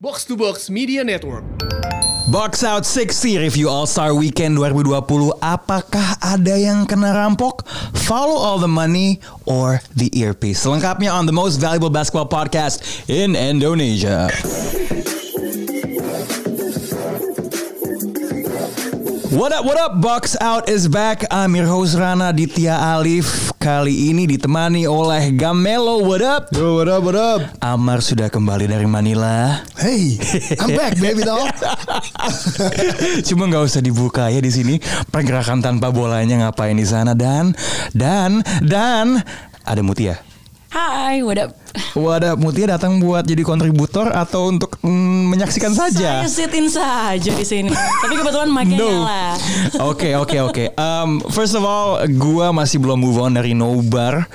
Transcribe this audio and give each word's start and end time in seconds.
Box 0.00 0.24
to 0.24 0.36
Box 0.36 0.70
Media 0.70 1.02
Network. 1.02 1.42
Box 2.30 2.62
Out 2.62 2.86
60 2.86 3.38
Review 3.38 3.68
All-Star 3.68 4.14
Weekend 4.14 4.54
2020 4.54 5.42
Apakah 5.42 6.14
ada 6.22 6.54
yang 6.54 6.86
kena 6.86 7.10
rampok? 7.10 7.66
Follow 8.06 8.38
all 8.38 8.62
the 8.62 8.70
money 8.70 9.18
or 9.42 9.82
the 9.98 10.06
earpiece 10.14 10.62
Selengkapnya 10.62 11.10
on 11.10 11.26
the 11.26 11.34
most 11.34 11.58
valuable 11.58 11.90
basketball 11.90 12.30
podcast 12.30 13.10
in 13.10 13.34
Indonesia 13.34 14.30
What 19.28 19.52
up, 19.52 19.68
what 19.68 19.76
up? 19.76 20.00
Box 20.00 20.40
Out 20.40 20.72
is 20.72 20.88
back. 20.88 21.20
I'm 21.28 21.52
your 21.52 21.68
host 21.68 22.00
Rana 22.00 22.32
Ditya 22.32 22.96
Alif. 22.96 23.52
Kali 23.60 24.08
ini 24.08 24.24
ditemani 24.24 24.88
oleh 24.88 25.36
Gamelo. 25.36 26.00
What 26.00 26.24
up? 26.24 26.48
Yo, 26.56 26.80
what 26.80 26.88
up, 26.88 27.04
what 27.04 27.12
up? 27.12 27.40
Amar 27.60 28.00
sudah 28.00 28.32
kembali 28.32 28.72
dari 28.72 28.88
Manila. 28.88 29.60
Hey, 29.76 30.16
I'm 30.56 30.72
back, 30.72 30.96
baby 30.96 31.28
doll. 31.28 31.44
Cuma 33.28 33.52
nggak 33.52 33.68
usah 33.68 33.84
dibuka 33.84 34.32
ya 34.32 34.40
di 34.40 34.48
sini. 34.48 34.80
Pergerakan 35.12 35.60
tanpa 35.60 35.92
bolanya 35.92 36.48
ngapain 36.48 36.80
di 36.80 36.88
sana 36.88 37.12
dan 37.12 37.52
dan 37.92 38.40
dan 38.64 39.20
ada 39.68 39.82
Mutia. 39.84 40.24
Hai, 40.72 41.20
what 41.20 41.36
up? 41.36 41.52
Wadah 41.94 42.34
Mutia 42.34 42.66
datang 42.68 42.98
buat 42.98 43.22
jadi 43.22 43.42
kontributor 43.42 44.10
atau 44.10 44.48
untuk 44.48 44.78
mm, 44.80 45.34
menyaksikan 45.34 45.72
saja? 45.72 46.22
Saya 46.24 46.30
sit-in 46.30 46.68
saja 46.68 47.30
di 47.30 47.44
sini. 47.44 47.70
Tapi 47.72 48.14
kebetulan 48.14 48.48
mic-nya 48.48 48.76
No. 48.78 48.88
nyala. 49.04 49.24
Oke 49.86 50.14
oke 50.14 50.38
oke. 50.40 50.64
Um, 50.74 51.18
First 51.28 51.52
of 51.52 51.62
all, 51.62 51.98
gua 52.14 52.50
masih 52.50 52.78
belum 52.78 52.98
move 52.98 53.18
on 53.18 53.34
dari 53.34 53.52
Nobar 53.52 54.26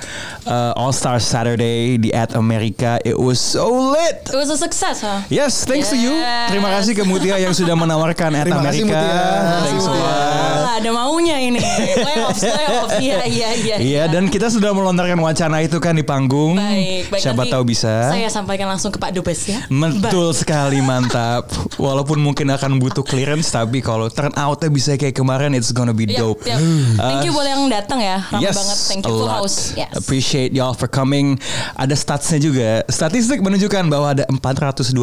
uh, 0.44 0.72
All 0.76 0.92
Star 0.92 1.18
Saturday 1.18 1.96
di 1.96 2.12
At 2.12 2.36
America. 2.36 3.00
It 3.02 3.16
was 3.16 3.40
so 3.40 3.66
lit. 3.68 4.28
It 4.28 4.36
was 4.36 4.52
a 4.52 4.58
success, 4.58 5.00
huh? 5.00 5.24
Yes, 5.28 5.64
thanks 5.64 5.90
to 5.90 5.96
you. 5.96 6.12
Yes. 6.12 6.52
Terima 6.52 6.68
kasih 6.70 6.92
ke 6.92 7.02
Mutia 7.02 7.36
yang 7.36 7.52
sudah 7.52 7.74
menawarkan 7.74 8.30
At 8.36 8.44
Terima 8.46 8.62
kasih, 8.62 8.84
America. 8.84 9.00
Mutia. 9.00 9.64
Thanks 9.64 9.84
a 9.84 9.90
Mutia. 9.90 10.04
Ah, 10.04 10.72
ada 10.78 10.90
maunya 10.90 11.36
ini. 11.40 11.60
Playoffs, 11.60 12.42
playoffs. 12.42 12.94
Iya, 13.00 13.20
iya, 13.26 13.48
iya. 13.56 13.76
Iya 13.80 14.02
dan 14.06 14.28
kita 14.28 14.48
sudah 14.48 14.70
melontarkan 14.70 15.18
wacana 15.18 15.64
itu 15.64 15.80
kan 15.80 15.96
di 15.96 16.04
panggung. 16.04 16.54
Baik, 16.54 17.10
baik. 17.10 17.20
Siapa 17.22 17.33
nanti 17.36 17.50
tahu 17.50 17.64
bisa. 17.66 17.92
Saya 18.14 18.28
sampaikan 18.30 18.70
langsung 18.70 18.94
ke 18.94 18.98
Pak 19.02 19.10
Dubes 19.10 19.42
ya. 19.44 19.66
Betul 19.68 20.30
sekali 20.30 20.78
mantap. 20.88 21.50
Walaupun 21.74 22.22
mungkin 22.22 22.46
akan 22.54 22.78
butuh 22.78 23.02
clearance 23.02 23.50
tapi 23.50 23.82
kalau 23.82 24.06
turn 24.06 24.30
outnya 24.38 24.70
bisa 24.70 24.94
kayak 24.94 25.18
kemarin 25.18 25.50
it's 25.52 25.74
gonna 25.74 25.92
be 25.92 26.06
Yap, 26.06 26.20
dope. 26.20 26.42
yap. 26.46 26.60
Thank 26.96 27.26
you 27.26 27.32
buat 27.34 27.46
yang 27.46 27.66
datang 27.66 27.98
ya. 27.98 28.22
Ramai 28.30 28.50
banget. 28.50 28.78
Thank 28.86 29.02
you 29.04 29.14
full 29.14 29.30
house. 29.30 29.74
Yes. 29.74 29.90
Appreciate 29.92 30.54
y'all 30.54 30.76
for 30.76 30.86
coming. 30.86 31.36
Ada 31.74 31.98
statsnya 31.98 32.38
juga. 32.38 32.70
Statistik 32.86 33.42
menunjukkan 33.42 33.90
bahwa 33.90 34.14
ada 34.14 34.24
412 34.30 34.94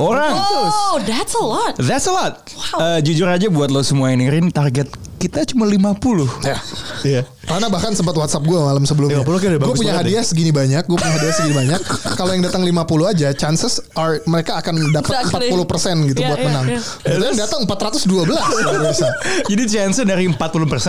orang. 0.00 0.34
Oh, 0.34 0.96
that's 1.04 1.34
a 1.36 1.44
lot. 1.44 1.74
That's 1.76 2.06
a 2.08 2.14
lot. 2.14 2.34
Wow. 2.54 2.96
Eh, 2.96 3.00
jujur 3.04 3.28
aja 3.28 3.46
buat 3.50 3.68
lo 3.68 3.82
semua 3.82 4.10
yang 4.14 4.24
dengerin 4.24 4.48
target 4.48 4.88
kita 5.18 5.44
cuma 5.48 5.64
50. 5.64 6.44
Ya. 6.44 6.58
Iya. 7.04 7.22
Karena 7.44 7.68
bahkan 7.68 7.92
sempat 7.92 8.14
WhatsApp 8.14 8.42
gue 8.42 8.56
malam 8.56 8.84
sebelumnya. 8.84 9.20
50 9.20 9.28
kan 9.36 9.48
udah 9.48 9.60
Gue 9.60 9.68
bagus 9.68 9.78
punya 9.78 9.94
hadiah 9.94 10.24
segini 10.24 10.50
banyak, 10.50 10.82
gue 10.84 10.96
punya 10.96 11.14
hadiah 11.14 11.34
segini 11.34 11.54
banyak. 11.54 11.80
Kalau 12.14 12.30
yang 12.32 12.42
datang 12.42 12.62
50 12.62 12.72
aja, 13.06 13.28
chances 13.32 13.78
are 13.94 14.18
mereka 14.24 14.58
akan 14.58 14.90
dapat 14.90 15.10
Exactly. 15.14 15.48
40% 15.52 16.10
gitu 16.10 16.20
Iya, 16.20 16.28
buat 16.28 16.38
iya, 16.38 16.46
menang. 16.48 16.64
iya. 16.66 16.80
Itu 17.04 17.22
yang 17.24 17.38
datang 17.38 17.60
412 17.64 18.26
luar 18.26 18.36
biasa. 18.80 19.06
Jadi 19.50 19.62
chance 19.66 19.98
dari 20.02 20.24
40% 20.26 20.38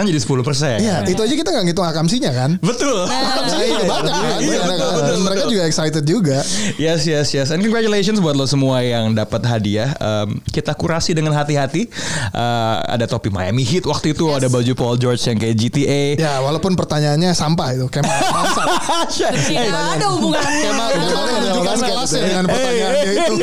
jadi 0.06 0.20
10%. 0.20 0.80
Iya, 0.80 0.96
itu 1.06 1.22
aja 1.22 1.34
kita 1.34 1.50
nggak 1.52 1.66
ngitung 1.66 1.86
akamsinya 1.86 2.32
kan. 2.32 2.52
Betul. 2.60 3.06
Akamsinya 3.36 3.66
juga 3.66 3.86
banyak 3.86 4.14
kan. 4.14 4.40
Iya, 4.40 4.60
Mereka- 4.62 4.94
betul, 4.96 5.18
mereka 5.22 5.36
betul. 5.38 5.52
juga 5.52 5.64
excited 5.66 6.04
juga. 6.04 6.38
Yes, 6.76 7.02
yes, 7.04 7.28
yes. 7.32 7.48
And 7.50 7.60
congratulations 7.60 8.18
buat 8.20 8.34
lo 8.34 8.46
semua 8.46 8.80
yang 8.80 9.12
dapat 9.12 9.44
hadiah. 9.44 9.92
Um, 9.98 10.40
kita 10.46 10.72
kurasi 10.74 11.12
dengan 11.12 11.34
hati-hati. 11.34 11.88
Uh, 12.32 12.78
ada 12.86 13.06
topi 13.06 13.28
Miami 13.28 13.62
Heat 13.62 13.84
waktu 13.84 14.14
itu, 14.14 14.30
ada 14.30 14.48
baju 14.48 14.72
Paul 14.74 14.96
George 14.96 15.22
yang 15.24 15.38
kayak 15.38 15.56
GTA. 15.56 16.02
Ya, 16.16 16.34
walaupun 16.46 16.78
pertanyaannya 16.78 17.34
sampah 17.34 17.74
itu 17.74 17.90
kayak 17.90 18.06
bangsat. 18.06 18.68
Tidak 19.50 19.86
ada 19.98 20.06
hubungannya. 20.14 20.62
Kemal 20.70 20.90
Kemal 20.94 21.26
menunjukkan 21.26 21.78
dengan 22.14 22.44
pertanyaannya 22.46 23.04
itu. 23.10 23.34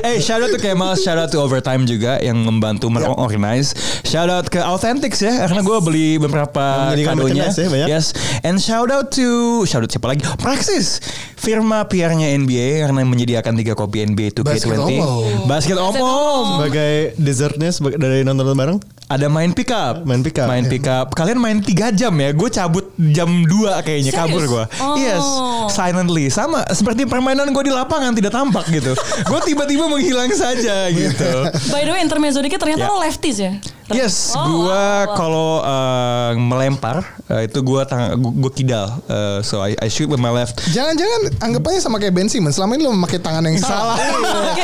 Hey, 0.00 0.16
shout 0.24 0.40
out 0.40 0.50
to 0.50 0.58
Kemal, 0.58 0.96
shout 0.96 1.20
out 1.20 1.28
to 1.28 1.38
Overtime 1.38 1.84
juga 1.84 2.16
yang 2.24 2.40
membantu 2.40 2.88
mengorganize. 2.88 3.76
Shout 4.08 4.32
out 4.32 4.48
ke 4.48 4.58
Authentics 4.58 5.20
ya, 5.20 5.44
karena 5.46 5.60
gue 5.60 5.78
beli 5.84 6.08
beberapa 6.16 6.96
kadonya. 6.96 7.52
ya, 7.52 7.68
banyak. 7.68 7.88
Yes, 7.88 8.16
and 8.42 8.56
shout 8.58 8.88
out 8.88 9.12
to 9.12 9.62
shout 9.68 9.84
out 9.84 9.90
siapa 9.92 10.16
lagi? 10.16 10.24
Praxis, 10.40 10.98
firma 11.36 11.84
PR-nya 11.86 12.32
NBA 12.38 12.86
karena 12.86 13.04
menyediakan 13.04 13.52
tiga 13.58 13.74
kopi 13.76 14.06
NBA 14.06 14.32
2K20. 14.32 14.46
Basket 14.46 14.78
Omong. 14.78 15.22
Basket 15.50 15.78
Omong. 15.78 16.44
Sebagai 16.58 16.92
dessertnya 17.18 17.70
sebagai 17.74 17.98
dari 18.00 18.22
nonton 18.22 18.54
bareng. 18.54 18.78
Ada 19.12 19.28
main 19.28 19.52
pick 19.52 19.68
up. 19.68 20.08
Main 20.08 20.24
pick 20.24 20.40
up. 20.40 20.48
Main 20.48 20.64
pick 20.64 20.88
up. 20.88 21.12
Kalian 21.12 21.36
main 21.36 21.60
3 21.60 21.92
jam 21.92 22.16
ya. 22.16 22.32
Gue 22.32 22.48
cabut 22.48 22.88
jam 23.12 23.28
2 23.28 23.84
kayaknya 23.84 24.08
Serius? 24.08 24.24
kabur 24.24 24.42
gue. 24.48 24.64
Oh. 24.80 24.96
Yes, 24.96 25.20
silently. 25.68 26.32
Sama 26.32 26.64
seperti 26.72 27.04
permainan 27.04 27.52
gue 27.52 27.64
di 27.68 27.72
lapangan 27.72 28.16
tidak 28.16 28.32
tampak 28.32 28.64
gitu. 28.72 28.96
gue 29.28 29.40
tiba-tiba 29.44 29.84
menghilang 29.84 30.32
saja 30.32 30.88
gitu. 30.88 31.30
By 31.68 31.84
the 31.84 31.92
way, 31.92 32.00
intermezzo 32.00 32.40
dikit 32.40 32.56
ternyata 32.56 32.82
Ya. 32.82 32.88
lo 32.88 32.96
lefties 32.98 33.36
ya? 33.36 33.52
Yes, 33.94 34.32
Oh, 34.32 34.42
gue 34.42 34.66
wow, 34.66 34.72
wow. 35.04 35.04
kalau 35.12 35.50
uh, 35.60 36.30
melempar 36.34 37.00
uh, 37.26 37.40
itu 37.40 37.58
gue 37.58 37.80
tang 37.84 38.12
gue 38.14 38.52
kidal. 38.52 38.88
Uh, 39.04 39.38
so 39.40 39.58
I, 39.58 39.76
I 39.76 39.86
shoot 39.86 40.06
with 40.06 40.18
my 40.18 40.28
left. 40.28 40.60
Jangan-jangan 40.68 41.20
anggapannya 41.40 41.78
sama 41.78 41.96
kayak 41.96 42.12
Ben 42.12 42.26
Simmons. 42.26 42.54
Selama 42.54 42.74
ini 42.74 42.82
lo 42.82 42.92
memakai 42.92 43.18
tangan 43.18 43.42
yang 43.42 43.56
salah. 43.56 43.96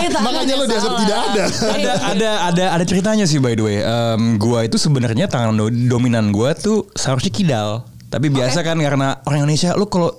Tangan 0.08 0.22
Makanya 0.24 0.54
lo 0.54 0.64
dianggap 0.64 0.94
tidak 0.98 1.18
ada. 1.20 1.44
ada 1.68 1.90
ada 2.04 2.30
ada 2.48 2.64
ada 2.72 2.84
ceritanya 2.84 3.24
sih 3.24 3.36
by 3.36 3.52
the 3.52 3.62
way. 3.62 3.78
Um, 3.80 4.36
gua 4.36 4.64
itu 4.64 4.76
sebenarnya 4.76 5.26
tangan 5.26 5.52
do- 5.52 5.68
dominan 5.70 6.30
gua 6.30 6.52
tuh 6.52 6.88
seharusnya 6.92 7.30
kidal. 7.30 7.70
Tapi 8.08 8.28
biasa 8.28 8.62
kan 8.62 8.74
karena 8.74 9.20
orang 9.22 9.44
Indonesia 9.44 9.76
lu 9.76 9.84
kalau 9.84 10.16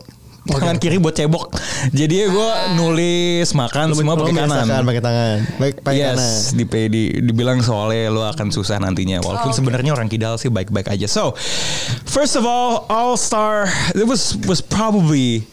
tangan 0.57 0.77
kiri 0.81 0.97
buat 0.97 1.13
cebok. 1.13 1.53
Jadi 1.93 2.25
gua 2.31 2.73
nulis, 2.73 3.53
makan 3.53 3.93
semua 3.93 4.17
pakai 4.17 4.33
kanan. 4.33 4.65
Kan, 4.65 4.83
pakai 4.83 5.03
tangan. 5.03 5.37
Baik, 5.61 5.75
pakai 5.85 6.01
kanan. 6.13 6.17
Yes, 6.17 6.57
di, 6.57 6.65
di, 6.65 7.03
dibilang 7.21 7.61
soalnya 7.61 8.09
lo 8.09 8.25
akan 8.25 8.49
susah 8.49 8.81
nantinya. 8.81 9.21
Walaupun 9.21 9.53
sebenarnya 9.53 9.93
orang 9.93 10.09
kidal 10.09 10.41
sih 10.41 10.49
baik-baik 10.49 10.89
aja. 10.89 11.05
So, 11.05 11.37
first 12.09 12.33
of 12.33 12.47
all, 12.47 12.89
All 12.89 13.19
Star 13.19 13.69
it 13.93 14.05
was 14.09 14.33
was 14.49 14.59
probably 14.63 15.45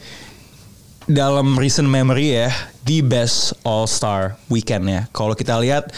dalam 1.07 1.55
recent 1.55 1.87
memory 1.87 2.35
ya 2.35 2.51
the 2.83 2.99
best 2.99 3.55
All 3.63 3.87
Star 3.87 4.35
weekend 4.51 4.87
ya. 4.91 5.07
Kalau 5.15 5.35
kita 5.35 5.55
lihat 5.59 5.91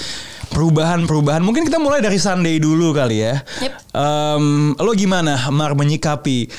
perubahan-perubahan, 0.49 1.41
mungkin 1.45 1.65
kita 1.65 1.77
mulai 1.77 2.01
dari 2.03 2.17
Sunday 2.17 2.57
dulu 2.57 2.91
kali 2.91 3.23
ya. 3.23 3.41
Yep. 3.61 3.71
Em, 3.93 4.45
lo 4.77 4.91
gimana, 4.97 5.37
Mar 5.49 5.73
menyikapi 5.73 6.49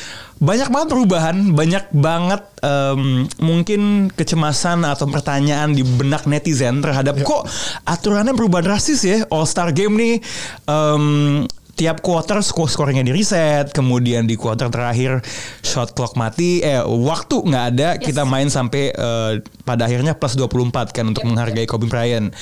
banyak 0.41 0.73
banget 0.73 0.89
perubahan, 0.89 1.37
banyak 1.53 1.93
banget 1.93 2.41
em, 2.65 3.29
mungkin 3.45 4.09
kecemasan 4.09 4.89
atau 4.89 5.05
pertanyaan 5.05 5.77
di 5.77 5.85
benak 5.85 6.25
netizen 6.25 6.81
terhadap 6.81 7.21
kok 7.21 7.45
aturannya 7.85 8.33
berubah 8.33 8.65
drastis 8.65 9.05
ya 9.05 9.29
All 9.29 9.45
Star 9.45 9.77
Game 9.77 10.01
nih. 10.01 10.17
em, 10.65 11.45
tiap 11.81 12.05
quarter 12.05 12.45
skor 12.45 12.69
skornya 12.69 13.01
di 13.01 13.09
reset, 13.09 13.73
kemudian 13.73 14.29
di 14.29 14.37
quarter 14.37 14.69
terakhir 14.69 15.25
shot 15.65 15.97
clock 15.97 16.13
mati, 16.13 16.61
eh 16.61 16.85
waktu 16.85 17.41
nggak 17.41 17.65
ada, 17.73 17.89
kita 17.97 18.29
main 18.29 18.53
sampai 18.53 18.93
eh, 18.93 19.33
pada 19.65 19.89
akhirnya 19.89 20.13
plus 20.13 20.37
24 20.37 20.93
kan 20.93 21.09
untuk 21.09 21.25
menghargai 21.25 21.65
Kobe 21.65 21.89
Bryant. 21.89 22.37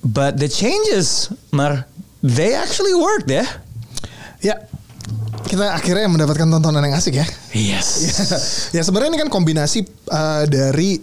But 0.00 0.40
the 0.40 0.48
changes, 0.48 1.28
Mar, 1.52 1.84
they 2.24 2.56
actually 2.56 2.96
worked 2.96 3.28
ya. 3.28 3.44
Ya, 4.40 4.56
kita 5.44 5.76
akhirnya 5.76 6.08
mendapatkan 6.08 6.48
tontonan 6.48 6.80
yang 6.88 6.96
asik 6.96 7.20
ya. 7.20 7.26
Yes. 7.52 8.00
ya 8.76 8.80
sebenarnya 8.80 9.12
ini 9.12 9.20
kan 9.20 9.30
kombinasi 9.32 9.84
uh, 10.08 10.48
dari 10.48 10.96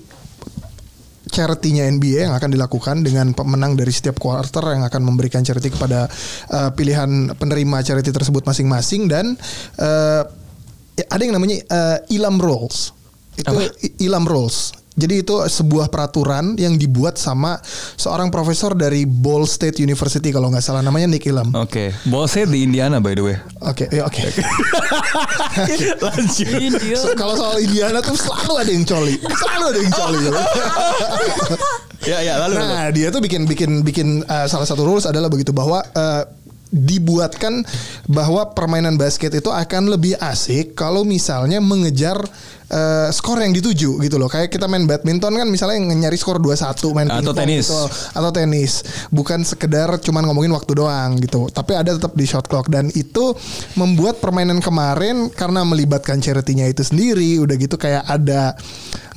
charity-nya 1.28 1.86
NBA 1.92 2.26
yang 2.26 2.34
akan 2.34 2.50
dilakukan 2.56 3.06
dengan 3.06 3.36
pemenang 3.36 3.78
dari 3.78 3.94
setiap 3.94 4.18
quarter 4.18 4.64
yang 4.74 4.82
akan 4.88 5.02
memberikan 5.04 5.44
charity 5.46 5.70
kepada 5.70 6.10
uh, 6.50 6.70
pilihan 6.74 7.36
penerima 7.38 7.84
charity 7.84 8.10
tersebut 8.10 8.48
masing-masing 8.48 9.06
dan 9.06 9.38
uh, 9.78 10.24
ya, 10.98 11.06
ada 11.12 11.22
yang 11.22 11.36
namanya 11.38 11.62
uh, 11.70 11.98
Ilam 12.10 12.42
Rolls. 12.42 12.96
Itu 13.38 13.54
I- 13.54 14.10
Ilam 14.10 14.26
Rolls. 14.26 14.74
Jadi 14.98 15.22
itu 15.22 15.38
sebuah 15.46 15.94
peraturan 15.94 16.58
yang 16.58 16.74
dibuat 16.74 17.22
sama 17.22 17.62
seorang 17.94 18.34
profesor 18.34 18.74
dari 18.74 19.06
Ball 19.06 19.46
State 19.46 19.78
University 19.78 20.34
kalau 20.34 20.50
nggak 20.50 20.66
salah 20.66 20.82
namanya 20.82 21.14
Nick 21.14 21.30
Ilam. 21.30 21.54
Oke, 21.54 21.94
ball 22.10 22.26
saya 22.26 22.50
di 22.50 22.66
Indiana 22.66 22.98
by 22.98 23.14
the 23.14 23.22
way. 23.22 23.38
Oke, 23.62 23.86
ya 23.94 24.10
oke. 24.10 24.18
Lanjut. 26.02 26.50
India. 26.58 26.98
So, 26.98 27.14
kalau 27.14 27.38
soal 27.38 27.62
Indiana 27.62 28.02
tuh 28.02 28.18
selalu 28.18 28.54
ada 28.58 28.72
yang 28.74 28.86
coli, 28.90 29.16
selalu 29.22 29.64
ada 29.70 29.80
yang 29.86 29.94
coli. 29.94 30.18
Ya 32.10 32.18
ya 32.28 32.34
lalu. 32.42 32.58
lalu. 32.58 32.66
nah 32.74 32.90
dia 32.90 33.08
tuh 33.14 33.22
bikin 33.22 33.46
bikin 33.46 33.86
bikin 33.86 34.08
uh, 34.26 34.50
salah 34.50 34.66
satu 34.66 34.82
rules 34.82 35.06
adalah 35.06 35.30
begitu 35.30 35.54
bahwa 35.54 35.86
uh, 35.94 36.26
dibuatkan 36.72 37.64
bahwa 38.12 38.52
permainan 38.52 39.00
basket 39.00 39.32
itu 39.32 39.48
akan 39.48 39.88
lebih 39.88 40.20
asik 40.20 40.76
kalau 40.76 41.08
misalnya 41.08 41.64
mengejar 41.64 42.20
eh, 42.68 43.10
skor 43.12 43.40
yang 43.40 43.56
dituju 43.56 44.00
gitu 44.04 44.16
loh. 44.20 44.28
Kayak 44.28 44.52
kita 44.52 44.68
main 44.68 44.84
badminton 44.84 45.34
kan 45.36 45.48
misalnya 45.48 45.80
nyari 45.96 46.16
skor 46.20 46.40
2-1 46.40 46.96
main 46.96 47.08
Atau 47.12 47.34
tenis. 47.36 47.68
gitu. 47.68 47.82
atau 48.14 48.32
tenis. 48.32 48.72
Bukan 49.12 49.44
sekedar 49.48 49.88
cuman 50.04 50.28
ngomongin 50.28 50.52
waktu 50.52 50.72
doang 50.76 51.20
gitu. 51.22 51.48
Tapi 51.52 51.76
ada 51.76 51.96
tetap 51.96 52.14
di 52.14 52.26
shot 52.28 52.46
clock 52.46 52.68
dan 52.68 52.92
itu 52.94 53.34
membuat 53.80 54.20
permainan 54.20 54.60
kemarin 54.60 55.32
karena 55.32 55.64
melibatkan 55.64 56.20
charity-nya 56.20 56.68
itu 56.68 56.84
sendiri 56.84 57.40
udah 57.40 57.56
gitu 57.56 57.76
kayak 57.80 58.04
ada 58.08 58.56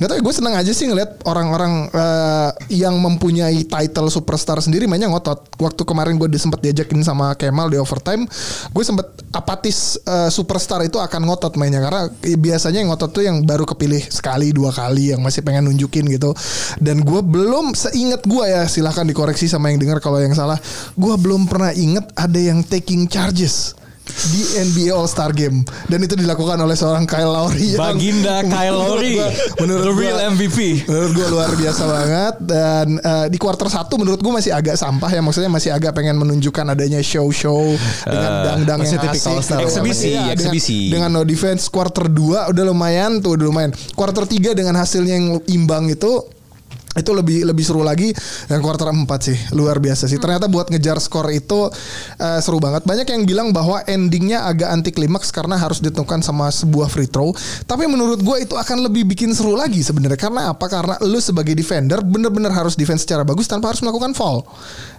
nggak 0.01 0.17
tahu 0.17 0.19
gue 0.25 0.33
seneng 0.33 0.57
aja 0.57 0.73
sih 0.73 0.89
ngeliat 0.89 1.21
orang-orang 1.29 1.85
eh, 1.93 2.49
yang 2.73 2.97
mempunyai 2.97 3.69
title 3.69 4.09
superstar 4.09 4.57
sendiri 4.57 4.89
mainnya 4.89 5.11
ngotot. 5.11 5.61
Waktu 5.61 5.85
kemarin 5.85 6.17
gue 6.17 6.25
sempat 6.41 6.57
diajakin 6.63 7.05
sama 7.05 7.37
Kemal 7.37 7.69
di 7.69 7.77
overtime, 7.77 8.25
gue 8.73 8.83
sempet 8.85 9.05
apatis 9.29 10.01
eh, 10.01 10.29
superstar 10.33 10.81
itu 10.81 10.97
akan 10.97 11.21
ngotot 11.29 11.53
mainnya 11.59 11.85
karena 11.85 12.09
biasanya 12.33 12.81
yang 12.81 12.89
ngotot 12.89 13.11
tuh 13.13 13.21
yang 13.21 13.40
baru 13.43 13.65
kepilih 13.67 14.01
sekali 14.07 14.53
dua 14.55 14.71
kali 14.71 15.11
yang 15.11 15.21
masih 15.21 15.41
pengen 15.43 15.67
nunjukin 15.71 16.07
gitu. 16.09 16.31
Dan 16.79 17.03
gue 17.03 17.21
belum 17.25 17.73
seingat 17.73 18.23
gue 18.23 18.45
ya 18.47 18.65
silahkan 18.69 19.03
dikoreksi 19.03 19.49
sama 19.49 19.73
yang 19.73 19.81
dengar 19.81 19.99
kalau 19.99 20.21
yang 20.21 20.33
salah. 20.37 20.57
Gue 20.95 21.13
belum 21.19 21.49
pernah 21.49 21.73
inget 21.73 22.05
ada 22.15 22.39
yang 22.39 22.61
taking 22.63 23.09
charges 23.09 23.80
di 24.03 24.41
NBA 24.59 24.91
All 24.91 25.05
Star 25.05 25.31
Game 25.31 25.61
dan 25.85 25.99
itu 25.99 26.13
dilakukan 26.13 26.53
oleh 26.55 26.73
seorang 26.73 27.05
Kyle 27.05 27.25
Lowry 27.27 27.73
yang- 27.73 27.81
Baginda 27.81 28.35
Kyle 28.53 28.75
Lowry. 28.75 29.17
menurut 29.57 29.81
The 29.81 29.91
gua- 29.91 30.01
real 30.01 30.19
MVP. 30.31 30.57
menurut 30.83 31.11
gue 31.11 31.27
luar 31.27 31.49
biasa 31.51 31.83
banget 31.83 32.35
dan 32.41 32.87
eh, 32.97 33.25
di 33.27 33.37
quarter 33.37 33.67
satu 33.67 33.95
menurut 33.95 34.17
gue 34.17 34.29
masih 34.29 34.51
agak 34.51 34.75
sampah 34.75 35.07
ya 35.07 35.21
maksudnya 35.21 35.47
masih 35.47 35.69
agak 35.69 35.91
pengen 35.91 36.17
menunjukkan 36.17 36.65
adanya 36.67 36.99
show-show 36.99 37.77
dengan 38.03 38.31
dang-dang 38.43 38.79
masih 38.79 38.97
yang 38.97 39.05
asik 39.07 39.33
gitu. 39.37 39.55
Eksebisi, 39.59 40.07
Iya, 40.07 40.11
dengan- 40.11 40.33
eksebisi. 40.35 40.79
dengan, 40.89 41.09
no 41.09 41.21
defense 41.21 41.65
quarter 41.67 42.05
2 42.05 42.51
udah 42.51 42.63
lumayan 42.63 43.19
tuh 43.19 43.33
udah 43.33 43.45
lumayan 43.47 43.71
quarter 43.91 44.23
3 44.23 44.51
dengan 44.51 44.75
hasilnya 44.75 45.13
yang 45.13 45.27
imbang 45.47 45.87
itu 45.87 46.21
itu 46.91 47.11
lebih 47.15 47.47
lebih 47.47 47.63
seru 47.63 47.87
lagi 47.87 48.11
dan 48.51 48.59
quarter 48.59 48.91
4 48.91 49.07
sih. 49.23 49.37
Luar 49.55 49.79
biasa 49.79 50.11
sih. 50.11 50.19
Ternyata 50.19 50.51
buat 50.51 50.67
ngejar 50.67 50.99
skor 50.99 51.31
itu 51.31 51.71
eh, 52.19 52.39
seru 52.43 52.59
banget. 52.59 52.83
Banyak 52.83 53.07
yang 53.07 53.23
bilang 53.23 53.47
bahwa 53.55 53.79
endingnya 53.87 54.43
agak 54.43 54.69
anti 54.75 54.91
klimaks 54.91 55.31
karena 55.31 55.55
harus 55.55 55.79
ditentukan 55.79 56.19
sama 56.19 56.51
sebuah 56.51 56.91
free 56.91 57.07
throw. 57.07 57.31
Tapi 57.63 57.87
menurut 57.87 58.19
gue 58.19 58.43
itu 58.43 58.59
akan 58.59 58.91
lebih 58.91 59.07
bikin 59.07 59.31
seru 59.31 59.55
lagi 59.55 59.79
sebenarnya. 59.79 60.19
Karena 60.19 60.51
apa? 60.51 60.67
Karena 60.67 60.99
lu 61.07 61.23
sebagai 61.23 61.55
defender 61.55 62.03
bener-bener 62.03 62.51
harus 62.51 62.75
defense 62.75 63.07
secara 63.07 63.23
bagus 63.23 63.47
tanpa 63.47 63.71
harus 63.71 63.79
melakukan 63.79 64.11
foul. 64.11 64.43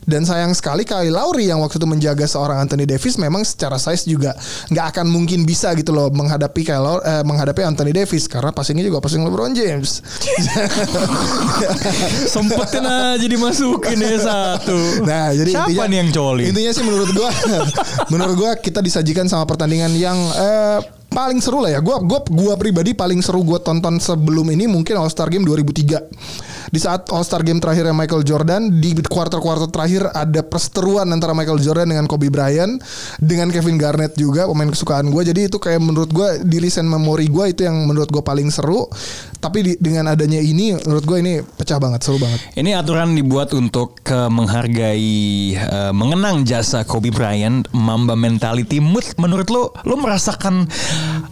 Dan 0.02 0.26
sayang 0.26 0.50
sekali 0.50 0.82
Kyle 0.82 1.14
Lowry 1.14 1.46
yang 1.46 1.62
waktu 1.62 1.78
itu 1.78 1.86
menjaga 1.86 2.26
seorang 2.26 2.58
Anthony 2.58 2.90
Davis 2.90 3.14
memang 3.22 3.46
secara 3.46 3.78
size 3.78 4.02
juga 4.10 4.34
nggak 4.74 4.98
akan 4.98 5.06
mungkin 5.06 5.46
bisa 5.46 5.70
gitu 5.78 5.94
loh 5.94 6.10
menghadapi 6.10 6.66
Kyle 6.66 6.82
Lowry, 6.82 7.04
eh, 7.06 7.22
menghadapi 7.22 7.62
Anthony 7.62 7.92
Davis. 7.94 8.26
Karena 8.26 8.50
passingnya 8.50 8.82
juga 8.82 8.98
passing 8.98 9.22
LeBron 9.22 9.54
James 9.54 10.02
Sempetin 12.32 12.84
aja 12.86 13.26
dimasukin 13.26 13.98
ya 13.98 14.18
satu. 14.20 15.04
Nah, 15.06 15.34
jadi 15.34 15.50
Siapa 15.50 15.68
intinya, 15.70 15.86
nih 15.90 15.98
yang 16.02 16.10
coli? 16.14 16.42
Intinya 16.48 16.72
sih 16.74 16.84
menurut 16.84 17.10
gua 17.14 17.30
menurut 18.12 18.34
gua 18.38 18.50
kita 18.58 18.80
disajikan 18.80 19.26
sama 19.26 19.44
pertandingan 19.48 19.92
yang 19.96 20.16
eh, 20.16 20.78
paling 21.12 21.38
seru 21.42 21.60
lah 21.60 21.74
ya. 21.74 21.80
Gua 21.80 22.00
gua 22.02 22.22
gua 22.26 22.54
pribadi 22.56 22.94
paling 22.96 23.20
seru 23.20 23.42
gua 23.44 23.60
tonton 23.60 23.98
sebelum 23.98 24.48
ini 24.52 24.70
mungkin 24.70 24.98
All 24.98 25.10
Star 25.10 25.28
Game 25.28 25.44
2003. 25.44 26.61
Di 26.72 26.80
saat 26.80 27.04
All 27.12 27.20
Star 27.20 27.44
Game 27.44 27.60
terakhirnya 27.60 27.92
Michael 27.92 28.24
Jordan 28.24 28.80
di 28.80 28.96
quarter-quarter 28.96 29.68
terakhir 29.68 30.08
ada 30.08 30.40
perseteruan 30.40 31.04
antara 31.12 31.36
Michael 31.36 31.60
Jordan 31.60 31.92
dengan 31.92 32.08
Kobe 32.08 32.32
Bryant 32.32 32.80
dengan 33.20 33.52
Kevin 33.52 33.76
Garnett 33.76 34.16
juga 34.16 34.48
pemain 34.48 34.72
kesukaan 34.72 35.12
gua. 35.12 35.20
Jadi 35.20 35.52
itu 35.52 35.60
kayak 35.60 35.84
menurut 35.84 36.08
gua 36.08 36.40
di 36.40 36.56
recent 36.64 36.88
memory 36.88 37.28
gua 37.28 37.52
itu 37.52 37.68
yang 37.68 37.76
menurut 37.84 38.08
gua 38.08 38.24
paling 38.24 38.48
seru. 38.48 38.88
Tapi 39.36 39.58
di- 39.60 39.78
dengan 39.84 40.16
adanya 40.16 40.40
ini 40.40 40.72
menurut 40.80 41.04
gua 41.04 41.20
ini 41.20 41.44
pecah 41.44 41.76
banget, 41.76 42.08
seru 42.08 42.16
banget. 42.16 42.40
Ini 42.56 42.72
aturan 42.80 43.12
dibuat 43.12 43.52
untuk 43.52 44.00
eh, 44.08 44.32
menghargai, 44.32 45.12
eh, 45.52 45.92
mengenang 45.92 46.48
jasa 46.48 46.88
Kobe 46.88 47.12
Bryant, 47.12 47.68
Mamba 47.76 48.16
mentality. 48.16 48.80
Menurut 49.20 49.52
lo, 49.52 49.76
lo 49.84 50.00
merasakan 50.00 50.64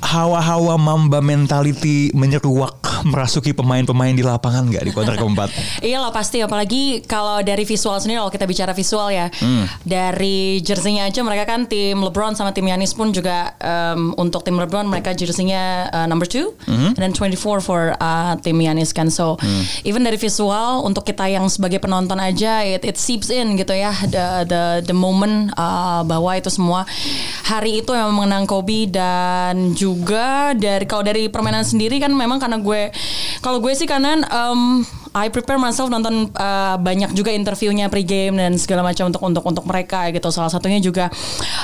hawa-hawa 0.04 0.76
Mamba 0.76 1.24
mentality 1.24 2.12
menyeruak 2.12 3.08
merasuki 3.08 3.56
pemain-pemain 3.56 4.12
di 4.12 4.20
lapangan 4.20 4.68
nggak 4.68 4.84
di 4.84 4.92
kuarter 4.92 5.16
keempat? 5.30 5.48
Iya 5.80 6.02
lah 6.02 6.10
pasti. 6.10 6.42
Apalagi 6.42 7.06
kalau 7.06 7.38
dari 7.40 7.62
visual 7.62 7.96
sendiri 7.96 8.18
kalau 8.18 8.32
kita 8.32 8.44
bicara 8.44 8.72
visual 8.74 9.08
ya. 9.08 9.26
Hmm. 9.40 9.64
dari 9.80 10.58
jersey-nya 10.60 11.06
aja 11.06 11.22
mereka 11.22 11.46
kan 11.46 11.64
tim 11.64 11.96
LeBron 11.96 12.34
sama 12.34 12.50
tim 12.50 12.66
Yanis 12.66 12.92
pun 12.92 13.10
juga 13.10 13.54
em, 13.58 14.12
untuk 14.16 14.42
tim 14.42 14.54
LeBron 14.54 14.84
mereka 14.84 15.14
jersey-nya 15.14 15.88
uh, 15.88 16.06
number 16.06 16.26
2 16.26 16.66
Hmm. 16.66 16.92
and 16.92 17.00
then 17.00 17.12
24 17.14 17.60
for 17.60 17.94
uh, 17.96 18.34
tim 18.40 18.58
Yanis 18.58 18.90
kan. 18.90 19.08
So 19.08 19.38
even 19.82 20.02
dari 20.02 20.16
visual 20.16 20.82
untuk 20.82 21.04
kita 21.04 21.26
yang 21.26 21.46
sebagai 21.46 21.78
penonton 21.78 22.18
aja 22.18 22.62
it, 22.62 22.82
it 22.82 22.96
seeps 22.96 23.30
in 23.30 23.54
gitu 23.54 23.72
ya. 23.72 23.94
The 24.04 24.44
the 24.44 24.62
the 24.84 24.96
moment 24.96 25.54
uh, 25.54 26.02
bahwa 26.02 26.34
itu 26.34 26.50
semua. 26.50 26.84
Hari 27.46 27.82
itu 27.82 27.92
yang 27.92 28.10
mengenang 28.12 28.44
Kobe 28.44 28.86
dan 28.86 29.74
juga 29.74 30.52
dari 30.54 30.84
kalau 30.84 31.02
dari 31.02 31.26
permainan 31.26 31.62
sendiri 31.62 31.98
kan 31.98 32.10
memang 32.10 32.38
karena 32.38 32.58
gue 32.58 32.90
kalau 33.40 33.58
gue 33.58 33.72
sih 33.72 33.86
karena 33.86 34.18
um, 34.28 34.82
I 35.10 35.26
prepare 35.26 35.58
myself 35.58 35.90
nonton 35.90 36.30
uh, 36.38 36.78
banyak 36.78 37.10
juga 37.18 37.34
interviewnya 37.34 37.90
pregame 37.90 38.38
dan 38.38 38.54
segala 38.54 38.86
macam 38.86 39.10
untuk 39.10 39.22
untuk 39.26 39.42
untuk 39.42 39.64
mereka 39.66 40.06
gitu. 40.14 40.30
Salah 40.30 40.54
satunya 40.54 40.78
juga 40.78 41.10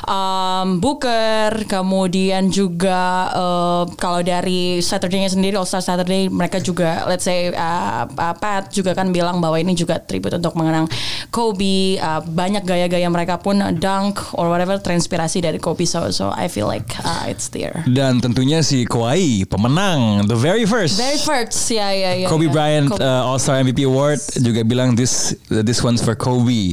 um, 0.03 0.83
Booker, 0.83 1.63
kemudian 1.71 2.51
juga 2.51 3.31
uh, 3.31 3.83
kalau 3.95 4.27
dari 4.27 4.83
Saturday-nya 4.83 5.31
sendiri 5.31 5.55
All 5.55 5.69
Star 5.69 5.79
Saturday 5.79 6.27
mereka 6.27 6.59
juga 6.59 7.07
let's 7.07 7.23
say 7.23 7.55
uh, 7.55 8.11
uh, 8.11 8.35
Pat 8.35 8.75
juga 8.75 8.99
kan 8.99 9.15
bilang 9.15 9.39
bahwa 9.39 9.55
ini 9.63 9.79
juga 9.79 10.03
tribute 10.03 10.35
untuk 10.43 10.59
mengenang 10.59 10.91
Kobe. 11.31 12.03
Uh, 12.03 12.19
banyak 12.27 12.67
gaya-gaya 12.67 13.07
mereka 13.07 13.39
pun 13.39 13.63
dunk 13.79 14.35
or 14.35 14.51
whatever 14.51 14.75
transpirasi 14.83 15.39
dari 15.39 15.63
Kobe. 15.63 15.87
So 15.87 16.11
so 16.11 16.35
I 16.35 16.51
feel 16.51 16.67
like 16.67 16.91
uh, 17.07 17.31
it's 17.31 17.47
there. 17.55 17.87
Dan 17.87 18.19
tentunya 18.19 18.67
si 18.67 18.83
Kawhi, 18.83 19.47
pemenang, 19.47 20.27
the 20.27 20.35
very 20.35 20.67
first. 20.67 20.99
Very 20.99 21.23
first, 21.23 21.71
ya 21.71 21.95
ya 21.95 22.11
ya. 22.19 22.27
Kobe 22.27 22.51
ya. 22.51 22.53
Bryant 22.53 22.91
Kobe. 22.91 23.07
uh, 23.07 23.36
All 23.37 23.45
Star 23.45 23.61
MVP 23.61 23.85
Award 23.85 24.17
juga 24.41 24.65
bilang 24.65 24.97
this 24.97 25.37
this 25.45 25.85
one's 25.85 26.01
for 26.01 26.17
Kobe. 26.17 26.73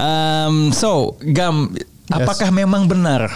Um, 0.00 0.72
so 0.72 1.20
Gam, 1.20 1.76
apakah 2.08 2.48
memang 2.48 2.88
benar 2.88 3.28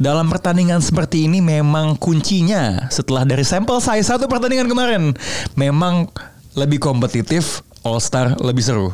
dalam 0.00 0.32
pertandingan 0.32 0.80
seperti 0.80 1.28
ini 1.28 1.44
memang 1.44 2.00
kuncinya 2.00 2.88
setelah 2.88 3.28
dari 3.28 3.44
sampel 3.44 3.76
size 3.84 4.08
satu 4.08 4.24
pertandingan 4.24 4.72
kemarin 4.72 5.12
memang 5.52 6.08
lebih 6.56 6.80
kompetitif 6.80 7.60
All 7.84 8.00
Star 8.00 8.40
lebih 8.40 8.64
seru. 8.64 8.88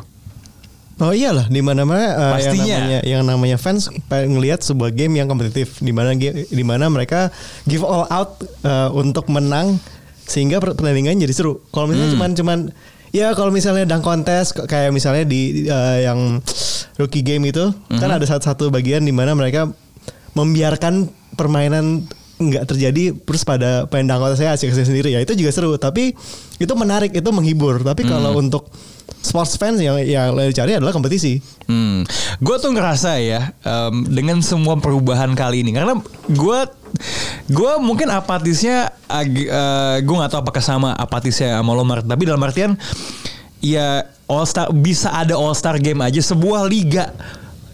Oh 0.99 1.15
iyalah 1.15 1.47
di 1.47 1.63
mana-mana 1.63 2.35
uh, 2.35 2.35
yang 2.35 2.51
Pastinya. 2.51 2.75
namanya 2.75 2.99
yang 3.07 3.23
namanya 3.23 3.55
fans 3.55 3.87
pengen 4.11 4.35
ngelihat 4.35 4.59
sebuah 4.59 4.91
game 4.91 5.23
yang 5.23 5.31
kompetitif 5.31 5.79
di 5.79 5.95
mana 5.95 6.11
di 6.19 6.63
mana 6.67 6.91
mereka 6.91 7.31
give 7.63 7.87
all 7.87 8.11
out 8.11 8.43
uh, 8.67 8.91
untuk 8.91 9.31
menang 9.31 9.79
sehingga 10.27 10.59
per- 10.59 10.75
pertandingan 10.75 11.15
jadi 11.15 11.31
seru. 11.31 11.63
Kalau 11.71 11.87
misalnya 11.87 12.11
cuman 12.11 12.31
cuman 12.35 12.59
ya 13.15 13.31
kalau 13.31 13.47
misalnya 13.47 13.87
dunk 13.87 14.03
contest 14.03 14.51
k- 14.51 14.67
kayak 14.67 14.91
misalnya 14.91 15.23
di 15.23 15.71
uh, 15.71 15.97
yang 16.03 16.43
rookie 16.99 17.23
game 17.23 17.47
itu 17.47 17.71
kan 17.87 18.11
ada 18.11 18.27
satu-satu 18.27 18.67
bagian 18.67 19.07
di 19.07 19.15
mana 19.15 19.31
mereka 19.31 19.71
membiarkan 20.35 21.07
permainan 21.39 22.03
nggak 22.35 22.67
terjadi 22.67 23.15
terus 23.15 23.47
pada 23.47 23.87
contest 23.87 24.35
saya 24.35 24.51
asik 24.51 24.75
sendiri. 24.75 25.15
Ya 25.15 25.23
itu 25.23 25.31
juga 25.39 25.55
seru 25.55 25.79
tapi 25.79 26.11
itu 26.59 26.73
menarik 26.75 27.15
itu 27.15 27.29
menghibur. 27.31 27.79
Tapi 27.79 28.03
kalau 28.03 28.35
untuk 28.35 28.67
sports 29.25 29.57
fans 29.57 29.81
yang 29.81 29.97
yang 30.05 30.37
dicari 30.37 30.77
adalah 30.77 30.93
kompetisi. 30.93 31.41
Hmm, 31.65 32.05
gue 32.39 32.55
tuh 32.61 32.69
ngerasa 32.69 33.17
ya 33.17 33.51
em, 33.65 34.05
dengan 34.05 34.39
semua 34.45 34.77
perubahan 34.77 35.33
kali 35.33 35.65
ini 35.65 35.73
karena 35.73 35.97
gue 36.29 36.59
gue 37.49 37.73
mungkin 37.81 38.07
apatisnya 38.13 38.93
gue 39.99 40.15
nggak 40.15 40.31
tahu 40.31 40.41
apakah 40.45 40.63
sama 40.63 40.93
apatisnya 40.93 41.57
sama 41.59 41.73
lo 41.73 41.83
Mart, 41.83 42.05
tapi 42.05 42.23
dalam 42.23 42.41
artian 42.45 42.77
ya 43.59 44.05
All 44.29 44.45
Star 44.45 44.69
bisa 44.73 45.09
ada 45.13 45.33
All 45.37 45.57
Star 45.57 45.81
game 45.81 46.01
aja 46.05 46.21
sebuah 46.21 46.69
liga. 46.69 47.09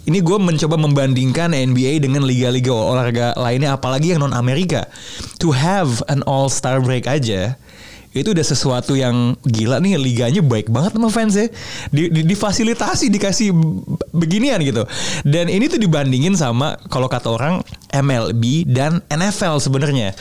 Ini 0.02 0.18
gue 0.18 0.38
mencoba 0.42 0.82
membandingkan 0.82 1.54
NBA 1.54 2.02
dengan 2.02 2.26
liga-liga 2.26 2.74
olahraga 2.74 3.38
lainnya 3.38 3.78
apalagi 3.78 4.18
yang 4.18 4.26
non 4.26 4.34
Amerika 4.34 4.90
to 5.38 5.54
have 5.54 6.02
an 6.10 6.26
All 6.26 6.50
Star 6.50 6.82
break 6.82 7.06
aja 7.06 7.54
itu 8.12 8.36
udah 8.36 8.44
sesuatu 8.44 8.92
yang 9.00 9.40
gila 9.48 9.80
nih 9.80 9.96
liganya 9.96 10.44
baik 10.44 10.68
banget 10.68 11.00
sama 11.00 11.08
fans 11.08 11.36
ya. 11.40 11.48
Di, 11.88 12.12
di- 12.12 12.28
difasilitasi 12.28 13.08
dikasih 13.08 13.56
beginian 14.12 14.60
gitu. 14.68 14.84
Dan 15.24 15.48
ini 15.48 15.72
tuh 15.72 15.80
dibandingin 15.80 16.36
sama 16.36 16.76
kalau 16.92 17.08
kata 17.08 17.32
orang 17.32 17.64
MLB 17.96 18.68
dan 18.68 19.00
NFL 19.08 19.64
sebenarnya. 19.64 20.12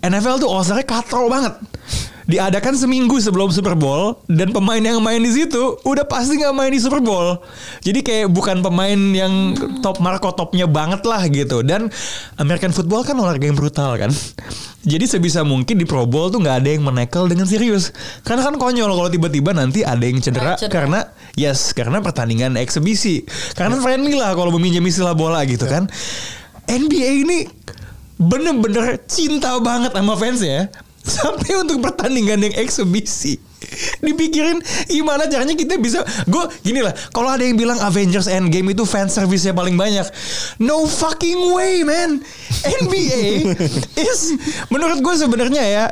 NFL 0.00 0.40
tuh 0.40 0.48
katrol 0.88 1.28
banget 1.28 1.52
diadakan 2.24 2.72
seminggu 2.72 3.20
sebelum 3.20 3.52
Super 3.52 3.76
Bowl 3.76 4.16
dan 4.32 4.50
pemain 4.50 4.80
yang 4.80 5.00
main 5.04 5.20
di 5.20 5.28
situ 5.28 5.76
udah 5.84 6.08
pasti 6.08 6.40
nggak 6.40 6.54
main 6.56 6.72
di 6.72 6.80
Super 6.80 7.04
Bowl. 7.04 7.36
Jadi 7.84 8.00
kayak 8.00 8.32
bukan 8.32 8.64
pemain 8.64 8.96
yang 8.96 9.52
top 9.84 10.00
marko 10.00 10.32
topnya 10.32 10.64
banget 10.64 11.04
lah 11.04 11.20
gitu. 11.28 11.60
Dan 11.60 11.92
American 12.40 12.72
football 12.72 13.04
kan 13.04 13.16
olahraga 13.20 13.44
yang 13.44 13.58
brutal 13.58 13.96
kan. 14.00 14.10
Jadi 14.92 15.04
sebisa 15.08 15.40
mungkin 15.44 15.80
di 15.80 15.88
Pro 15.88 16.04
Bowl 16.04 16.28
tuh 16.28 16.44
nggak 16.44 16.56
ada 16.64 16.68
yang 16.68 16.84
menekel 16.84 17.24
dengan 17.28 17.48
serius. 17.48 17.92
Karena 18.20 18.44
kan 18.44 18.60
konyol 18.60 18.92
kalau 18.92 19.08
tiba-tiba 19.08 19.56
nanti 19.56 19.80
ada 19.80 20.04
yang 20.04 20.20
cedera, 20.20 20.60
Cedera. 20.60 20.72
karena 20.72 21.00
yes 21.36 21.72
karena 21.72 22.04
pertandingan 22.04 22.60
eksebisi. 22.60 23.24
Karena 23.56 23.80
friendly 23.80 24.16
lah 24.16 24.36
kalau 24.36 24.52
meminjam 24.52 24.84
istilah 24.84 25.16
bola 25.16 25.40
gitu 25.48 25.64
kan. 25.64 25.88
NBA 26.64 27.28
ini 27.28 27.38
bener-bener 28.16 29.02
cinta 29.10 29.58
banget 29.58 29.90
sama 29.92 30.14
fansnya 30.14 30.70
sampai 31.04 31.60
untuk 31.60 31.84
pertandingan 31.84 32.48
yang 32.48 32.54
eksebisi. 32.56 33.36
Dipikirin 34.04 34.60
gimana 34.92 35.24
caranya 35.24 35.56
kita 35.56 35.80
bisa 35.80 36.04
gue 36.28 36.44
gini 36.60 36.84
lah 36.84 36.92
kalau 37.16 37.32
ada 37.32 37.40
yang 37.40 37.56
bilang 37.56 37.80
Avengers 37.80 38.28
Endgame 38.28 38.76
itu 38.76 38.84
fan 38.84 39.08
service 39.08 39.48
paling 39.56 39.72
banyak 39.74 40.04
no 40.60 40.84
fucking 40.84 41.52
way 41.56 41.80
man. 41.80 42.20
NBA 42.60 43.56
is 43.96 44.36
menurut 44.68 45.00
gue 45.00 45.14
sebenarnya 45.16 45.64
ya 45.64 45.84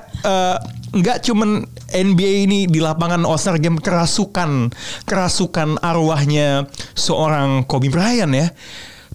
nggak 0.92 1.24
cuman 1.24 1.64
NBA 1.88 2.44
ini 2.44 2.68
di 2.68 2.76
lapangan 2.76 3.24
All-Star 3.24 3.56
Game 3.56 3.80
kerasukan 3.80 4.68
kerasukan 5.08 5.80
arwahnya 5.80 6.68
seorang 6.92 7.64
Kobe 7.64 7.88
Bryant 7.88 8.36
ya. 8.36 8.52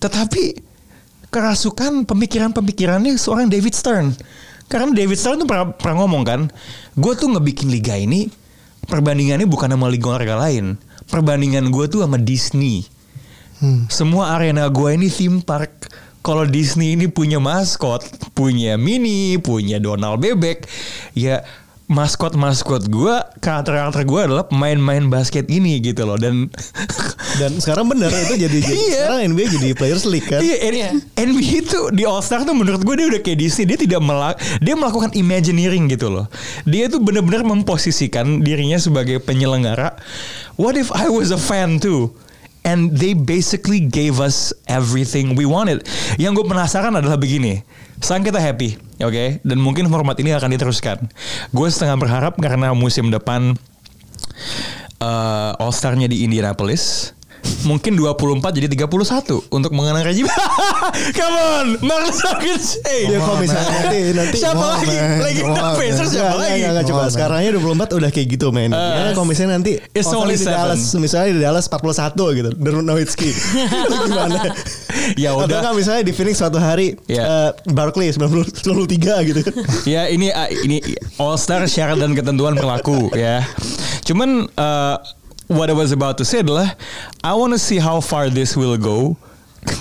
Tetapi 0.02 0.66
kerasukan 1.30 2.10
pemikiran-pemikirannya 2.10 3.14
seorang 3.22 3.54
David 3.54 3.78
Stern. 3.78 4.18
Karena 4.68 4.92
David 4.92 5.18
Stern 5.18 5.40
tuh 5.44 5.48
pernah, 5.48 5.72
pernah 5.72 6.04
ngomong 6.04 6.24
kan, 6.28 6.42
gue 6.96 7.14
tuh 7.16 7.32
ngebikin 7.32 7.72
liga 7.72 7.96
ini 7.96 8.28
perbandingannya 8.88 9.48
bukan 9.48 9.72
sama 9.72 9.88
liga 9.88 10.12
olahraga 10.12 10.36
lain. 10.48 10.76
Perbandingan 11.08 11.72
gue 11.72 11.86
tuh 11.88 12.04
sama 12.04 12.20
Disney. 12.20 12.84
Semua 13.90 14.38
arena 14.38 14.68
gue 14.70 14.90
ini 14.94 15.08
theme 15.08 15.42
park. 15.42 15.90
Kalau 16.20 16.44
Disney 16.44 17.00
ini 17.00 17.08
punya 17.08 17.40
maskot, 17.40 18.04
punya 18.36 18.76
Minnie, 18.76 19.40
punya 19.40 19.80
Donald 19.80 20.20
Bebek, 20.20 20.68
ya 21.16 21.40
maskot-maskot 21.88 22.88
gue, 22.88 23.16
karakter-karakter 23.40 24.04
gue 24.04 24.22
adalah 24.22 24.44
pemain-main 24.44 25.08
basket 25.08 25.48
ini 25.48 25.80
gitu 25.80 26.04
loh. 26.04 26.16
Dan 26.16 26.52
Dan 27.40 27.62
sekarang 27.62 27.86
bener 27.86 28.10
itu 28.10 28.34
jadi, 28.36 28.58
jadi 28.66 28.74
Iya. 28.76 28.94
sekarang 29.06 29.20
NBA 29.32 29.46
jadi 29.56 29.68
players 29.72 30.04
league 30.04 30.26
kan. 30.26 30.42
Iya, 30.42 30.58
N- 30.90 31.02
NBA 31.16 31.64
itu 31.64 31.80
di 31.94 32.04
All 32.04 32.20
Star 32.20 32.42
tuh 32.42 32.52
menurut 32.52 32.82
gue 32.82 32.96
dia 32.98 33.08
udah 33.08 33.22
kayak 33.22 33.38
Disney. 33.38 33.64
Dia 33.64 33.78
tidak 33.78 34.02
melak, 34.02 34.36
dia 34.60 34.74
melakukan 34.74 35.14
imagineering 35.14 35.88
gitu 35.88 36.10
loh. 36.10 36.26
Dia 36.66 36.90
tuh 36.90 37.00
benar-benar 37.00 37.46
memposisikan 37.46 38.42
dirinya 38.42 38.76
sebagai 38.76 39.22
penyelenggara. 39.22 39.96
What 40.58 40.76
if 40.76 40.90
I 40.90 41.08
was 41.08 41.30
a 41.30 41.38
fan 41.38 41.78
too? 41.78 42.10
And 42.68 42.92
they 42.92 43.16
basically 43.16 43.80
gave 43.80 44.20
us 44.20 44.52
everything 44.68 45.40
we 45.40 45.48
wanted. 45.48 45.88
Yang 46.20 46.44
gue 46.44 46.46
penasaran 46.52 46.92
adalah 46.92 47.16
begini. 47.16 47.64
Sekarang 48.04 48.28
kita 48.28 48.44
happy, 48.44 48.76
oke? 49.00 49.40
Dan 49.42 49.58
mungkin 49.64 49.88
format 49.88 50.20
ini 50.20 50.36
akan 50.36 50.52
diteruskan. 50.52 51.08
Gue 51.56 51.68
setengah 51.72 51.96
berharap 51.96 52.36
karena 52.38 52.76
musim 52.76 53.08
depan 53.08 53.56
eh 55.00 55.52
All 55.58 55.72
Star-nya 55.72 56.12
di 56.12 56.28
Indianapolis. 56.28 57.17
Mungkin 57.64 57.94
24 57.94 58.18
jadi 58.54 58.68
31 58.70 58.88
untuk 59.50 59.72
mengenang 59.72 60.02
Reggie. 60.02 60.24
Come 61.18 61.38
on, 61.38 61.68
Mark 61.82 62.10
Zuckerberg. 62.10 62.64
Hey, 62.82 63.08
Ya 63.08 63.20
kalau 63.20 63.38
misalnya 63.38 63.70
nanti 63.74 64.00
nanti 64.14 64.38
siapa 64.38 64.66
lagi? 64.74 64.88
man. 64.90 65.20
Lagi 65.20 65.42
on, 65.42 65.56
Pacers 65.76 66.10
siapa 66.10 66.26
Enggak, 66.30 66.38
lagi? 66.40 66.56
enggak, 66.56 66.72
enggak, 66.72 66.86
coba. 66.88 67.00
Oh. 67.00 67.10
Sekarangnya 67.10 67.50
24 67.54 67.98
udah 67.98 68.10
kayak 68.10 68.28
gitu 68.30 68.48
men. 68.50 68.72
ya, 68.72 69.12
kalau 69.12 69.26
misalnya 69.26 69.52
nanti 69.56 69.72
It's 69.92 70.08
only 70.10 70.36
di. 70.36 70.46
Dallas, 70.48 70.82
misalnya 70.96 71.30
di 71.34 71.42
Dallas 71.42 71.66
41 71.66 72.16
gitu. 72.34 72.50
Dirk 72.54 72.80
Nowitzki. 72.82 73.30
Gimana? 74.06 74.42
Ya 75.16 75.32
Atau 75.32 75.46
udah. 75.46 75.60
enggak 75.62 75.76
misalnya 75.78 76.04
di 76.04 76.12
Phoenix 76.12 76.36
suatu 76.36 76.58
hari 76.58 76.98
Ya. 77.06 77.24
eh, 77.48 77.52
Barkley 77.70 78.10
90 78.10 78.50
93 78.52 79.30
gitu. 79.30 79.40
ya 79.86 80.10
ini 80.10 80.28
ah, 80.30 80.50
ini 80.50 80.84
All 81.16 81.38
Star 81.38 81.64
syarat 81.64 81.96
dan 81.96 82.12
ketentuan 82.12 82.54
berlaku 82.54 83.08
ya. 83.14 83.40
Cuman 84.04 84.50
uh, 84.50 84.96
what 85.48 85.72
I 85.72 85.76
was 85.76 85.92
about 85.92 86.20
to 86.20 86.26
say 86.28 86.40
adalah 86.44 86.76
I 87.24 87.34
want 87.36 87.56
to 87.56 87.62
see 87.62 87.80
how 87.80 88.00
far 88.00 88.30
this 88.30 88.56
will 88.56 88.76
go. 88.78 89.16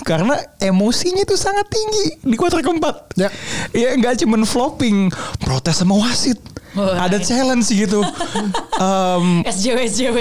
Karena 0.02 0.34
emosinya 0.58 1.22
itu 1.22 1.38
sangat 1.38 1.70
tinggi 1.70 2.18
di 2.26 2.34
kuarter 2.34 2.58
keempat. 2.58 3.14
Ya. 3.14 3.30
Ya 3.70 3.94
nggak 3.94 4.18
cuman 4.26 4.42
flopping, 4.42 5.14
protes 5.38 5.78
sama 5.78 5.94
wasit. 5.94 6.38
Wah. 6.74 7.06
Ada 7.06 7.22
challenge 7.22 7.70
gitu. 7.70 8.02
Em, 8.82 9.46
SJW 9.46 9.78
SJW. 9.88 10.18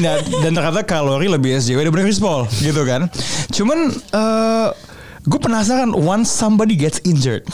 Nah, 0.00 0.14
dan 0.40 0.50
ternyata 0.56 0.80
kalori 0.86 1.28
lebih 1.28 1.58
SJW 1.60 1.90
daripada 1.90 2.04
Chris 2.06 2.22
Paul 2.22 2.48
gitu 2.64 2.82
kan. 2.88 3.10
Cuman 3.52 3.92
eh 3.92 4.68
gue 5.26 5.40
penasaran 5.42 5.92
once 5.92 6.30
somebody 6.32 6.72
gets 6.78 7.02
injured, 7.04 7.44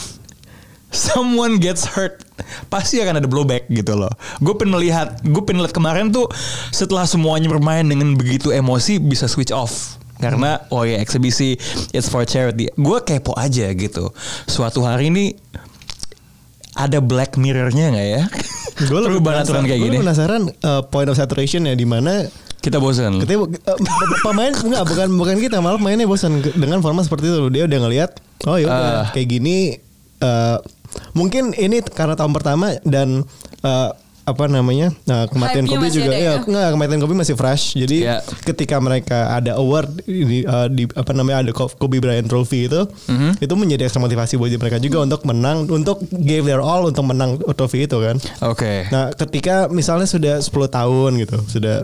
someone 0.93 1.57
gets 1.59 1.83
hurt, 1.83 2.22
pasti 2.67 2.97
akan 2.97 3.19
ada 3.19 3.27
blowback 3.27 3.69
gitu 3.69 3.93
loh. 3.93 4.09
Gue 4.39 4.53
pengen 4.53 4.75
melihat, 4.75 5.21
gue 5.21 5.41
pengen 5.41 5.61
lihat 5.61 5.71
kemarin 5.71 6.09
tuh 6.09 6.25
setelah 6.69 7.05
semuanya 7.05 7.47
bermain 7.47 7.83
dengan 7.83 8.13
begitu 8.13 8.49
emosi 8.49 8.97
bisa 8.97 9.25
switch 9.25 9.51
off. 9.51 9.97
Karena 10.17 10.63
oh 10.71 10.81
ya 10.81 10.97
eksibisi 10.97 11.59
it's 11.91 12.07
for 12.07 12.23
charity. 12.23 12.71
Gue 12.73 13.01
kepo 13.01 13.35
aja 13.35 13.67
gitu. 13.69 14.09
Suatu 14.45 14.81
hari 14.81 15.11
ini 15.11 15.35
ada 16.73 16.97
black 16.97 17.35
mirrornya 17.35 17.93
nggak 17.93 18.07
ya? 18.09 18.21
Gue 18.89 18.99
lebih 19.05 19.21
aturan 19.21 19.69
kayak 19.69 19.81
gini. 19.83 19.97
penasaran 20.01 20.49
eh, 20.49 20.81
point 20.89 21.05
of 21.05 21.13
saturation 21.13 21.69
ya 21.69 21.77
di 21.77 21.85
mana 21.85 22.25
Kita 22.57 22.79
bosan. 22.79 23.19
Ketika 23.21 23.43
eh, 23.45 23.77
pemain 24.23 24.49
enggak 24.65 24.83
bukan 24.87 25.07
bukan 25.13 25.35
kita 25.37 25.59
malah 25.59 25.77
mainnya 25.77 26.07
bosan 26.07 26.39
dengan 26.55 26.79
format 26.79 27.03
seperti 27.03 27.27
itu 27.27 27.51
dia 27.51 27.67
udah 27.67 27.79
ngelihat 27.83 28.11
oh 28.47 28.55
ya 28.55 28.65
udah 28.65 28.79
Ah. 28.79 29.07
kayak 29.11 29.27
gini 29.29 29.77
eh, 30.17 30.57
mungkin 31.11 31.53
ini 31.53 31.81
karena 31.81 32.13
tahun 32.13 32.31
pertama 32.31 32.77
dan 32.83 33.23
eh, 33.59 33.89
apa 34.23 34.47
namanya 34.47 34.95
nah, 35.03 35.27
kematian 35.27 35.67
Kobe 35.67 35.91
juga 35.91 36.15
ya 36.15 36.39
ya? 36.39 36.47
enggak 36.47 36.71
kematian 36.71 36.99
Kobe 37.03 37.11
masih 37.13 37.35
fresh 37.35 37.75
jadi 37.75 37.97
Ya. 37.99 38.15
ketika 38.41 38.79
mereka 38.79 39.35
ada 39.35 39.59
award 39.59 39.99
di, 39.99 40.47
eh, 40.47 40.67
di 40.71 40.87
apa 40.87 41.11
namanya 41.11 41.43
ada 41.43 41.51
Ko- 41.51 41.67
Kobe 41.67 41.99
Bryant 41.99 42.23
Trophy 42.25 42.71
itu 42.71 42.87
Mhm. 43.11 43.43
itu 43.43 43.53
menjadi 43.53 43.83
ekstra 43.83 43.99
motivasi 43.99 44.39
buat 44.39 44.47
mereka 44.49 44.79
juga 44.79 45.03
untuk 45.03 45.27
menang 45.27 45.67
untuk 45.67 45.99
give 46.09 46.47
their 46.47 46.63
all 46.63 46.87
untuk 46.87 47.03
menang 47.03 47.35
trophy 47.51 47.83
itu 47.83 47.99
kan 47.99 48.15
Oke. 48.47 48.87
Nah, 48.89 49.11
ketika 49.11 49.67
misalnya 49.67 50.07
sudah 50.07 50.39
10 50.39 50.71
tahun 50.71 51.19
gitu, 51.19 51.43
sudah 51.49 51.83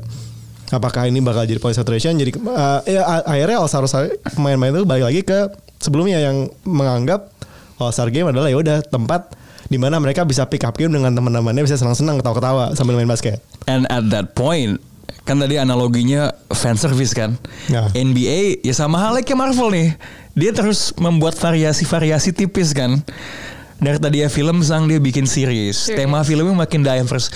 apakah 0.70 1.12
ini 1.12 1.20
bakal 1.20 1.44
jadi 1.44 1.60
point 1.60 1.76
saturation? 1.76 2.16
Jadi 2.16 2.40
uh, 2.40 2.80
ya 2.88 3.04
akhirnya 3.20 3.60
All 3.60 3.68
Star 3.68 3.84
pemain-pemain 4.32 4.72
itu 4.72 4.88
balik 4.88 5.06
lagi 5.12 5.22
ke 5.24 5.40
sebelumnya 5.76 6.24
yang 6.24 6.48
menganggap 6.64 7.36
All 7.80 7.96
Star 7.96 8.12
Game 8.12 8.28
adalah 8.28 8.52
ya 8.52 8.60
udah 8.60 8.84
tempat 8.84 9.34
di 9.70 9.78
mana 9.78 10.02
mereka 10.02 10.26
bisa 10.26 10.44
pick 10.50 10.66
up 10.66 10.76
game 10.76 10.92
dengan 10.92 11.14
teman-temannya 11.14 11.64
bisa 11.64 11.78
senang-senang 11.78 12.20
ketawa-ketawa 12.20 12.76
sambil 12.76 12.98
main 12.98 13.08
basket. 13.08 13.40
And 13.70 13.88
at 13.88 14.10
that 14.12 14.36
point 14.36 14.82
kan 15.30 15.38
tadi 15.38 15.62
analoginya 15.62 16.34
fan 16.50 16.74
service 16.74 17.14
kan. 17.14 17.38
Ya. 17.70 17.86
NBA 17.94 18.66
ya 18.66 18.74
sama 18.74 18.98
halnya 18.98 19.22
kayak 19.22 19.40
Marvel 19.40 19.70
nih. 19.70 19.90
Dia 20.34 20.52
terus 20.54 20.94
membuat 20.98 21.38
variasi-variasi 21.38 22.34
tipis 22.34 22.74
kan. 22.74 23.02
Dari 23.80 23.98
tadi 23.98 24.18
ya 24.20 24.28
film 24.28 24.60
sang 24.62 24.86
dia 24.86 25.00
bikin 25.00 25.24
series. 25.24 25.88
Series. 25.88 25.98
Tema 25.98 26.20
filmnya 26.22 26.52
makin 26.54 26.82
diverse. 26.82 27.32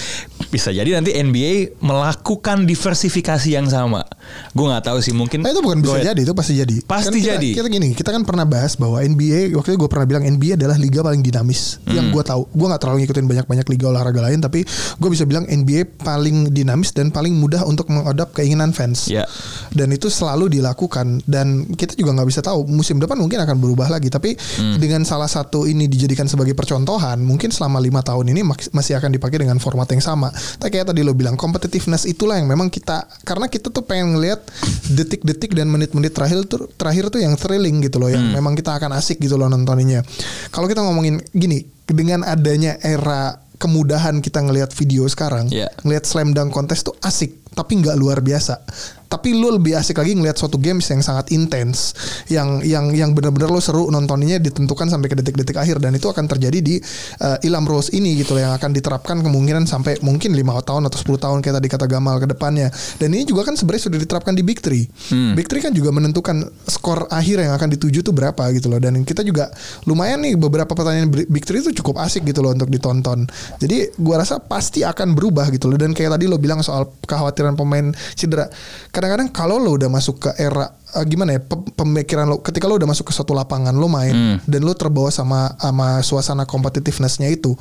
Bisa 0.47 0.69
jadi 0.69 0.93
nanti 0.93 1.11
NBA 1.11 1.79
melakukan 1.79 2.63
diversifikasi 2.63 3.49
yang 3.49 3.65
sama. 3.65 4.03
Gue 4.51 4.67
nggak 4.67 4.85
tahu 4.85 4.99
sih 4.99 5.11
mungkin. 5.11 5.41
Nah 5.41 5.49
itu 5.49 5.59
bukan 5.59 5.79
bisa 5.79 6.03
jadi, 6.03 6.19
itu 6.19 6.33
pasti 6.33 6.53
jadi. 6.53 6.75
Pasti 6.83 7.15
kita, 7.15 7.35
jadi. 7.35 7.49
Kita 7.55 7.67
gini, 7.67 7.89
kita 7.91 8.11
kan 8.11 8.21
pernah 8.21 8.43
bahas 8.43 8.75
bahwa 8.75 8.99
NBA 8.99 9.55
waktu 9.55 9.73
itu 9.73 9.77
gue 9.77 9.89
pernah 9.89 10.05
bilang 10.05 10.23
NBA 10.23 10.55
adalah 10.55 10.75
liga 10.75 10.99
paling 10.99 11.19
dinamis 11.19 11.79
yang 11.87 12.11
Hmm. 12.11 12.13
gue 12.13 12.23
tahu. 12.23 12.45
Gue 12.51 12.67
nggak 12.67 12.81
terlalu 12.81 12.97
ngikutin 13.03 13.25
banyak-banyak 13.25 13.65
liga 13.69 13.85
olahraga 13.89 14.21
lain, 14.21 14.39
tapi 14.39 14.61
gue 14.99 15.09
bisa 15.09 15.23
bilang 15.23 15.47
NBA 15.47 15.97
paling 15.97 16.51
dinamis 16.51 16.91
dan 16.91 17.09
paling 17.09 17.33
mudah 17.33 17.63
untuk 17.63 17.87
mengadap 17.87 18.31
keinginan 18.31 18.75
fans. 18.75 19.07
Ya. 19.07 19.23
Dan 19.71 19.89
itu 19.89 20.11
selalu 20.11 20.51
dilakukan 20.51 21.23
dan 21.25 21.65
kita 21.73 21.95
juga 21.95 22.13
nggak 22.13 22.27
bisa 22.29 22.41
tahu 22.41 22.67
musim 22.67 22.99
depan 22.99 23.17
mungkin 23.17 23.39
akan 23.39 23.57
berubah 23.57 23.87
lagi. 23.87 24.07
Tapi 24.07 24.35
Hmm. 24.59 24.77
dengan 24.77 25.01
salah 25.01 25.27
satu 25.27 25.65
ini 25.65 25.87
dijadikan 25.87 26.25
sebagai 26.33 26.57
percontohan, 26.57 27.21
mungkin 27.21 27.53
selama 27.53 27.77
lima 27.77 28.01
tahun 28.01 28.33
ini 28.33 28.41
masih 28.73 28.97
akan 28.97 29.13
dipakai 29.13 29.45
dengan 29.45 29.61
format 29.61 29.85
yang 29.93 30.01
sama. 30.01 30.33
Tapi 30.33 30.73
kayak 30.73 30.89
tadi 30.89 31.05
lo 31.05 31.13
bilang 31.13 31.37
competitiveness 31.37 32.09
itulah 32.09 32.41
yang 32.41 32.49
memang 32.49 32.73
kita 32.73 33.05
karena 33.21 33.45
kita 33.45 33.69
tuh 33.69 33.85
pengen 33.85 34.17
ngelihat 34.17 34.41
detik-detik 34.89 35.53
dan 35.53 35.69
menit-menit 35.69 36.09
terakhir 36.09 36.49
tuh 36.49 36.65
terakhir 36.73 37.13
tuh 37.13 37.21
yang 37.21 37.37
thrilling 37.37 37.85
gitu 37.85 38.01
loh, 38.01 38.09
yang 38.09 38.33
memang 38.33 38.57
kita 38.57 38.73
akan 38.73 38.97
asik 38.97 39.21
gitu 39.21 39.37
loh 39.37 39.45
nontoninnya. 39.45 40.01
Kalau 40.49 40.65
kita 40.65 40.81
ngomongin 40.81 41.21
gini, 41.29 41.61
dengan 41.85 42.25
adanya 42.25 42.81
era 42.81 43.37
kemudahan 43.59 44.19
kita 44.19 44.43
ngelihat 44.43 44.75
video 44.75 45.07
sekarang, 45.07 45.47
Iya. 45.47 45.71
ngelihat 45.87 46.03
slam 46.03 46.35
dunk 46.35 46.51
contest 46.51 46.89
tuh 46.89 46.95
asik, 46.99 47.42
tapi 47.53 47.81
nggak 47.81 47.95
luar 47.97 48.19
biasa. 48.19 48.65
Tapi 49.13 49.29
lu 49.29 49.53
lebih 49.53 49.77
asik 49.77 50.01
lagi 50.01 50.17
ngelihat 50.17 50.41
suatu 50.41 50.57
games 50.57 50.89
yang 50.89 51.05
sangat 51.05 51.29
intens 51.37 51.93
yang 52.33 52.65
yang 52.65 52.89
yang 52.97 53.13
benar-benar 53.13 53.53
lo 53.53 53.61
seru 53.61 53.85
nontoninnya 53.93 54.41
ditentukan 54.41 54.89
sampai 54.89 55.05
ke 55.05 55.13
detik-detik 55.21 55.53
akhir. 55.53 55.77
Dan 55.77 55.93
itu 55.93 56.09
akan 56.09 56.25
terjadi 56.25 56.57
di 56.65 56.81
uh, 57.21 57.37
Ilham 57.45 57.61
Rose 57.69 57.93
ini 57.93 58.17
gitu 58.17 58.33
loh 58.33 58.49
yang 58.49 58.53
akan 58.57 58.73
diterapkan 58.73 59.21
kemungkinan 59.21 59.69
sampai 59.69 60.01
mungkin 60.01 60.33
lima 60.33 60.57
tahun 60.65 60.89
atau 60.89 60.97
10 60.97 61.21
tahun 61.29 61.37
kayak 61.45 61.61
tadi 61.61 61.67
kata 61.69 61.85
Gamal 61.85 62.17
ke 62.25 62.27
depannya. 62.33 62.73
Dan 62.97 63.13
ini 63.13 63.29
juga 63.29 63.45
kan 63.45 63.53
sebenarnya 63.53 63.93
sudah 63.93 63.99
diterapkan 64.01 64.33
di 64.33 64.41
Big 64.41 64.65
Three. 64.65 64.89
Big 65.37 65.45
Three 65.45 65.61
kan 65.61 65.77
juga 65.77 65.93
menentukan 65.93 66.49
skor 66.65 67.05
akhir 67.13 67.45
yang 67.45 67.53
akan 67.53 67.69
dituju 67.77 68.01
tuh 68.01 68.17
berapa 68.17 68.49
gitu 68.57 68.65
loh. 68.65 68.81
Dan 68.81 68.97
kita 69.05 69.21
juga 69.21 69.53
lumayan 69.85 70.25
nih 70.25 70.41
beberapa 70.41 70.73
pertanyaan 70.73 71.13
Big 71.13 71.45
Three 71.45 71.61
itu 71.61 71.69
cukup 71.85 72.01
asik 72.01 72.25
gitu 72.25 72.41
loh 72.41 72.57
untuk 72.57 72.73
ditonton. 72.73 73.29
Jadi 73.61 73.93
gua 74.01 74.25
rasa 74.25 74.41
pasti 74.41 74.81
akan 74.81 75.13
berubah 75.13 75.53
gitu 75.53 75.69
loh. 75.69 75.77
Dan 75.77 75.93
kayak 75.93 76.17
tadi 76.17 76.25
lo 76.25 76.41
bilang 76.41 76.65
soal 76.65 76.89
kekhawatiran 77.05 77.42
pemain 77.51 77.91
cedera. 78.15 78.47
Kadang-kadang 78.87 79.27
kalau 79.35 79.59
lo 79.59 79.75
udah 79.75 79.91
masuk 79.91 80.23
ke 80.23 80.29
era 80.39 80.71
eh, 80.95 81.03
gimana 81.03 81.35
ya 81.35 81.43
pe- 81.43 81.75
pemikiran 81.75 82.31
lo 82.31 82.39
ketika 82.39 82.63
lo 82.63 82.79
udah 82.79 82.87
masuk 82.87 83.11
ke 83.11 83.13
suatu 83.13 83.35
lapangan 83.35 83.75
lo 83.75 83.91
main 83.91 84.39
dan 84.47 84.63
lo 84.63 84.71
terbawa 84.71 85.11
sama 85.11 85.51
sama 85.59 85.99
suasana 85.99 86.47
competitiveness-nya 86.47 87.27
itu 87.27 87.51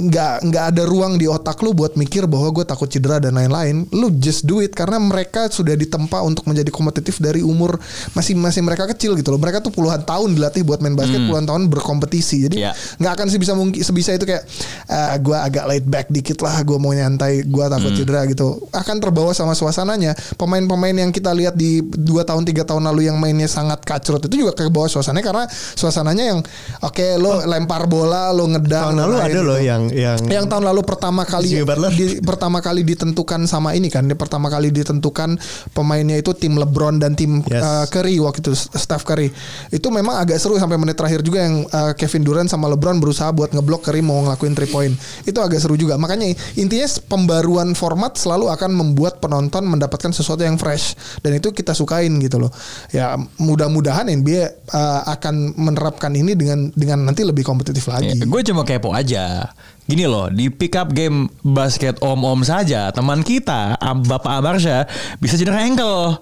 nggak 0.00 0.48
nggak 0.48 0.64
ada 0.72 0.82
ruang 0.88 1.20
di 1.20 1.28
otak 1.28 1.60
lu 1.60 1.76
buat 1.76 1.92
mikir 1.92 2.24
bahwa 2.24 2.48
gue 2.50 2.64
takut 2.64 2.88
cedera 2.88 3.20
dan 3.20 3.36
lain-lain. 3.36 3.84
Lu 3.92 4.08
just 4.16 4.48
do 4.48 4.64
it 4.64 4.72
karena 4.72 4.96
mereka 4.96 5.46
sudah 5.46 5.76
ditempa 5.76 6.24
untuk 6.24 6.48
menjadi 6.48 6.72
kompetitif 6.72 7.20
dari 7.20 7.44
umur 7.44 7.76
masih 8.16 8.32
masih 8.32 8.64
mereka 8.64 8.88
kecil 8.88 9.12
gitu 9.14 9.28
loh. 9.28 9.36
Mereka 9.36 9.60
tuh 9.60 9.68
puluhan 9.68 10.00
tahun 10.02 10.32
dilatih 10.32 10.64
buat 10.64 10.80
main 10.80 10.96
basket 10.96 11.20
puluhan 11.20 11.44
tahun 11.44 11.68
berkompetisi. 11.68 12.48
Jadi 12.48 12.56
Iya. 12.60 12.72
nggak 12.96 13.12
akan 13.12 13.26
sebisa 13.28 13.52
mungkin 13.52 13.80
sebisa 13.80 14.16
itu 14.16 14.24
kayak 14.24 14.48
"Ah, 14.86 15.12
gue 15.16 15.36
agak 15.36 15.64
laid 15.68 15.84
back 15.84 16.06
dikit 16.08 16.40
lah 16.40 16.56
gue 16.62 16.80
mau 16.80 16.90
nyantai 16.90 17.44
gue 17.44 17.64
takut 17.68 17.92
cedera 17.92 18.24
gitu. 18.24 18.56
Akan 18.72 18.96
terbawa 18.96 19.36
sama 19.36 19.52
suasananya. 19.52 20.16
Pemain-pemain 20.40 20.96
yang 20.96 21.10
kita 21.10 21.34
lihat 21.34 21.52
di 21.52 21.82
dua 21.82 22.24
tahun 22.24 22.46
tiga 22.46 22.64
tahun 22.64 22.86
lalu 22.86 23.10
yang 23.10 23.20
mainnya 23.20 23.46
sangat 23.46 23.84
kacrut 23.84 24.24
itu 24.24 24.46
juga 24.46 24.54
ke 24.54 24.70
bawah 24.70 24.88
suasananya 24.88 25.26
karena 25.26 25.44
suasananya 25.74 26.24
yang 26.24 26.38
oke 26.80 27.06
lo 27.18 27.44
lempar 27.44 27.84
bola 27.84 28.30
lo 28.30 28.46
ngedang 28.46 28.94
Tahun 28.94 29.00
lalu 29.02 29.16
ada 29.18 29.28
gitu. 29.28 29.42
loh 29.42 29.58
yang 29.58 29.82
yang 29.92 30.18
yang 30.30 30.46
tahun 30.48 30.64
lalu 30.70 30.80
pertama 30.86 31.28
kali 31.28 31.60
di, 31.92 32.22
pertama 32.22 32.58
kali 32.64 32.86
ditentukan 32.86 33.44
sama 33.44 33.76
ini 33.76 33.92
kan, 33.92 34.06
pertama 34.16 34.48
kali 34.48 34.72
ditentukan 34.72 35.36
pemainnya 35.76 36.16
itu 36.16 36.32
tim 36.32 36.56
LeBron 36.56 37.02
dan 37.02 37.18
tim 37.18 37.42
Yes. 37.50 37.62
uh, 37.62 37.86
Curry 37.90 38.16
waktu 38.22 38.38
itu 38.46 38.52
Steph 38.54 39.02
Curry. 39.02 39.28
Itu 39.74 39.88
memang 39.90 40.22
agak 40.22 40.38
seru 40.38 40.54
sampai 40.60 40.78
menit 40.78 40.94
terakhir 40.94 41.26
juga 41.26 41.42
yang 41.42 41.66
uh, 41.66 41.92
Kevin 41.98 42.22
Durant 42.22 42.48
sama 42.48 42.70
LeBron 42.70 43.02
berusaha 43.02 43.30
buat 43.34 43.50
ngeblok 43.50 43.90
Curry 43.90 44.04
mau 44.04 44.22
ngelakuin 44.22 44.54
three 44.54 44.70
point. 44.70 44.94
Itu 45.26 45.42
agak 45.42 45.58
seru 45.58 45.74
juga. 45.74 45.98
Makanya 45.98 46.30
intinya 46.54 46.86
pembaruan 47.10 47.74
format 47.74 48.14
selalu 48.14 48.52
akan 48.54 48.70
membuat 48.70 49.18
penonton 49.18 49.66
mendapatkan 49.66 50.14
sesuatu 50.14 50.46
yang 50.46 50.60
fresh 50.60 50.94
dan 51.24 51.36
itu 51.36 51.50
kita 51.50 51.74
sukain 51.74 52.12
gitu 52.22 52.38
loh. 52.38 52.52
Ya 52.94 53.18
mudah-mudahan 53.40 54.06
NBA 54.10 54.70
uh, 54.70 55.02
akan 55.10 55.58
menerapkan 55.58 56.14
ini 56.14 56.38
dengan 56.38 56.70
dengan 56.74 57.02
nanti 57.10 57.26
lebih 57.26 57.42
kompetitif 57.42 57.90
lagi. 57.90 58.14
gue 58.20 58.40
cuma 58.46 58.62
kepo 58.62 58.94
aja. 58.94 59.50
Gini 59.90 60.06
loh, 60.06 60.30
di 60.30 60.46
pick 60.46 60.78
up 60.78 60.94
game 60.94 61.26
basket 61.42 61.98
om-om 61.98 62.46
saja, 62.46 62.94
teman 62.94 63.26
kita, 63.26 63.74
Bapak 64.06 64.38
Amarsha, 64.38 64.86
bisa 65.18 65.34
cedera 65.34 65.66
ankle. 65.66 66.14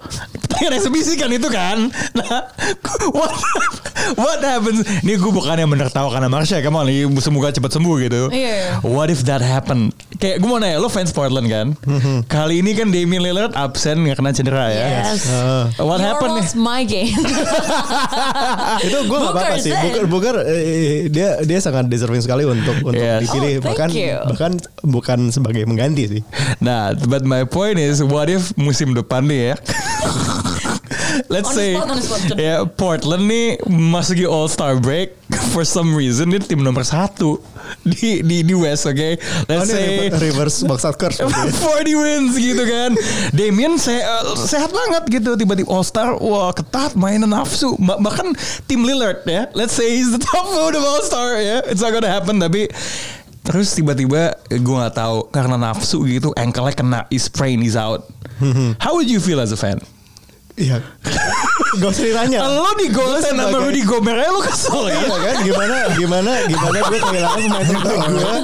Pengen 0.49 0.73
eksebisi 0.73 1.21
kan 1.21 1.29
itu 1.29 1.53
kan? 1.53 1.93
Nah, 2.17 2.49
what, 3.13 3.29
what 4.17 4.41
happens? 4.41 4.89
Ini 5.05 5.21
gue 5.21 5.29
bukannya 5.29 5.69
menertawakan 5.69 6.25
Amarsha, 6.25 6.65
kamu 6.65 6.81
lagi 6.81 7.03
semoga 7.21 7.53
cepat 7.53 7.77
sembuh 7.77 7.95
gitu. 8.01 8.33
Iya. 8.33 8.81
What 8.81 9.13
if 9.13 9.29
that 9.29 9.45
happen? 9.45 9.93
Kayak 10.17 10.41
gue 10.41 10.49
mau 10.49 10.57
nanya, 10.57 10.81
lo 10.81 10.89
fans 10.89 11.13
Portland 11.13 11.53
kan? 11.53 11.77
Kali 12.25 12.65
ini 12.65 12.73
kan 12.73 12.89
Damian 12.89 13.21
Lillard 13.21 13.53
absen 13.53 14.01
nggak 14.01 14.17
kena 14.17 14.33
cedera 14.33 14.73
ya. 14.73 15.13
Yes. 15.13 15.29
What 15.77 16.01
You 16.01 16.09
happened 16.09 16.41
nih? 16.41 16.47
my 16.57 16.83
game. 16.89 17.13
itu 18.89 18.97
gue 18.97 19.19
gak 19.21 19.33
apa-apa 19.37 19.57
sih. 19.61 19.77
Booker, 19.77 20.05
Booker 20.09 20.37
eh, 20.43 21.13
dia 21.13 21.45
dia 21.45 21.59
sangat 21.61 21.87
deserving 21.87 22.25
sekali 22.25 22.49
untuk 22.49 22.81
untuk 22.81 22.97
Yes. 22.97 23.29
dipilih 23.29 23.58
Oh, 23.58 23.58
thank 23.59 23.75
bahkan 23.75 23.89
you. 23.91 24.17
bahkan 24.27 24.53
bukan 24.83 25.19
sebagai 25.29 25.63
mengganti 25.65 26.05
sih. 26.09 26.23
Nah, 26.59 26.93
but 27.07 27.23
my 27.23 27.43
point 27.43 27.77
is, 27.77 28.01
what 28.01 28.27
if 28.27 28.51
musim 28.55 28.93
depan 28.93 29.25
nih 29.25 29.53
ya? 29.53 29.57
Let's 31.29 31.51
On 31.51 31.57
say, 31.57 31.75
spot, 31.75 31.99
spot. 31.99 32.39
ya 32.39 32.63
Portland 32.65 33.27
nih 33.27 33.59
masuki 33.67 34.23
All 34.23 34.47
Star 34.47 34.79
break 34.79 35.13
for 35.51 35.61
some 35.61 35.93
reason 35.93 36.31
dia 36.31 36.39
tim 36.39 36.63
nomor 36.63 36.87
satu 36.87 37.43
di 37.83 38.23
di 38.23 38.41
di 38.41 38.55
West, 38.55 38.87
oke? 38.87 39.19
Oh, 39.19 39.45
Let's 39.51 39.67
ini 39.67 39.75
say 39.75 39.85
rever- 40.09 40.21
reverse 40.47 40.57
maksud 40.65 40.95
curse. 40.97 41.19
40 41.21 41.59
wins 42.03 42.33
gitu 42.33 42.65
kan. 42.65 42.91
Damian 43.35 43.77
se 43.77 43.99
sehat 44.39 44.71
banget 44.71 45.21
gitu 45.21 45.35
tiba-tiba 45.35 45.69
All 45.69 45.85
Star, 45.85 46.17
wah 46.17 46.55
ketat 46.55 46.95
mainan 46.95 47.29
nafsu. 47.29 47.75
Ba- 47.77 47.99
bahkan 47.99 48.33
tim 48.65 48.87
Lillard 48.87 49.21
ya, 49.27 49.51
let's 49.53 49.75
say 49.75 49.91
he's 49.91 50.09
the 50.09 50.23
top 50.23 50.47
vote 50.55 50.73
of 50.73 50.83
All 50.83 51.03
Star 51.03 51.37
ya, 51.37 51.61
it's 51.67 51.83
not 51.83 51.91
gonna 51.91 52.09
happen 52.09 52.39
tapi 52.39 52.71
terus 53.49 53.73
tiba-tiba 53.73 54.37
gue 54.47 54.77
nggak 54.77 54.93
tahu 54.93 55.33
karena 55.33 55.57
nafsu 55.57 56.05
gitu, 56.05 56.37
ankle-nya 56.37 56.77
kena, 56.77 57.01
is 57.09 57.25
sprain, 57.25 57.65
is 57.65 57.75
out. 57.75 58.05
How 58.77 58.93
would 58.93 59.09
you 59.09 59.19
feel 59.19 59.41
as 59.41 59.51
a 59.51 59.57
fan? 59.57 59.81
Iya. 60.55 60.83
Gak 61.79 61.95
usah 61.95 62.03
ditanya. 62.03 62.43
Lo 62.51 62.75
di 62.75 62.91
golin 62.91 63.23
sama 63.23 63.47
Rudy 63.55 63.87
Gobert 63.87 64.19
aja 64.19 64.35
lo 64.35 64.43
kesel 64.43 64.91
ya? 64.91 64.99
Iya 64.99 65.17
kan 65.23 65.37
gimana 65.47 65.77
gimana 65.95 66.31
gimana 66.45 66.77
gue 66.83 66.99
kehilangan 66.99 67.39
pemain 67.39 67.65
terbaik 67.65 68.03
gue 68.11 68.35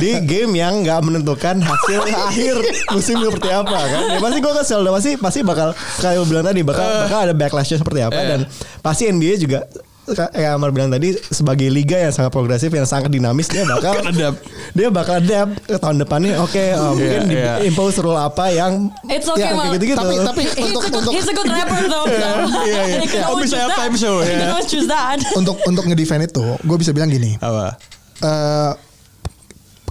di 0.00 0.10
game 0.24 0.52
yang 0.56 0.80
nggak 0.80 1.00
menentukan 1.04 1.60
hasil 1.60 2.00
akhir 2.08 2.56
musim 2.90 3.20
seperti 3.20 3.48
apa 3.52 3.76
kan 3.76 4.02
ya 4.08 4.18
pasti 4.18 4.38
gue 4.40 4.52
kesel 4.56 4.80
dan 4.80 4.92
pasti 4.96 5.10
pasti 5.20 5.40
bakal 5.44 5.68
kayak 6.00 6.16
gue 6.16 6.26
bilang 6.26 6.46
tadi 6.46 6.60
bakal 6.64 6.86
bakal 7.04 7.18
ada 7.28 7.34
backlashnya 7.36 7.76
seperti 7.76 8.00
apa 8.00 8.16
Eh. 8.16 8.26
dan 8.32 8.40
pasti 8.80 9.02
NBA 9.06 9.34
juga 9.36 9.68
kayak 10.14 10.50
Amar 10.56 10.70
bilang 10.70 10.90
tadi 10.92 11.16
sebagai 11.30 11.68
liga 11.68 11.96
yang 11.98 12.12
sangat 12.12 12.30
progresif 12.32 12.68
yang 12.68 12.86
sangat 12.88 13.08
dinamis 13.12 13.48
dia 13.48 13.64
bakal 13.72 14.00
adapt. 14.04 14.38
dia 14.72 14.88
bakal 14.88 15.14
adapt 15.20 15.52
ke 15.64 15.76
tahun 15.76 15.96
depannya 16.02 16.38
oke 16.40 16.64
uh, 16.76 16.92
mungkin 16.96 17.20
di 17.28 17.36
iya. 17.36 17.60
impose 17.64 17.98
rule 18.00 18.18
apa 18.18 18.52
yang 18.52 18.88
It's 19.08 19.28
okay, 19.28 19.44
ya, 19.44 19.56
kayak 19.56 19.76
gitu-gitu 19.76 19.98
Tapi 19.98 20.14
tapi 20.24 20.42
he's, 20.46 20.72
untuk 20.72 20.82
a, 20.84 20.98
untuk 20.98 21.12
he's 21.12 21.28
a 21.28 21.34
good 21.34 21.50
rapper 21.50 21.82
though. 21.90 22.06
iya, 22.68 22.80
iya. 22.88 22.98
Can 23.06 23.22
Oh, 23.22 23.36
always 23.38 23.52
bisa 23.52 23.64
halftime 23.64 23.94
show, 23.96 24.20
ya. 24.24 24.58
choose 24.66 24.88
that. 24.90 25.20
untuk 25.36 25.56
untuk 25.68 25.84
ngedefend 25.86 26.26
itu, 26.26 26.44
gue 26.62 26.76
bisa 26.80 26.90
bilang 26.90 27.10
gini. 27.12 27.36
Apa? 27.38 27.76
eh 28.22 28.72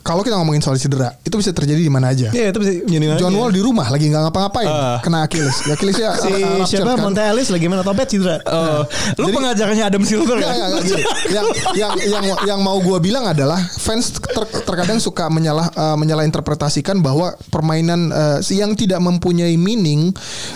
kalau 0.02 0.22
kita 0.22 0.34
ngomongin 0.34 0.60
soal 0.60 0.76
cedera, 0.76 1.14
itu 1.22 1.34
bisa 1.34 1.50
terjadi 1.50 1.78
di 1.78 1.88
mana 1.88 2.10
aja. 2.10 2.30
ya 2.30 2.50
itu 2.50 2.58
bisa 2.58 2.72
jadi 2.82 3.16
John 3.16 3.34
Wall 3.34 3.50
di 3.50 3.60
rumah 3.60 3.86
lagi 3.86 4.08
nggak 4.08 4.24
ngapa-ngapain, 4.28 4.68
Ah. 4.68 4.98
kena 5.00 5.24
Achilles. 5.24 5.54
Ya, 5.64 5.74
Achillesnya 5.74 6.10
si 6.18 6.28
uh, 6.28 6.38
rupture 6.58 6.66
siapa 6.68 6.92
kan. 6.94 7.04
Monte 7.04 7.22
Ellis 7.22 7.48
lagi 7.48 7.66
mana 7.66 7.82
topet 7.82 8.08
cedera 8.08 8.42
Oh, 8.44 8.82
lu 9.18 9.30
pengajarnya 9.30 9.84
Adam 9.88 10.02
Silver 10.02 10.38
kan? 10.38 10.54
gini. 10.82 11.04
yang 11.36 11.46
yang 11.74 11.92
yang 12.02 12.26
yang 12.46 12.60
mau 12.60 12.78
gue 12.78 12.98
bilang 13.00 13.26
adalah 13.26 13.58
fans 13.58 14.16
ter- 14.16 14.64
terkadang 14.64 14.98
suka 14.98 15.28
menyalah 15.28 15.70
uh, 15.72 15.96
menyalah 15.96 16.24
interpretasikan 16.24 17.00
bahwa 17.00 17.32
permainan 17.50 18.10
uh, 18.10 18.40
yang 18.50 18.74
tidak 18.74 18.98
mempunyai 18.98 19.54
meaning 19.56 20.10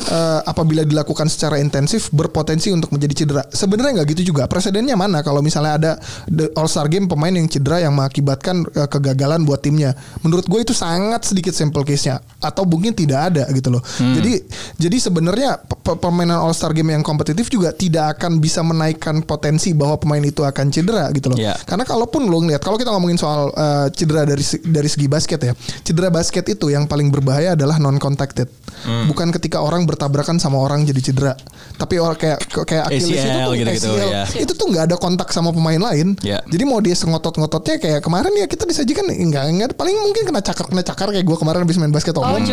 uh, 0.10 0.39
apabila 0.43 0.81
dilakukan 0.81 1.27
secara 1.27 1.58
intensif 1.58 2.10
berpotensi 2.10 2.69
untuk 2.69 2.89
menjadi 2.89 3.13
cedera. 3.15 3.43
Sebenarnya 3.47 4.01
nggak 4.01 4.10
gitu 4.13 4.34
juga. 4.34 4.47
Presidennya 4.47 4.95
mana 4.95 5.21
kalau 5.21 5.39
misalnya 5.39 5.73
ada 5.75 5.91
the 6.25 6.49
All 6.55 6.65
Star 6.65 6.88
Game 6.88 7.05
pemain 7.05 7.31
yang 7.31 7.45
cedera 7.45 7.79
yang 7.79 7.93
mengakibatkan 7.93 8.65
uh, 8.73 8.88
kegagalan 8.88 9.35
buat 9.43 9.60
timnya. 9.60 9.91
Menurut 10.24 10.48
gue 10.48 10.60
itu 10.63 10.71
sangat 10.71 11.28
sedikit 11.28 11.52
sampel 11.52 11.84
case-nya 11.84 12.21
atau 12.39 12.63
mungkin 12.63 12.95
tidak 12.95 13.34
ada 13.34 13.43
gitu 13.52 13.74
loh. 13.74 13.82
Jadi 13.98 14.45
jadi 14.78 14.98
sebenarnya 15.02 15.60
pe- 15.60 15.80
pe- 15.82 15.98
permainan 16.00 16.39
All 16.39 16.54
Star 16.54 16.71
Game 16.71 16.93
yang 16.93 17.02
kompetitif 17.02 17.50
juga 17.50 17.74
tidak 17.74 18.19
akan 18.19 18.38
bisa 18.38 18.62
menaikkan 18.62 19.26
potensi 19.26 19.74
bahwa 19.74 19.98
pemain 19.98 20.21
itu 20.21 20.45
akan 20.45 20.69
cedera 20.69 21.10
gitu 21.12 21.34
loh. 21.34 21.39
Iya. 21.39 21.58
Karena 21.65 21.84
kalaupun 21.84 22.30
lo 22.30 22.38
ngeliat 22.45 22.62
kalau 22.62 22.78
kita 22.78 22.93
ngomongin 22.93 23.17
soal 23.17 23.50
uh, 23.52 23.89
cedera 23.89 24.24
dari 24.24 24.45
dari 24.63 24.89
segi 24.91 25.08
basket 25.10 25.39
ya, 25.41 25.54
cedera 25.82 26.13
basket 26.13 26.45
itu 26.45 26.69
yang 26.69 26.86
paling 26.86 27.10
berbahaya 27.10 27.58
adalah 27.58 27.82
non 27.82 27.98
contacted. 27.98 28.45
Hmm. 28.86 29.08
Bukan 29.10 29.32
ketika 29.34 29.63
orang 29.63 29.88
bertabrakan 29.89 30.38
sama 30.38 30.60
orang 30.62 30.86
jadi 30.86 31.02
cedera. 31.02 31.34
Tapi 31.80 31.98
orang 31.98 32.19
kayak 32.19 32.39
kayak 32.67 32.86
Achilles 32.91 33.17
itu 33.17 33.26
ACL 33.26 33.48
tuh 33.48 33.56
gitu-gitu, 33.56 33.89
ACL, 33.91 34.10
ya. 34.12 34.24
itu 34.36 34.54
tuh 34.56 34.67
nggak 34.71 34.84
ada 34.91 34.95
kontak 35.00 35.28
sama 35.32 35.50
pemain 35.56 35.80
lain. 35.80 36.13
Iya. 36.21 36.43
Jadi 36.45 36.63
mau 36.67 36.80
dia 36.84 36.95
sengotot-ngototnya 36.95 37.80
kayak 37.80 38.02
kemarin 38.04 38.32
ya 38.36 38.45
kita 38.45 38.67
disajikan 38.67 39.08
nggak 39.29 39.43
nggak 39.55 39.69
paling 39.75 39.95
mungkin 39.97 40.23
kena 40.27 40.41
cakar 40.41 40.65
kena 40.69 40.83
cakar 40.85 41.07
kayak 41.11 41.25
gue 41.25 41.38
kemarin 41.38 41.59
habis 41.63 41.77
main 41.77 41.93
basket 41.93 42.13
Oh, 42.15 42.23
omong. 42.23 42.47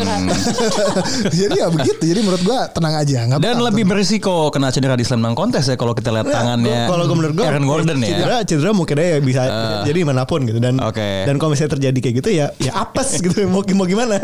Jadi 1.38 1.58
ya 1.62 1.70
begitu. 1.70 2.02
Jadi 2.02 2.20
menurut 2.24 2.42
gue 2.42 2.58
tenang 2.74 2.94
aja. 2.98 3.18
Dan 3.38 3.62
lebih 3.62 3.87
tuh. 3.87 3.90
berisiko 3.94 4.35
kena 4.50 4.74
cedera 4.74 4.98
di 4.98 5.06
slam 5.06 5.22
dunk 5.22 5.38
contest 5.38 5.70
ya 5.70 5.76
kalau 5.78 5.94
kita 5.94 6.11
lihat 6.11 6.26
tangannya. 6.28 6.90
Kalau 6.90 7.04
gue 7.06 7.16
menurut 7.16 7.35
gue 7.38 7.46
Aaron 7.46 7.66
Gordon 7.68 7.98
ya. 8.02 8.08
Cedera, 8.11 8.37
cedera 8.42 8.70
mungkin 8.74 8.96
aja 8.98 9.18
bisa 9.22 9.42
jadi 9.87 9.98
mana 10.02 10.26
pun 10.26 10.42
gitu 10.46 10.58
dan 10.58 10.78
Oke. 10.82 11.26
dan 11.26 11.38
kalau 11.38 11.54
misalnya 11.54 11.78
terjadi 11.78 11.98
kayak 11.98 12.14
gitu 12.22 12.30
ya 12.32 12.46
ya 12.58 12.72
apes 12.74 13.18
gitu 13.24 13.46
mau 13.46 13.62
mau 13.62 13.87
gimana? 13.87 14.18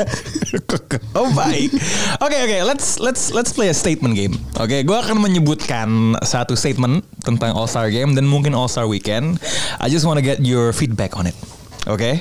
oh 1.19 1.29
baik. 1.35 1.71
Oke 2.19 2.37
oke, 2.37 2.59
let's 2.67 2.99
let's 2.99 3.31
let's 3.31 3.55
play 3.55 3.71
a 3.71 3.77
statement 3.77 4.15
game. 4.19 4.35
Oke, 4.59 4.83
gue 4.83 4.97
akan 4.97 5.23
menyebutkan 5.23 6.19
satu 6.23 6.59
statement 6.59 7.07
tentang 7.23 7.55
All 7.55 7.71
Star 7.71 7.91
Game 7.93 8.15
dan 8.19 8.27
mungkin 8.27 8.55
All 8.57 8.71
Star 8.71 8.87
Weekend. 8.91 9.39
I 9.79 9.87
just 9.87 10.03
wanna 10.09 10.25
get 10.25 10.43
your 10.43 10.75
feedback 10.75 11.15
on 11.15 11.29
it. 11.29 11.37
Oke. 11.87 12.19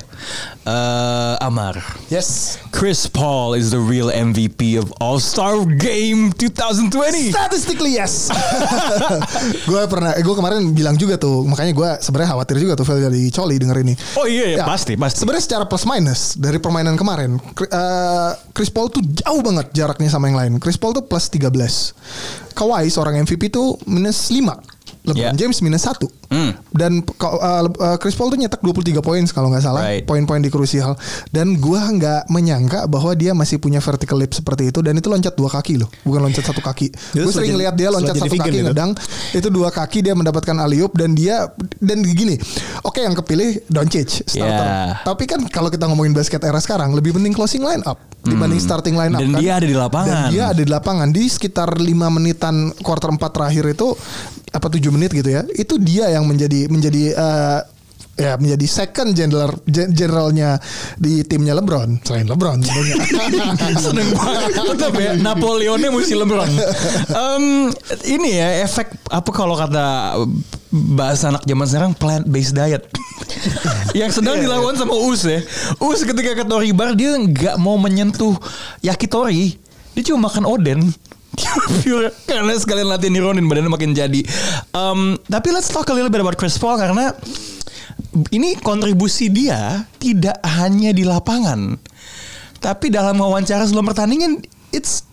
Eh, 0.67 1.35
Amar. 1.41 1.79
Yes. 2.13 2.59
Chris 2.69 3.09
Paul 3.09 3.57
is 3.57 3.73
the 3.73 3.81
real 3.81 4.13
MVP 4.13 4.77
of 4.77 4.93
All-Star 5.01 5.65
Game 5.65 6.29
2020. 6.35 7.33
Statistically 7.33 7.97
yes. 7.97 8.29
gue 9.69 9.81
pernah, 9.89 10.13
eh, 10.13 10.21
gue 10.21 10.35
kemarin 10.37 10.61
bilang 10.77 10.93
juga 10.99 11.17
tuh, 11.17 11.41
makanya 11.47 11.73
gue 11.73 11.89
sebenarnya 12.05 12.29
khawatir 12.37 12.55
juga 12.61 12.73
tuh 12.77 12.85
Phil 12.85 13.01
dari 13.01 13.33
Coli 13.33 13.57
denger 13.57 13.77
ini. 13.81 13.93
Oh 14.19 14.29
iya, 14.29 14.59
iya 14.59 14.63
pasti, 14.67 14.93
pasti. 14.93 15.25
Sebenarnya 15.25 15.43
secara 15.43 15.63
plus 15.65 15.87
minus 15.89 16.37
dari 16.37 16.61
permainan 16.61 16.93
kemarin, 16.93 17.41
eh, 17.41 18.31
Chris 18.53 18.69
Paul 18.69 18.93
tuh 18.93 19.01
jauh 19.01 19.41
banget 19.41 19.73
jaraknya 19.73 20.13
sama 20.13 20.29
yang 20.29 20.37
lain. 20.37 20.51
Chris 20.61 20.77
Paul 20.77 20.93
tuh 20.93 21.07
plus 21.09 21.31
13. 21.33 21.49
Kawhi 22.53 22.91
seorang 22.91 23.23
MVP 23.25 23.49
tuh 23.49 23.79
minus 23.89 24.29
5. 24.29 24.76
LeBron 25.07 25.15
Yeah. 25.17 25.33
James 25.33 25.57
minus 25.59 25.83
1. 25.83 26.03
Hmm. 26.27 26.51
Dan 26.69 26.99
Le- 27.01 27.71
eh, 27.73 27.97
Chris 27.97 28.13
Paul 28.13 28.27
tuh 28.27 28.37
nyetak 28.37 28.59
23 28.59 28.99
poin 28.99 29.23
kalau 29.25 29.47
nggak 29.47 29.63
salah, 29.63 29.81
Right. 29.81 30.03
poin-poin 30.03 30.37
di 30.37 30.47
krusial. 30.47 30.93
Dan 31.27 31.55
gua 31.57 31.87
nggak 31.87 32.27
menyangka 32.27 32.85
bahwa 32.85 33.11
dia 33.11 33.31
masih 33.31 33.57
punya 33.57 33.79
vertical 33.79 34.17
leap 34.17 34.31
seperti 34.31 34.67
itu 34.67 34.79
dan 34.79 34.93
itu 34.93 35.07
loncat 35.07 35.33
dua 35.33 35.47
kaki 35.49 35.79
loh, 35.79 35.87
bukan 36.03 36.21
loncat 36.21 36.43
satu 36.43 36.59
kaki. 36.59 36.91
Gue 37.17 37.31
sering 37.31 37.55
lihat 37.55 37.73
dia 37.73 37.87
loncat 37.87 38.13
satu 38.13 38.27
kaki 38.29 38.51
itu. 38.53 38.67
ngedang, 38.67 38.91
itu 39.31 39.47
dua 39.47 39.71
kaki 39.71 40.01
dia 40.01 40.11
mendapatkan 40.11 40.53
alley-oop 40.53 40.91
dan 40.93 41.15
dia 41.15 41.47
dan 41.77 42.03
gini. 42.03 42.35
Oke 42.83 42.99
yang 42.99 43.15
kepilih 43.15 43.63
Doncic 43.65 44.27
starter. 44.27 44.67
Yeah. 44.67 44.91
Tapi 45.01 45.23
kan 45.23 45.39
kalau 45.47 45.71
kita 45.71 45.87
ngomongin 45.87 46.11
basket 46.11 46.43
era 46.43 46.59
sekarang 46.59 46.91
lebih 46.91 47.15
penting 47.15 47.31
closing 47.31 47.63
line 47.63 47.81
up 47.83 47.97
dibanding 48.19 48.59
starting 48.59 48.91
line 48.91 49.15
up 49.15 49.23
Dan 49.23 49.31
kan. 49.31 49.39
dia 49.39 49.51
ada 49.55 49.63
di 49.63 49.71
lapangan. 49.71 50.11
Dan 50.11 50.23
dia 50.29 50.43
ada 50.51 50.59
di 50.59 50.67
lapangan 50.67 51.07
di 51.07 51.23
sekitar 51.25 51.69
5 51.73 51.87
menitan 52.11 52.55
quarter 52.77 53.07
4 53.07 53.23
terakhir 53.31 53.63
itu 53.71 53.95
apa 54.57 54.67
7 54.73 54.89
menit 54.89 55.13
gitu 55.13 55.29
ya. 55.29 55.45
Itu 55.53 55.77
dia 55.77 56.09
yang 56.09 56.25
menjadi 56.25 56.65
menjadi 56.67 57.03
eh, 57.13 57.59
ya 58.17 58.33
menjadi 58.41 58.65
second 58.65 59.13
general 59.13 59.53
gen- 59.69 59.93
generalnya 59.93 60.57
di 60.97 61.21
timnya 61.21 61.53
LeBron 61.53 62.01
selain 62.01 62.25
LeBron 62.25 62.65
tentunya. 62.65 62.95
Seneng 63.85 64.09
banget. 64.17 64.57
Tetap 64.57 64.93
ya 64.97 65.11
Napoleonnya 65.13 65.93
mesti 65.93 66.17
LeBron. 66.17 66.49
Em, 67.13 67.69
ini 68.09 68.41
ya 68.41 68.65
efek 68.65 68.89
apa 69.13 69.29
kalau 69.29 69.53
kata 69.53 70.17
bahasa 70.73 71.29
anak 71.29 71.45
zaman 71.45 71.65
sekarang 71.69 71.93
plant 71.93 72.25
based 72.25 72.57
diet. 72.57 72.83
yang 73.99 74.09
sedang 74.09 74.41
dilakukan 74.41 74.81
sama 74.81 74.97
Us 74.97 75.21
ya. 75.23 75.39
Us 75.77 76.01
ketika 76.01 76.33
ke 76.33 76.43
Tori 76.43 76.73
Bar 76.73 76.97
dia 76.97 77.13
nggak 77.13 77.61
mau 77.61 77.77
menyentuh 77.77 78.33
yakitori. 78.81 79.61
Dia 79.93 80.13
cuma 80.13 80.29
makan 80.29 80.45
oden. 80.45 80.79
Pure 81.83 82.09
karena 82.29 82.53
sekalian 82.55 82.87
latihan 82.87 83.13
nironin 83.13 83.45
badannya 83.45 83.71
makin 83.71 83.91
jadi. 83.93 84.21
Em, 84.73 85.19
tapi 85.27 85.47
let's 85.51 85.69
talk 85.69 85.87
a 85.91 85.95
little 85.95 86.11
bit 86.11 86.23
about 86.23 86.39
Chris 86.39 86.55
Paul 86.57 86.79
karena 86.79 87.13
ini 88.33 88.57
kontribusi 88.59 89.29
dia 89.29 89.85
tidak 90.01 90.39
hanya 90.45 90.95
di 90.95 91.05
lapangan, 91.05 91.77
tapi 92.57 92.89
dalam 92.89 93.19
wawancara 93.21 93.67
sebelum 93.69 93.93
pertandingan, 93.93 94.41
it's 94.73 95.05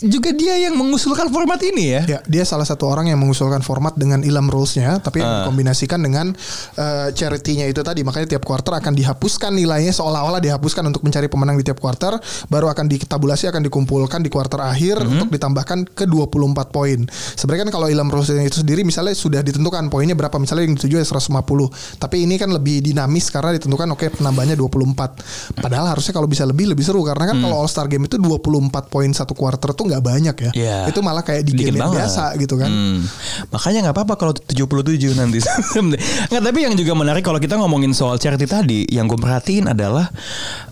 juga 0.00 0.32
dia 0.32 0.58
yang 0.58 0.74
mengusulkan 0.74 1.28
format 1.28 1.60
ini 1.62 1.94
ya. 1.94 2.02
Ya, 2.04 2.18
dia 2.24 2.42
salah 2.42 2.64
satu 2.64 2.86
orang 2.86 3.06
yang 3.06 3.20
mengusulkan 3.20 3.60
format 3.60 3.94
dengan 3.94 4.22
ilam 4.22 4.48
rules-nya, 4.48 4.98
tapi 4.98 5.22
yang 5.22 5.30
Ah. 5.30 5.36
dikombinasikan 5.44 6.00
dengan 6.00 6.34
eh, 6.74 7.08
charity-nya 7.12 7.68
itu 7.68 7.80
tadi. 7.80 8.02
Makanya 8.02 8.34
tiap 8.34 8.42
quarter 8.42 8.74
akan 8.74 8.92
dihapuskan 8.92 9.54
nilainya 9.54 9.92
seolah-olah 9.92 10.40
dihapuskan 10.40 10.82
untuk 10.84 11.02
mencari 11.02 11.28
pemenang 11.28 11.54
di 11.54 11.62
tiap 11.62 11.78
quarter, 11.78 12.18
baru 12.46 12.66
akan 12.68 12.88
ditabulasi 12.88 13.46
akan 13.46 13.62
dikumpulkan 13.62 14.18
di 14.18 14.30
quarter 14.30 14.58
akhir 14.58 14.98
Mhm. 14.98 15.10
untuk 15.14 15.28
ditambahkan 15.30 15.78
ke 15.92 16.04
24 16.04 16.72
poin. 16.72 17.06
Sebenarnya 17.34 17.68
kan 17.68 17.72
kalau 17.72 17.86
ilam 17.86 18.08
rules 18.08 18.30
itu 18.30 18.62
sendiri 18.62 18.82
misalnya 18.82 19.14
sudah 19.14 19.40
ditentukan 19.40 19.86
poinnya 19.86 20.14
berapa 20.14 20.34
misalnya 20.38 20.64
yang 20.64 20.74
dituju 20.74 20.98
150. 20.98 21.68
Tapi 21.96 22.24
ini 22.24 22.34
kan 22.34 22.50
lebih 22.50 22.80
dinamis 22.80 23.28
karena 23.28 23.52
ditentukan 23.52 23.86
oke 23.92 24.06
penambahnya 24.16 24.56
24. 24.56 25.20
Padahal 25.54 25.92
harusnya 25.92 26.12
kalau 26.12 26.26
bisa 26.26 26.42
lebih 26.42 26.70
lebih 26.70 26.82
seru 26.82 27.04
karena 27.04 27.30
kan 27.30 27.36
kalau 27.38 27.60
All 27.60 27.68
Star 27.68 27.86
Game 27.86 28.04
itu 28.04 28.16
24 28.16 28.88
poin 28.88 29.10
satu 29.10 29.34
quarter 29.34 29.70
tuh 29.70 29.83
nggak 29.84 30.02
banyak 30.02 30.36
ya. 30.36 30.50
Iya. 30.54 30.78
Itu 30.90 31.04
malah 31.04 31.22
kayak 31.22 31.44
di 31.44 31.52
Dikit 31.54 31.76
game 31.76 31.80
banget. 31.84 32.04
biasa 32.04 32.24
gitu 32.40 32.54
kan. 32.56 32.70
Hmm. 32.70 33.04
Makanya 33.52 33.78
nggak 33.88 33.94
apa-apa 33.94 34.14
kalau 34.16 34.32
77 34.34 35.14
nanti. 35.16 35.38
nggak 36.30 36.42
tapi 36.42 36.58
yang 36.64 36.74
juga 36.74 36.92
menarik 36.96 37.22
kalau 37.22 37.38
kita 37.38 37.60
ngomongin 37.60 37.92
soal 37.92 38.16
charity 38.16 38.48
tadi, 38.48 38.88
yang 38.88 39.04
gue 39.04 39.18
perhatiin 39.18 39.70
adalah 39.70 40.08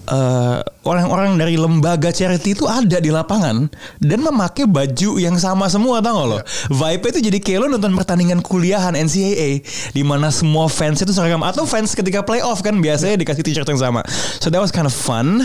eh, 0.08 0.58
orang-orang 0.82 1.38
dari 1.38 1.54
lembaga 1.54 2.10
charity 2.10 2.54
itu 2.56 2.64
ada 2.66 2.98
di 2.98 3.10
lapangan 3.12 3.70
dan 4.02 4.18
memakai 4.22 4.66
baju 4.66 5.18
yang 5.18 5.36
sama 5.38 5.68
semua 5.68 6.02
tau 6.02 6.22
gak 6.22 6.28
lo? 6.28 6.38
Vibe 6.72 7.04
itu 7.14 7.18
jadi 7.30 7.38
kayak 7.38 7.58
lo 7.62 7.66
nonton 7.78 7.92
pertandingan 7.94 8.40
kuliahan 8.42 8.94
NCAA 8.98 9.62
di 9.94 10.02
mana 10.02 10.30
semua 10.30 10.66
fans 10.66 11.02
itu 11.02 11.10
seragam 11.14 11.42
atau 11.42 11.66
fans 11.66 11.94
ketika 11.94 12.22
playoff 12.22 12.62
kan 12.62 12.78
biasanya 12.78 13.18
dikasih 13.18 13.42
t-shirt 13.44 13.68
yang 13.68 13.80
sama. 13.80 14.00
So 14.38 14.50
that 14.50 14.62
was 14.62 14.70
kind 14.74 14.86
of 14.86 14.94
fun, 14.94 15.42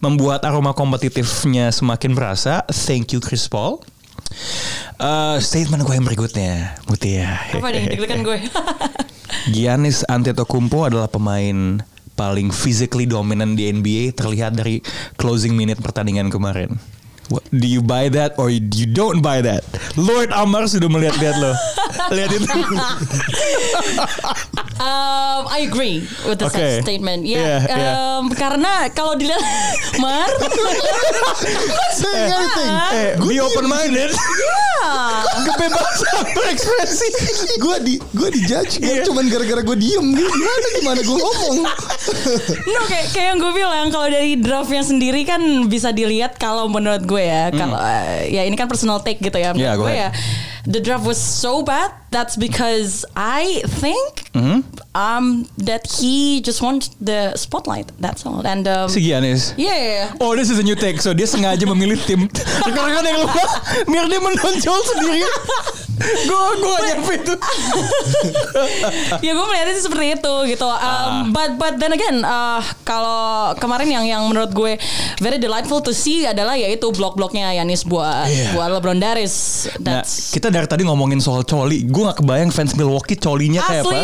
membuat 0.00 0.44
aroma 0.44 0.72
kompetitifnya 0.76 1.72
semakin 1.72 2.12
berasa. 2.16 2.64
Thank 2.68 2.95
you 3.12 3.20
Chris 3.20 3.44
Paul. 3.50 3.84
Eh, 4.96 5.36
statement 5.44 5.84
gue 5.84 5.92
yang 5.92 6.06
berikutnya, 6.08 6.80
Mutia. 6.88 7.36
Apa 7.52 7.68
nih 7.68 7.84
deg-degan 7.92 8.24
gue? 8.24 8.38
Giannis 9.54 10.08
Antetokounmpo 10.08 10.88
adalah 10.88 11.12
pemain 11.12 11.84
paling 12.16 12.48
physically 12.48 13.04
dominant 13.04 13.60
di 13.60 13.68
NBA 13.68 14.16
terlihat 14.16 14.56
dari 14.56 14.80
closing 15.20 15.52
minute 15.52 15.84
pertandingan 15.84 16.32
kemarin. 16.32 16.80
What, 17.26 17.42
do 17.50 17.66
you 17.66 17.82
buy 17.82 18.06
that 18.14 18.38
or 18.38 18.50
you 18.50 18.62
don't 18.86 19.18
buy 19.18 19.42
that? 19.42 19.66
Lord 19.98 20.30
Amar 20.30 20.70
sudah 20.70 20.86
melihat-lihat 20.86 21.36
lo. 21.42 21.52
Lihat 22.14 22.30
itu. 22.38 22.46
Um, 24.76 25.48
I 25.48 25.64
agree 25.66 26.04
with 26.28 26.38
the 26.38 26.46
Okay. 26.46 26.78
statement. 26.84 27.24
Yeah, 27.24 27.64
yeah. 27.64 27.96
um, 28.20 28.28
karena 28.30 28.86
kalau 28.92 29.16
dilihat 29.16 29.40
Mar, 30.02 30.28
eh, 32.94 33.16
be 33.18 33.40
open 33.40 33.66
minded. 33.66 34.12
Kebebasan 35.36 36.22
berekspresi. 36.30 37.08
gue 37.58 37.76
di 37.82 37.94
gue 38.12 38.28
di 38.30 38.40
judge 38.44 38.78
Iya. 38.78 39.02
cuman 39.02 39.26
gara-gara 39.26 39.64
gue 39.64 39.76
diem 39.80 40.04
gitu. 40.12 40.28
Gimana 40.28 40.66
gimana 40.78 41.00
gue 41.00 41.16
ngomong. 41.16 41.56
no 42.68 42.80
kayak 42.86 43.06
kayak 43.10 43.26
yang 43.32 43.38
gue 43.40 43.52
bilang 43.52 43.88
kalau 43.88 44.06
dari 44.06 44.36
draftnya 44.36 44.84
sendiri 44.84 45.24
kan 45.24 45.40
bisa 45.66 45.90
dilihat 45.90 46.36
kalau 46.36 46.68
menurut 46.68 47.02
gue 47.02 47.15
ya. 47.20 47.42
Kalau 47.54 47.78
eh, 47.80 48.32
ya 48.34 48.42
ini 48.44 48.56
kan 48.58 48.68
personal 48.68 49.00
take 49.00 49.20
gitu 49.20 49.36
ya. 49.36 49.54
Menurut. 49.54 49.64
Yeah, 49.64 49.74
gue 49.76 49.92
ya 49.92 50.08
the 50.66 50.82
draft 50.82 51.06
was 51.06 51.16
so 51.16 51.62
bad 51.62 51.94
that's 52.16 52.32
because 52.34 53.04
I 53.12 53.60
think 53.76 54.24
Hmm? 54.32 54.64
um 54.92 55.44
that 55.60 55.84
he 55.96 56.40
just 56.40 56.60
wants 56.60 56.92
the 56.96 57.36
spotlight 57.36 57.88
that's 57.96 58.24
all 58.24 58.40
and 58.42 58.64
um, 58.64 58.88
Si 58.88 59.00
Giannis. 59.00 59.52
yeah 59.56 60.12
Oh, 60.16 60.32
this 60.32 60.48
is 60.48 60.56
a 60.56 60.64
new 60.64 60.72
take. 60.74 61.00
So 61.00 61.12
dia 61.12 61.24
sengaja 61.24 61.64
memilih 61.64 62.00
tim 62.02 62.24
rekan-rekan 62.64 63.04
yang 63.04 63.20
lemah 63.20 63.48
biar 63.84 64.04
dia 64.06 64.20
menonjol 64.20 64.78
sendiri. 64.86 65.24
gue 65.96 66.40
gue 66.56 66.76
nyampe 66.86 67.12
itu. 67.16 67.34
ya 69.24 69.32
gue 69.32 69.46
melihatnya 69.46 69.74
seperti 69.78 70.06
itu 70.16 70.34
gitu. 70.50 70.68
Um, 70.68 71.32
But 71.32 71.56
but 71.56 71.74
then 71.76 71.92
again, 71.92 72.22
uh, 72.22 72.60
kalau 72.82 73.52
kemarin 73.56 73.88
yang 73.88 74.04
yang 74.06 74.22
menurut 74.26 74.52
gue 74.52 74.76
very 75.18 75.36
delightful 75.36 75.80
to 75.80 75.92
see 75.92 76.24
adalah 76.24 76.54
yaitu 76.54 76.88
blok-bloknya 76.90 77.52
Yanis 77.54 77.82
buat 77.82 78.28
Iya. 78.28 78.52
buat 78.52 78.68
LeBron 78.70 78.98
Darius. 78.98 79.66
Nah, 79.80 80.02
kita 80.04 80.48
dari 80.48 80.66
tadi 80.66 80.84
ngomongin 80.84 81.18
soal 81.18 81.42
coli. 81.42 81.84
Gue 81.84 82.05
gak 82.08 82.18
kebayang 82.22 82.50
fans 82.54 82.72
Milwaukee 82.74 83.18
colinya 83.18 83.60
kayak 83.66 83.82
apa. 83.84 83.98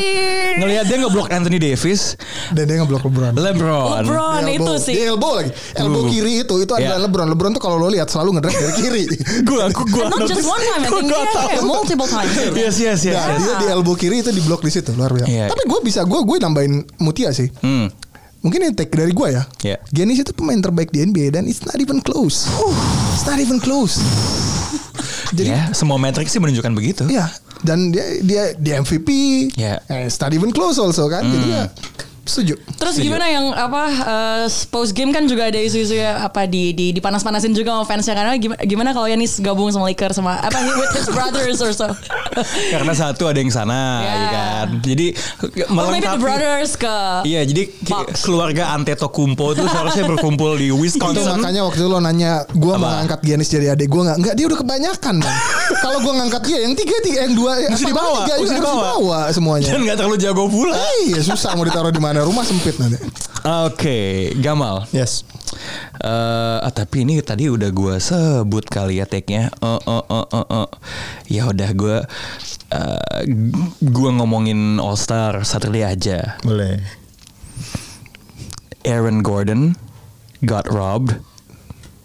Ngelihat 0.58 0.84
dia 0.84 0.96
ngeblok 1.00 1.28
Anthony 1.30 1.58
Davis, 1.62 2.18
Dan 2.50 2.68
dia 2.68 2.76
ngeblok 2.82 3.06
LeBron. 3.06 3.32
LeBron. 3.38 4.02
LeBron 4.04 4.44
itu 4.50 4.72
sih. 4.82 4.94
Di 4.98 5.02
elbow 5.08 5.38
lagi. 5.38 5.50
Elbow 5.78 6.02
Uh. 6.02 6.10
kiri 6.10 6.32
itu 6.42 6.54
itu 6.58 6.72
adalah 6.74 6.98
Yeah. 6.98 7.06
LeBron. 7.06 7.26
LeBron 7.32 7.50
tuh 7.54 7.62
kalau 7.62 7.76
lo 7.78 7.88
lihat 7.88 8.10
selalu 8.10 8.36
ngedrive 8.38 8.58
dari 8.58 8.74
kiri. 8.76 9.04
Gue 9.48 9.60
aku 9.62 9.82
gue 9.86 10.04
Not 10.04 10.26
just 10.26 10.44
one 10.44 10.60
time, 10.60 10.82
I 10.82 10.88
think 10.90 11.08
yeah, 11.08 11.56
yeah, 11.56 11.64
multiple 11.64 12.08
times. 12.08 12.34
Yes 12.52 12.76
yes 12.76 13.00
yes. 13.06 13.16
Nah, 13.16 13.38
yes. 13.38 13.42
dia 13.46 13.54
di 13.62 13.66
elbow 13.70 13.94
kiri 13.94 14.20
itu 14.20 14.30
di 14.34 14.42
blok 14.42 14.60
di 14.60 14.70
situ 14.74 14.90
luar 14.92 15.14
biasa. 15.14 15.30
Iya. 15.30 15.46
Tapi 15.48 15.62
gue 15.64 15.80
bisa 15.82 16.02
gue 16.02 16.20
gue 16.20 16.36
nambahin 16.42 16.82
Mutia 17.00 17.30
sih. 17.30 17.48
Hmm. 17.62 17.88
Mungkin 18.42 18.58
ini 18.58 18.74
take 18.74 18.90
dari 18.90 19.14
gue 19.14 19.28
ya. 19.30 19.46
Iya. 19.62 19.76
Giannis 19.94 20.26
itu 20.26 20.34
pemain 20.34 20.58
terbaik 20.58 20.90
di 20.90 21.06
NBA 21.06 21.38
dan 21.38 21.46
it's 21.46 21.62
not 21.62 21.78
even 21.78 22.02
close. 22.02 22.50
It's 23.14 23.22
not 23.22 23.38
even 23.38 23.62
close. 23.62 24.02
Jadi 25.32 25.50
ya, 25.50 25.72
semua 25.72 25.96
metrik 25.96 26.28
sih 26.28 26.38
menunjukkan 26.38 26.72
begitu. 26.76 27.02
Iya, 27.08 27.26
dan 27.64 27.90
dia 27.90 28.20
dia 28.20 28.42
di 28.52 28.70
MVP. 28.76 29.08
Iya. 29.56 29.80
Eh, 29.88 30.06
it's 30.06 30.20
not 30.20 30.30
even 30.36 30.52
close 30.52 30.76
also 30.76 31.08
kan. 31.08 31.24
Jadi 31.24 31.46
ya 31.48 31.64
setuju. 32.24 32.54
Terus 32.72 32.94
gimana 32.96 33.26
yang 33.26 33.50
apa 33.50 33.82
uh, 34.00 34.42
post 34.68 34.92
game 34.92 35.10
kan 35.10 35.24
juga 35.24 35.46
ada 35.46 35.56
isu-isu 35.56 35.92
ya 35.92 36.22
apa 36.22 36.44
di 36.44 36.70
di 36.70 36.90
dipanas-panasin 36.92 37.50
juga 37.50 37.72
sama 37.72 37.84
fansnya 37.84 38.14
karena 38.14 38.34
gimana, 38.34 38.60
gimana 38.60 38.90
kalau 38.90 39.06
Yanis 39.06 39.38
gabung 39.38 39.68
sama 39.68 39.86
Lakers 39.86 40.16
sama 40.16 40.36
apa 40.36 40.54
with 40.78 40.92
his 40.92 41.08
brothers 41.08 41.58
or 41.58 41.70
so. 41.70 41.90
Karena 42.68 42.92
satu 42.92 43.26
ada 43.26 43.36
yang 43.36 43.50
sana, 43.50 43.80
Yeah. 43.98 44.14
ya 44.14 44.28
kan. 44.28 44.66
Jadi 44.80 45.06
Oh 45.68 45.74
maybe 45.84 46.00
the 46.00 46.14
melengkapi. 46.14 46.20
brothers 46.20 46.72
ke 46.74 46.96
Iya, 47.24 47.40
jadi 47.44 47.62
keluarga 48.16 48.72
Antetokounmpo 48.72 49.52
itu 49.52 49.64
seharusnya 49.64 50.04
berkumpul 50.06 50.54
di 50.54 50.70
Itu 50.72 50.78
Wisconsin. 50.78 51.26
makanya 51.32 51.62
waktu 51.62 51.78
itu 51.78 51.88
lo 51.88 51.98
nanya 51.98 52.46
gue 52.48 52.74
mau 52.74 52.90
ngangkat 52.92 53.20
Giannis 53.22 53.48
jadi 53.48 53.72
adik 53.72 53.88
gue 53.88 54.02
nggak 54.02 54.16
nggak 54.18 54.34
dia 54.34 54.46
udah 54.46 54.58
kebanyakan 54.58 55.14
man. 55.18 55.34
Kalau 55.84 55.98
gue 55.98 56.12
ngangkat 56.14 56.42
dia 56.44 56.58
yang 56.60 56.74
tiga 56.74 56.96
tiga 57.00 57.18
yang 57.22 57.34
dua 57.34 57.52
Mesti 57.64 57.84
dibawa, 57.84 58.18
tiga 58.22 58.34
mesti 58.38 58.54
dibawa 58.54 59.18
semuanya. 59.30 59.68
Dan 59.68 59.80
nggak 59.82 59.96
terlalu 59.96 60.16
jago 60.16 60.44
pula. 60.46 60.74
Iya 61.02 61.20
susah 61.20 61.52
mau 61.52 61.64
ditaruh 61.64 61.90
di 61.90 61.98
mana 61.98 62.11
rumah 62.20 62.44
sempit 62.44 62.76
nanti. 62.76 63.00
Oke, 63.42 64.28
Gamal. 64.36 64.84
Yes. 64.92 65.24
Eh, 66.02 66.58
ah, 66.60 66.72
tapi 66.72 67.08
ini 67.08 67.24
tadi 67.24 67.48
udah 67.48 67.72
gue 67.72 67.94
sebut 67.96 68.68
kali 68.68 69.00
ya 69.00 69.08
tag-nya. 69.08 69.48
Eh, 69.48 69.80
eh, 69.88 70.04
eh, 70.12 70.26
eh, 70.28 70.46
eh. 70.60 70.68
Ya 71.32 71.48
udah 71.48 71.70
gue 71.72 71.96
eh, 72.76 73.22
gue 73.80 74.10
ngomongin 74.12 74.76
All 74.76 75.00
Star 75.00 75.46
Saturday 75.48 75.88
aja. 75.88 76.36
Boleh. 76.44 76.82
Aaron 78.84 79.22
Gordon 79.22 79.78
got 80.44 80.66
robbed 80.68 81.16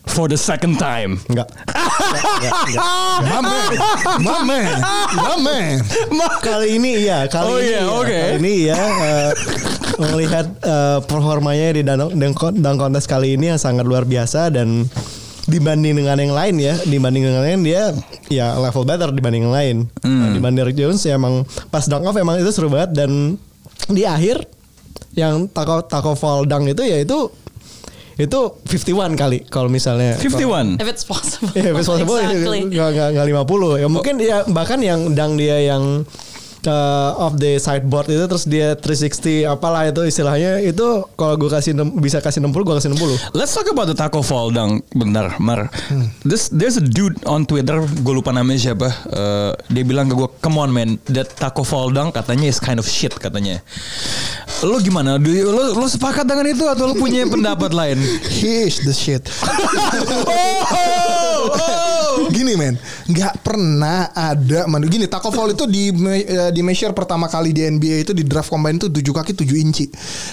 for 0.07 0.29
the 0.29 0.37
second 0.37 0.79
time. 0.79 1.19
Enggak. 1.27 1.51
Mame, 3.27 3.57
mame, 4.21 4.59
mame. 5.15 5.57
kali 6.41 6.77
ini 6.77 7.07
iya, 7.07 7.25
kali 7.25 7.47
Oh 7.49 7.57
ini 7.57 7.69
iya, 7.69 7.81
iya. 7.81 7.91
oke. 7.91 8.07
Kali 8.07 8.35
ini 8.39 8.53
ya 8.69 8.79
eh, 8.79 9.31
melihat 9.97 10.45
eh, 10.61 10.99
performanya 11.05 11.67
di 11.73 11.81
dunk, 11.83 12.13
dunk 12.57 12.77
contest 12.77 13.07
kali 13.09 13.35
ini 13.35 13.53
yang 13.53 13.59
sangat 13.59 13.85
luar 13.85 14.05
biasa 14.05 14.53
dan 14.53 14.85
dibanding 15.47 15.95
dengan 16.03 16.19
yang 16.19 16.35
lain 16.35 16.55
ya, 16.59 16.75
dibanding 16.83 17.23
dengan 17.23 17.41
yang 17.47 17.59
lain 17.59 17.61
dia 17.63 17.83
ya 18.27 18.59
level 18.59 18.83
better 18.83 19.09
dibanding 19.15 19.47
yang 19.47 19.55
lain. 19.55 19.77
Nah, 20.03 20.35
dibanding 20.35 20.59
Derrick 20.59 20.77
Jones 20.77 21.01
ya 21.07 21.15
emang 21.15 21.47
pas 21.71 21.87
dunk 21.87 22.03
off 22.03 22.17
emang 22.19 22.37
itu 22.37 22.51
seru 22.51 22.67
banget 22.67 22.93
dan 22.93 23.39
di 23.87 24.03
akhir 24.03 24.43
yang 25.15 25.47
taco 25.49 25.81
taco 25.87 26.13
fall 26.13 26.43
dunk 26.45 26.75
itu 26.75 26.83
ya 26.83 27.01
itu 27.01 27.31
itu 28.17 28.39
51 28.65 29.13
kali 29.13 29.45
kalau 29.45 29.69
misalnya 29.69 30.17
51. 30.17 30.81
if 30.81 30.87
it's 30.89 31.05
possible. 31.05 31.53
Yeah, 31.53 31.77
possible 31.77 32.17
exactly. 32.17 32.65
nggak 32.65 32.89
nggak 32.97 33.09
nggak 33.13 33.25
50 33.45 33.81
ya 33.81 33.87
mungkin 33.87 34.15
ya 34.17 34.37
bahkan 34.49 34.79
yang 34.81 35.13
dang 35.13 35.37
dia 35.37 35.57
yang 35.61 36.01
uh, 36.67 37.13
off 37.17 37.37
the 37.39 37.61
sideboard 37.61 38.09
itu 38.09 38.25
terus 38.25 38.43
dia 38.49 38.73
360 38.75 39.45
apalah 39.47 39.87
itu 39.87 40.01
istilahnya 40.03 40.59
itu 40.63 41.05
kalau 41.15 41.37
gue 41.39 41.49
kasih 41.51 41.77
bisa 41.97 42.19
kasih 42.19 42.43
60 42.43 42.53
gue 42.53 42.75
kasih 42.75 42.89
60 42.95 43.37
Let's 43.37 43.55
talk 43.55 43.69
about 43.69 43.87
the 43.91 43.97
taco 43.97 44.25
fall 44.25 44.49
dunk 44.49 44.83
bentar, 44.95 45.37
Mar. 45.37 45.71
This 46.27 46.49
there's 46.49 46.75
a 46.79 46.85
dude 46.85 47.21
on 47.23 47.47
Twitter, 47.47 47.79
gue 47.83 48.13
lupa 48.13 48.35
namanya 48.35 48.71
siapa. 48.71 48.89
Eh, 48.89 49.51
dia 49.71 49.83
bilang 49.87 50.09
ke 50.11 50.15
gue, 50.17 50.29
"Come 50.43 50.57
on 50.59 50.69
man, 50.73 50.97
that 51.11 51.31
taco 51.37 51.63
fall 51.63 51.93
dunk 51.93 52.15
katanya 52.17 52.49
is 52.51 52.59
kind 52.59 52.81
of 52.81 52.87
shit 52.87 53.13
katanya." 53.15 53.61
Lo 54.65 54.81
gimana? 54.81 55.21
Do 55.21 55.29
you- 55.29 55.53
lo, 55.53 55.77
lo 55.77 55.85
sepakat 55.85 56.25
dengan 56.25 56.49
itu 56.49 56.65
atau 56.65 56.89
lo 56.89 56.97
punya 56.97 57.21
pendapat 57.29 57.69
lain? 57.77 58.01
He 58.41 58.65
is 58.65 58.81
the 58.81 58.93
shit. 58.93 59.21
Gini 62.33 62.57
men, 62.57 62.73
nggak 63.05 63.45
pernah 63.45 64.09
ada 64.09 64.65
man. 64.65 64.81
Gini 64.89 65.05
Taco 65.05 65.29
Fall 65.29 65.53
itu 65.53 65.69
di 65.69 65.93
eh, 65.93 66.49
di 66.49 66.65
measure 66.65 66.89
pertama 66.89 67.29
kali 67.29 67.53
di 67.53 67.61
NBA 67.69 68.09
itu 68.09 68.13
di 68.17 68.25
draft 68.25 68.49
combine 68.49 68.81
itu 68.81 68.89
7 68.89 69.05
kaki 69.13 69.37
7 69.37 69.45
inci. 69.61 69.85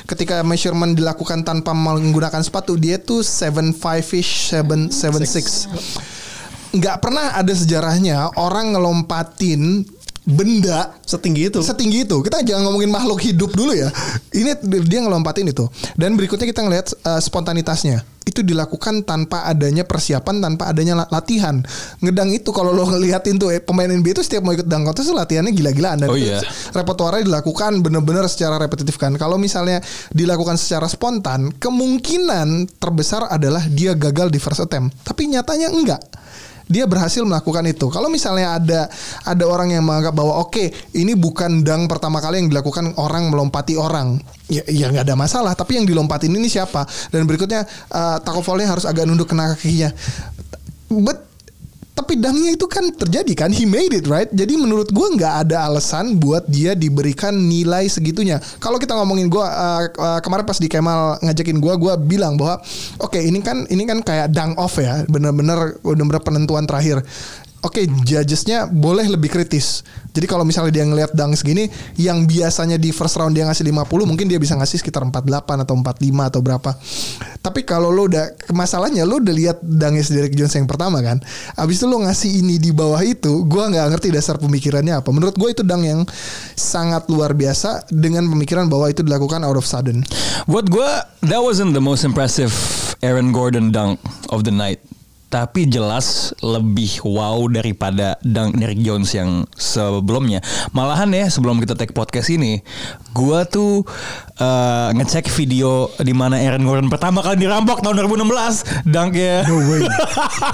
Ketika 0.08 0.40
measurement 0.40 0.96
dilakukan 0.96 1.44
tanpa 1.44 1.76
menggunakan 1.76 2.40
sepatu, 2.40 2.80
dia 2.80 2.96
tuh 2.96 3.20
75ish, 3.20 4.56
7 4.56 4.88
76. 4.88 6.74
Nggak 6.74 6.96
pernah 6.98 7.36
ada 7.38 7.54
sejarahnya 7.54 8.34
orang 8.34 8.74
ngelompatin 8.74 9.86
benda 10.24 10.96
setinggi 11.04 11.52
itu. 11.52 11.60
setinggi 11.60 12.08
itu. 12.08 12.16
Kita 12.24 12.40
jangan 12.40 12.64
ngomongin 12.68 12.88
makhluk 12.88 13.20
hidup 13.20 13.52
dulu 13.52 13.76
ya. 13.76 13.92
Ini 14.32 14.56
dia 14.88 15.00
ngelompatin 15.04 15.52
itu. 15.52 15.68
Dan 15.94 16.16
berikutnya 16.16 16.48
kita 16.48 16.64
ngelihat 16.64 16.96
uh, 17.04 17.20
spontanitasnya. 17.20 18.00
Itu 18.24 18.40
dilakukan 18.40 19.04
tanpa 19.04 19.44
adanya 19.44 19.84
persiapan 19.84 20.40
tanpa 20.40 20.72
adanya 20.72 21.04
la- 21.04 21.10
latihan. 21.12 21.60
Ngedang 22.00 22.32
itu 22.32 22.56
kalau 22.56 22.72
lo 22.72 22.88
ngeliatin 22.88 23.36
tuh 23.36 23.52
eh, 23.52 23.60
pemain 23.60 23.84
NBA 23.84 24.16
itu 24.16 24.24
setiap 24.24 24.48
mau 24.48 24.56
ikut 24.56 24.64
dunk 24.64 24.88
contest 24.88 25.12
tuh 25.12 25.16
latihannya 25.20 25.52
gila-gilaan. 25.52 26.00
Dan 26.00 26.08
Oh 26.08 26.16
iya. 26.16 26.40
repertoarnya 26.72 27.20
dilakukan 27.28 27.84
bener-bener 27.84 28.24
secara 28.24 28.56
repetitif 28.56 28.96
kan. 28.96 29.12
Kalau 29.20 29.36
misalnya 29.36 29.84
dilakukan 30.08 30.56
secara 30.56 30.88
spontan 30.88 31.52
kemungkinan 31.60 32.80
terbesar 32.80 33.28
adalah 33.28 33.60
dia 33.68 33.92
gagal 33.92 34.32
di 34.32 34.40
first 34.40 34.64
attempt. 34.64 34.96
Tapi 35.04 35.28
nyatanya 35.28 35.68
enggak 35.68 36.00
dia 36.68 36.84
berhasil 36.88 37.20
melakukan 37.24 37.64
itu. 37.68 37.88
Kalau 37.92 38.08
misalnya 38.08 38.56
ada 38.56 38.80
ada 39.24 39.44
orang 39.44 39.72
yang 39.72 39.84
menganggap 39.84 40.14
bahwa 40.16 40.40
oke 40.44 40.72
ini 40.96 41.12
bukan 41.12 41.64
dang 41.64 41.88
pertama 41.88 42.20
kali 42.20 42.44
yang 42.44 42.48
dilakukan 42.48 42.96
orang 43.00 43.28
melompati 43.28 43.76
orang, 43.76 44.20
ya 44.48 44.64
ya 44.68 44.88
nggak 44.92 45.04
ada 45.04 45.16
masalah. 45.16 45.52
Tapi 45.52 45.80
yang 45.80 45.86
dilompatin 45.88 46.32
ini 46.32 46.48
siapa? 46.48 46.84
Dan 47.12 47.28
berikutnya 47.28 47.64
uh, 47.92 48.16
taco 48.20 48.40
fall-nya 48.40 48.72
harus 48.72 48.88
agak 48.88 49.04
nunduk 49.04 49.28
kena 49.28 49.56
kakinya. 49.56 49.92
But 50.92 51.23
tapi 51.94 52.18
dangnya 52.18 52.50
itu 52.50 52.66
kan 52.66 52.90
terjadi 52.90 53.46
kan 53.46 53.50
he 53.54 53.62
made 53.62 53.94
it 53.94 54.10
right? 54.10 54.26
Jadi 54.34 54.58
menurut 54.58 54.90
gua 54.90 55.14
nggak 55.14 55.34
ada 55.46 55.70
alasan 55.70 56.18
buat 56.18 56.42
dia 56.50 56.74
diberikan 56.74 57.30
nilai 57.30 57.86
segitunya. 57.86 58.42
Kalau 58.58 58.82
kita 58.82 58.98
ngomongin 58.98 59.30
gua 59.30 59.46
uh, 59.46 59.82
uh, 59.94 60.20
kemarin 60.20 60.42
pas 60.42 60.58
di 60.58 60.66
Kemal 60.66 61.22
ngajakin 61.22 61.62
gua 61.62 61.78
gua 61.78 61.94
bilang 61.94 62.34
bahwa 62.34 62.58
oke 62.98 63.22
ini 63.22 63.38
kan 63.38 63.62
ini 63.70 63.86
kan 63.86 64.02
kayak 64.02 64.34
dang 64.34 64.58
off 64.58 64.74
ya 64.82 65.06
bener-bener 65.06 65.78
bener-bener 65.86 66.18
penentuan 66.18 66.66
terakhir 66.66 66.98
Oke, 67.64 67.88
judgesnya 67.88 68.68
boleh 68.68 69.08
lebih 69.08 69.32
kritis. 69.32 69.80
Jadi 70.12 70.28
kalau 70.28 70.44
misalnya 70.44 70.68
dia 70.68 70.84
ngelihat 70.84 71.16
dang 71.16 71.32
segini, 71.32 71.72
yang 71.96 72.28
biasanya 72.28 72.76
di 72.76 72.92
first 72.92 73.16
round 73.16 73.32
dia 73.32 73.48
ngasih 73.48 73.64
50, 73.64 74.04
mungkin 74.04 74.28
dia 74.28 74.36
bisa 74.36 74.52
ngasih 74.52 74.84
sekitar 74.84 75.00
48 75.08 75.64
atau 75.64 75.72
45 75.72 76.28
atau 76.28 76.40
berapa. 76.44 76.70
Tapi 77.40 77.60
kalau 77.64 77.88
lo 77.88 78.04
udah 78.04 78.52
masalahnya 78.52 79.08
lo 79.08 79.16
udah 79.16 79.32
lihat 79.32 79.58
dangnya 79.64 80.04
Derek 80.04 80.36
Jones 80.36 80.52
yang 80.52 80.68
pertama 80.68 81.00
kan. 81.00 81.24
Abis 81.56 81.80
itu 81.80 81.88
lo 81.88 82.04
ngasih 82.04 82.44
ini 82.44 82.60
di 82.60 82.68
bawah 82.68 83.00
itu, 83.00 83.48
gua 83.48 83.72
nggak 83.72 83.96
ngerti 83.96 84.12
dasar 84.12 84.36
pemikirannya 84.36 85.00
apa. 85.00 85.08
Menurut 85.08 85.34
gue 85.34 85.48
itu 85.50 85.64
dang 85.64 85.82
yang 85.82 86.04
sangat 86.52 87.08
luar 87.08 87.32
biasa 87.32 87.88
dengan 87.88 88.28
pemikiran 88.28 88.68
bahwa 88.68 88.92
itu 88.92 89.00
dilakukan 89.00 89.40
out 89.40 89.56
of 89.56 89.64
sudden. 89.64 90.04
Buat 90.44 90.68
gue, 90.68 90.90
that 91.32 91.40
wasn't 91.40 91.72
the 91.72 91.80
most 91.80 92.04
impressive 92.04 92.52
Aaron 93.00 93.32
Gordon 93.32 93.72
dunk 93.72 93.98
of 94.28 94.44
the 94.44 94.52
night. 94.52 94.84
Tapi 95.34 95.66
jelas 95.66 96.30
lebih 96.46 97.02
wow 97.02 97.50
daripada 97.50 98.14
dunk 98.22 98.54
Derrick 98.54 98.78
Jones 98.78 99.10
yang 99.18 99.42
sebelumnya. 99.58 100.38
Malahan 100.70 101.10
ya 101.10 101.26
sebelum 101.26 101.58
kita 101.58 101.74
take 101.74 101.90
podcast 101.90 102.30
ini, 102.30 102.62
gua 103.10 103.42
tuh 103.42 103.82
eh, 104.38 104.88
ngecek 104.94 105.26
video 105.34 105.90
di 105.98 106.14
mana 106.14 106.38
Aaron 106.38 106.62
Gordon 106.62 106.86
pertama 106.86 107.18
kali 107.18 107.42
dirampok 107.42 107.82
tahun 107.82 108.06
2016 108.06 108.86
dunknya. 108.86 109.42
No 109.42 109.58
way. 109.58 109.82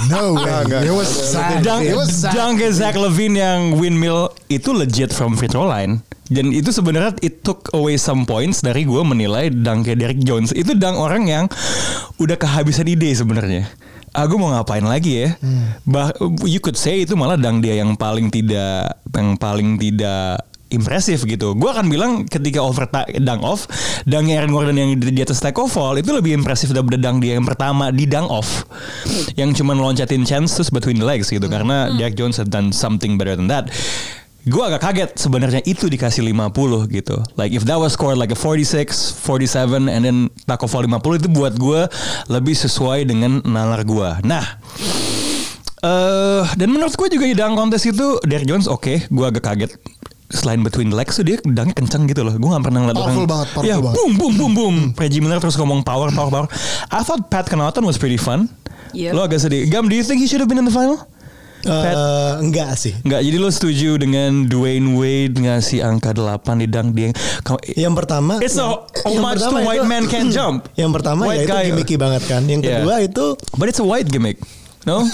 No 0.09 0.23
way. 0.40 0.88
It 0.88 0.97
was 0.97 1.12
sad. 1.12 1.61
Dunk, 1.61 1.85
It 1.85 1.93
was 1.93 2.09
sad. 2.16 2.33
dunknya 2.33 2.73
Zach 2.73 2.97
Levine 2.97 3.37
yang 3.37 3.61
windmill 3.77 4.33
itu 4.49 4.73
legit 4.73 5.12
from 5.12 5.37
free 5.37 5.53
throw 5.53 5.69
line. 5.69 6.01
Dan 6.33 6.57
itu 6.57 6.73
sebenarnya 6.73 7.21
it 7.21 7.45
took 7.45 7.69
away 7.77 8.01
some 8.01 8.25
points 8.25 8.64
dari 8.64 8.88
gue 8.88 9.03
menilai 9.05 9.53
dunknya 9.53 9.93
Derrick 9.93 10.25
Jones. 10.25 10.57
Itu 10.57 10.73
dunk 10.73 10.97
orang 10.97 11.29
yang 11.29 11.45
udah 12.16 12.40
kehabisan 12.40 12.88
ide 12.88 13.12
sebenarnya. 13.12 13.69
Aku 14.11 14.35
mau 14.42 14.51
ngapain 14.51 14.83
lagi 14.83 15.23
ya? 15.23 15.29
Bah, 15.87 16.11
you 16.42 16.59
could 16.59 16.75
say 16.75 17.07
itu 17.07 17.14
malah 17.14 17.38
dunk 17.38 17.62
dia 17.62 17.79
yang 17.79 17.94
paling 17.94 18.27
tidak 18.27 18.99
yang 19.14 19.38
paling 19.38 19.79
tidak 19.79 20.42
impresif 20.70 21.27
gitu. 21.27 21.53
Gue 21.59 21.70
akan 21.70 21.90
bilang 21.90 22.27
ketika 22.27 22.62
over 22.62 22.87
dunk 23.18 23.42
off, 23.42 23.66
dunk 24.07 24.31
Aaron 24.31 24.55
Gordon 24.55 24.79
yang 24.79 24.90
di, 24.99 25.11
di 25.11 25.20
atas 25.23 25.42
take 25.42 25.59
off 25.59 25.75
fall 25.75 25.99
itu 25.99 26.14
lebih 26.14 26.38
impresif 26.38 26.70
daripada 26.70 26.96
dunk 26.96 27.23
dia 27.23 27.37
yang 27.37 27.46
pertama 27.46 27.90
di 27.90 28.07
dunk 28.07 28.31
off. 28.31 28.66
Yang 29.35 29.62
cuman 29.62 29.79
loncatin 29.83 30.23
chance 30.23 30.59
terus 30.59 30.70
between 30.70 30.99
the 30.99 31.07
legs 31.07 31.29
gitu 31.29 31.46
karena 31.51 31.90
Derrick 31.99 32.14
Jones 32.18 32.38
have 32.38 32.49
done 32.49 32.70
something 32.70 33.18
better 33.18 33.35
than 33.35 33.51
that. 33.51 33.68
Gue 34.40 34.64
agak 34.64 34.81
kaget 34.81 35.11
sebenarnya 35.20 35.61
itu 35.68 35.85
dikasih 35.85 36.24
50 36.24 36.88
gitu. 36.88 37.16
Like 37.37 37.53
if 37.53 37.68
that 37.68 37.76
was 37.76 37.92
scored 37.92 38.16
like 38.16 38.33
a 38.33 38.38
46, 38.38 39.20
47 39.20 39.85
and 39.85 40.00
then 40.00 40.16
taco 40.48 40.64
fall 40.64 40.81
50 40.81 41.20
itu 41.20 41.29
buat 41.29 41.53
gue 41.61 41.85
lebih 42.33 42.57
sesuai 42.57 43.05
dengan 43.05 43.44
nalar 43.44 43.85
gue. 43.85 44.09
Nah, 44.24 44.44
eh 45.81 46.44
dan 46.57 46.68
menurut 46.72 46.96
gue 46.96 47.09
juga 47.12 47.24
di 47.29 47.37
dunk 47.37 47.57
contest 47.57 47.85
itu 47.85 48.16
Derrick 48.24 48.48
Jones 48.48 48.64
oke, 48.64 49.09
gue 49.09 49.24
agak 49.29 49.44
kaget. 49.44 49.76
Selain 50.31 50.62
between 50.62 50.88
the 50.88 50.96
legs 50.96 51.18
tuh 51.18 51.26
dia 51.26 51.42
dangnya 51.42 51.74
kenceng 51.74 52.07
gitu 52.07 52.22
loh. 52.22 52.31
Gue 52.33 52.48
gak 52.48 52.62
pernah 52.62 52.87
ngeliat 52.87 52.96
Powerful 52.96 53.26
orang. 53.26 53.33
banget, 53.35 53.48
powerful 53.50 53.66
ya, 53.66 53.76
banget. 53.83 53.94
boom, 53.98 54.12
boom, 54.14 54.33
boom, 54.38 54.53
boom. 54.55 54.76
Reggie 54.94 55.18
Miller 55.18 55.42
terus 55.42 55.59
ngomong 55.59 55.83
power, 55.83 56.09
power, 56.14 56.31
power. 56.31 56.46
I 56.88 57.03
thought 57.03 57.26
Pat 57.29 57.50
Connaughton 57.50 57.83
was 57.83 57.98
pretty 57.98 58.16
fun. 58.16 58.46
Yep. 58.94 59.11
Lo 59.11 59.26
agak 59.26 59.42
sedih. 59.42 59.66
Gam, 59.66 59.90
do 59.90 59.98
you 59.98 60.07
think 60.07 60.22
he 60.22 60.31
should 60.31 60.38
have 60.38 60.46
been 60.46 60.59
in 60.59 60.64
the 60.64 60.72
final? 60.72 61.03
Pat? 61.62 61.92
Eh, 61.92 62.33
enggak 62.40 62.70
sih 62.75 62.92
Enggak, 63.01 63.20
jadi 63.20 63.37
lo 63.37 63.49
setuju 63.49 63.90
dengan 63.96 64.44
Dwayne 64.44 64.94
Wade 64.94 65.37
ngasih 65.38 65.81
angka 65.81 66.11
8 66.11 66.40
di 66.57 66.66
dunk 66.66 66.88
dia. 66.92 67.12
Kamu- 67.40 67.64
yang 67.75 67.92
pertama 67.92 68.38
It's 68.38 68.55
a 68.55 68.64
yang 69.05 69.18
homage 69.18 69.42
to 69.42 69.57
white 69.59 69.79
itu- 69.79 69.87
man 69.87 70.05
can't 70.07 70.31
jump. 70.31 70.68
yang 70.81 70.88
pertama 70.90 71.27
White 71.27 71.37
ya 71.37 71.44
itu 71.44 71.53
guy. 71.53 71.64
gimmicky 71.68 71.96
banget 71.96 72.23
kan 72.25 72.42
yang 72.44 72.61
Yeah. 72.61 72.81
kedua 72.81 72.94
itu 73.01 73.25
But 73.55 73.68
it's 73.68 73.79
a 73.79 73.85
white 73.85 74.07
gimmick. 74.07 74.40
No? 74.83 75.05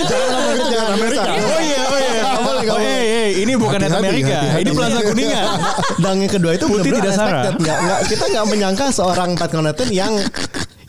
Jangan 0.00 0.30
Amerika, 0.38 0.64
jangan 0.68 0.92
Amerika. 0.94 1.22
Oh 1.26 1.60
iya, 1.60 1.80
oh 1.82 1.98
iya. 1.98 2.22
Oh, 2.30 2.42
boleh. 2.60 2.78
hey, 2.78 3.02
hey, 3.04 3.28
ini 3.42 3.52
bukan 3.54 3.78
Hati-hati, 3.80 3.98
Amerika. 4.00 4.36
hati-hati. 4.36 4.62
Ini 4.62 4.70
Plaza 4.72 5.00
Kuningan. 5.02 5.46
Dan 6.02 6.14
yang 6.16 6.30
kedua 6.30 6.52
itu 6.54 6.64
Putih 6.66 6.90
tidak 6.92 7.12
sarah. 7.12 7.28
unexpected. 7.42 7.54
Nggak, 7.60 7.78
nggak, 7.80 8.00
kita 8.06 8.24
nggak 8.30 8.46
menyangka 8.46 8.84
seorang 8.90 9.30
Pat 9.34 9.50
Connaughton 9.50 9.88
yang 9.90 10.12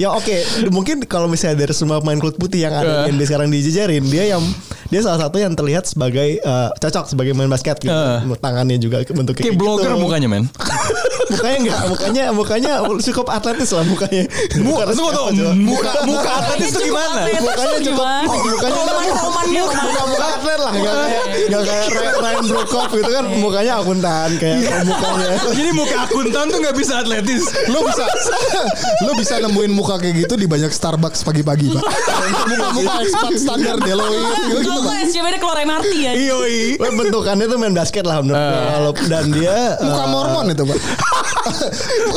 ya 0.01 0.09
oke 0.11 0.33
mungkin 0.69 1.05
kalau 1.05 1.29
misalnya 1.29 1.61
dari 1.61 1.71
semua 1.71 2.01
pemain 2.01 2.17
kulit 2.17 2.33
putih 2.35 2.65
yang 2.65 2.73
ada 2.73 3.05
Eh. 3.05 3.05
di 3.05 3.13
NBA 3.13 3.25
sekarang 3.27 3.47
dijejerin 3.47 4.01
dia 4.03 4.25
yang 4.27 4.41
dia 4.89 4.99
salah 4.99 5.21
satu 5.21 5.37
yang 5.37 5.53
terlihat 5.53 5.85
sebagai 5.85 6.41
eh, 6.41 6.69
cocok 6.73 7.05
sebagai 7.07 7.31
main 7.31 7.45
basket 7.47 7.77
gitu 7.77 7.93
Eh. 7.93 8.33
tangannya 8.35 8.75
juga 8.75 9.05
bentuknya 9.05 9.45
Kayak 9.45 9.55
blogger 9.55 9.93
gitu. 9.93 10.01
mukanya, 10.01 10.27
men. 10.27 10.49
mukanya 11.31 11.57
enggak 11.57 11.81
mukanya 11.87 12.23
mukanya 12.31 12.71
cukup 12.99 13.27
atletis 13.27 13.69
lah 13.71 13.83
mukanya. 13.83 14.23
Muka, 14.57 14.83
tunggu, 14.91 15.09
siapa, 15.31 15.53
Muka, 15.55 15.91
muka 16.03 16.29
atletis 16.37 16.69
itu 16.69 16.79
gimana? 16.85 17.21
Mukanya 17.33 17.77
cukup 17.81 18.07
mukanya 18.27 19.61
muka 19.63 19.81
muka 20.03 20.25
atlet 20.33 20.59
lah 20.59 20.73
nggak 20.73 20.95
kayak 20.97 21.23
nggak 21.49 21.63
kayak 21.63 21.85
Ryan- 22.17 22.39
Brokoff 22.43 22.89
gitu 22.91 23.09
kan. 23.09 23.25
Mukanya 23.33 23.73
akuntan 23.77 24.29
kayak 24.35 24.57
mukanya. 24.83 25.27
Jadi 25.51 25.69
muka 25.71 25.97
akuntan 26.03 26.45
tuh 26.47 26.57
nggak 26.59 26.75
bisa 26.75 26.93
atletis. 26.99 27.43
Lo 27.67 27.79
bisa 27.81 28.05
Lo 29.01 29.11
bisa 29.15 29.33
nemuin 29.39 29.71
muka 29.71 29.95
kayak 29.97 30.25
gitu 30.25 30.33
di 30.35 30.45
banyak 30.45 30.69
Starbucks 30.69 31.23
pagi-pagi 31.23 31.71
pak. 31.71 31.83
Muka-muka 32.47 32.93
ekspat 33.01 33.33
standar 33.35 33.75
Deloitte 33.77 34.19
gitu, 34.49 34.59
gitu 34.59 34.69
Kalau 34.73 34.93
SCBD 34.99 35.35
keluar 35.37 35.57
MRT 35.59 35.91
ya. 35.95 36.11
Wah, 36.77 36.91
bentukannya 36.91 37.45
tuh 37.45 37.57
main 37.57 37.71
basket 37.71 38.03
lah 38.03 38.19
menurut. 38.19 38.37
Kalau- 38.37 38.95
dan 39.03 39.25
dia 39.29 39.77
Muka 39.77 40.03
eh, 40.03 40.07
Mormon 40.07 40.45
itu 40.49 40.63
pak 40.63 40.77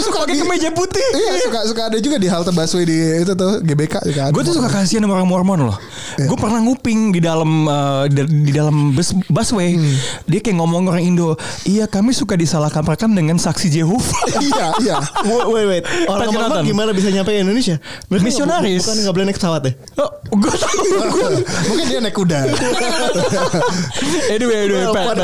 Suka 0.04 0.24
Pakai 0.24 0.36
kemeja 0.40 0.68
putih. 0.72 1.08
Iya 1.16 1.32
suka 1.48 1.60
suka 1.68 1.82
ada 1.92 1.98
juga 2.00 2.16
di 2.16 2.28
halte 2.28 2.52
busway 2.52 2.84
di 2.88 2.96
itu 3.24 3.32
tuh 3.36 3.60
GBK 3.60 3.94
juga 4.08 4.20
ada. 4.28 4.32
Gue 4.32 4.42
tuh 4.44 4.54
suka 4.56 4.68
kasihan 4.68 5.04
sama 5.04 5.20
orang 5.20 5.28
Mormon 5.28 5.60
loh. 5.72 5.76
Gue 6.16 6.36
pernah 6.38 6.60
nguping 6.64 7.12
di 7.12 7.20
dalam 7.20 7.68
eh, 7.68 8.04
di, 8.08 8.50
di 8.50 8.52
dalam 8.52 8.92
bus 8.96 9.12
busway. 9.28 9.76
Dia 10.28 10.40
kayak 10.40 10.56
ngomong 10.60 10.88
orang 10.88 11.04
Indo. 11.04 11.36
Iya 11.68 11.88
kami 11.88 12.16
suka 12.16 12.36
disalahkaprahkan 12.36 13.12
dengan 13.12 13.36
saksi 13.36 13.68
Jehovah. 13.72 14.22
Iya 14.40 14.66
iya. 14.80 14.96
Wait, 15.34 15.46
wait, 15.50 15.66
wait. 15.66 15.84
Orang 16.06 16.30
Mormon 16.30 16.64
gimana 16.64 16.90
bisa 16.92 17.08
nyampe 17.08 17.32
Indonesia? 17.32 17.80
Mereka 18.12 18.24
Misionaris. 18.24 18.84
Bukan 18.84 18.96
nggak 19.02 19.14
boleh 19.14 19.26
naik 19.28 19.38
pesawat 19.40 19.62
ya? 19.64 19.72
oh, 20.04 20.38
gue 20.38 20.52
tahu. 20.52 20.84
Mungkin 21.70 21.84
dia 21.88 22.00
naik 22.00 22.16
kuda. 22.16 22.40
anyway, 24.34 24.58
anyway, 24.66 24.86
Pat, 24.90 25.16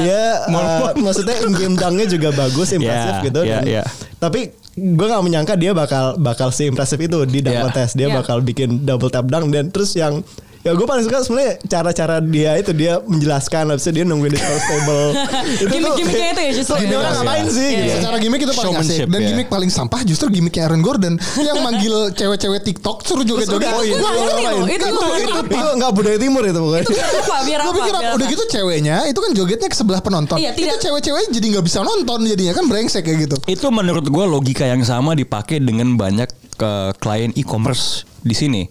dia 0.00 0.22
uh, 0.48 0.92
maksudnya 0.98 1.36
in 1.44 1.52
game 1.54 1.74
dunk-nya 1.74 2.06
juga 2.06 2.28
bagus, 2.34 2.72
impresif 2.76 3.13
Yeah, 3.14 3.24
gitu. 3.24 3.40
yeah, 3.42 3.60
dan- 3.60 3.68
yeah. 3.70 3.86
Tapi 4.16 4.40
gue 4.74 5.06
gak 5.06 5.22
menyangka 5.22 5.54
dia 5.54 5.70
bakal 5.70 6.18
bakal 6.18 6.50
se 6.50 6.66
impresif 6.66 6.98
itu 6.98 7.22
di 7.24 7.38
dunk 7.38 7.54
Yeah. 7.54 7.64
contest. 7.64 7.92
Dia 7.94 8.08
Yeah. 8.08 8.18
bakal 8.18 8.40
bikin 8.40 8.82
double 8.82 9.06
tap 9.06 9.26
dunk 9.26 9.48
dan 9.48 9.70
terus 9.70 9.94
yang 9.94 10.26
Ya 10.64 10.72
gue 10.72 10.86
paling 10.88 11.04
suka 11.04 11.20
sebenarnya 11.20 11.60
cara-cara 11.68 12.24
dia 12.24 12.56
itu 12.56 12.72
dia 12.72 12.96
menjelaskan 13.04 13.68
habis 13.68 13.84
itu 13.84 14.00
dia 14.00 14.04
nungguin 14.08 14.32
di 14.32 14.40
table. 14.40 15.12
itu 15.60 15.60
tuh 15.60 15.68
Gimik-gimiknya 15.68 16.28
itu 16.32 16.40
ya 16.40 16.52
justru. 16.56 16.74
Ini 16.80 16.94
orang 16.96 17.12
ngapain 17.20 17.46
sih? 17.52 17.68
Iya, 17.68 17.80
gitu. 17.84 17.96
Secara 18.00 18.16
gimmick 18.16 18.40
itu 18.40 18.54
paling 18.56 18.74
asik 18.80 18.98
dan 19.04 19.20
ya. 19.20 19.26
gimmick 19.28 19.48
paling 19.52 19.68
sampah 19.68 20.00
justru 20.08 20.26
gimmicknya 20.32 20.64
Aaron 20.64 20.80
Gordon 20.80 21.14
yang 21.36 21.60
manggil 21.60 22.16
cewek-cewek 22.16 22.64
TikTok 22.64 23.04
suruh 23.04 23.28
joget-joget. 23.28 23.68
Oh 23.76 23.84
iya, 23.84 23.92
itu 23.92 24.00
itu 24.00 24.08
itu- 24.08 24.72
itu 24.72 24.88
itu- 24.88 25.28
itu 25.28 25.52
itu 25.52 25.68
nggak 25.76 25.92
budaya 25.92 26.16
timur 26.16 26.42
itu 26.48 26.56
pokoknya. 26.56 26.84
Biar 26.88 27.08
apa? 27.12 27.36
Biar 27.44 27.60
Gue 27.60 27.68
apa? 27.68 27.78
pikir 27.84 27.94
udah 28.16 28.26
gitu 28.32 28.44
ceweknya 28.48 28.96
itu 29.04 29.18
kan 29.20 29.30
jogetnya 29.36 29.68
ke 29.68 29.76
sebelah 29.76 30.00
penonton. 30.00 30.36
Iya, 30.40 30.56
itu 30.56 30.76
cewek-cewek 30.80 31.28
jadi 31.28 31.46
nggak 31.60 31.64
bisa 31.68 31.84
nonton 31.84 32.24
jadinya 32.24 32.56
kan 32.56 32.64
brengsek 32.64 33.04
kayak 33.04 33.28
gitu. 33.28 33.36
Itu 33.44 33.68
menurut 33.68 34.08
gue 34.08 34.24
logika 34.24 34.64
yang 34.64 34.80
sama 34.80 35.12
dipakai 35.12 35.60
dengan 35.60 36.00
banyak 36.00 36.32
ke 36.56 36.72
klien 36.96 37.36
e-commerce 37.36 38.08
di 38.24 38.34
sini. 38.34 38.62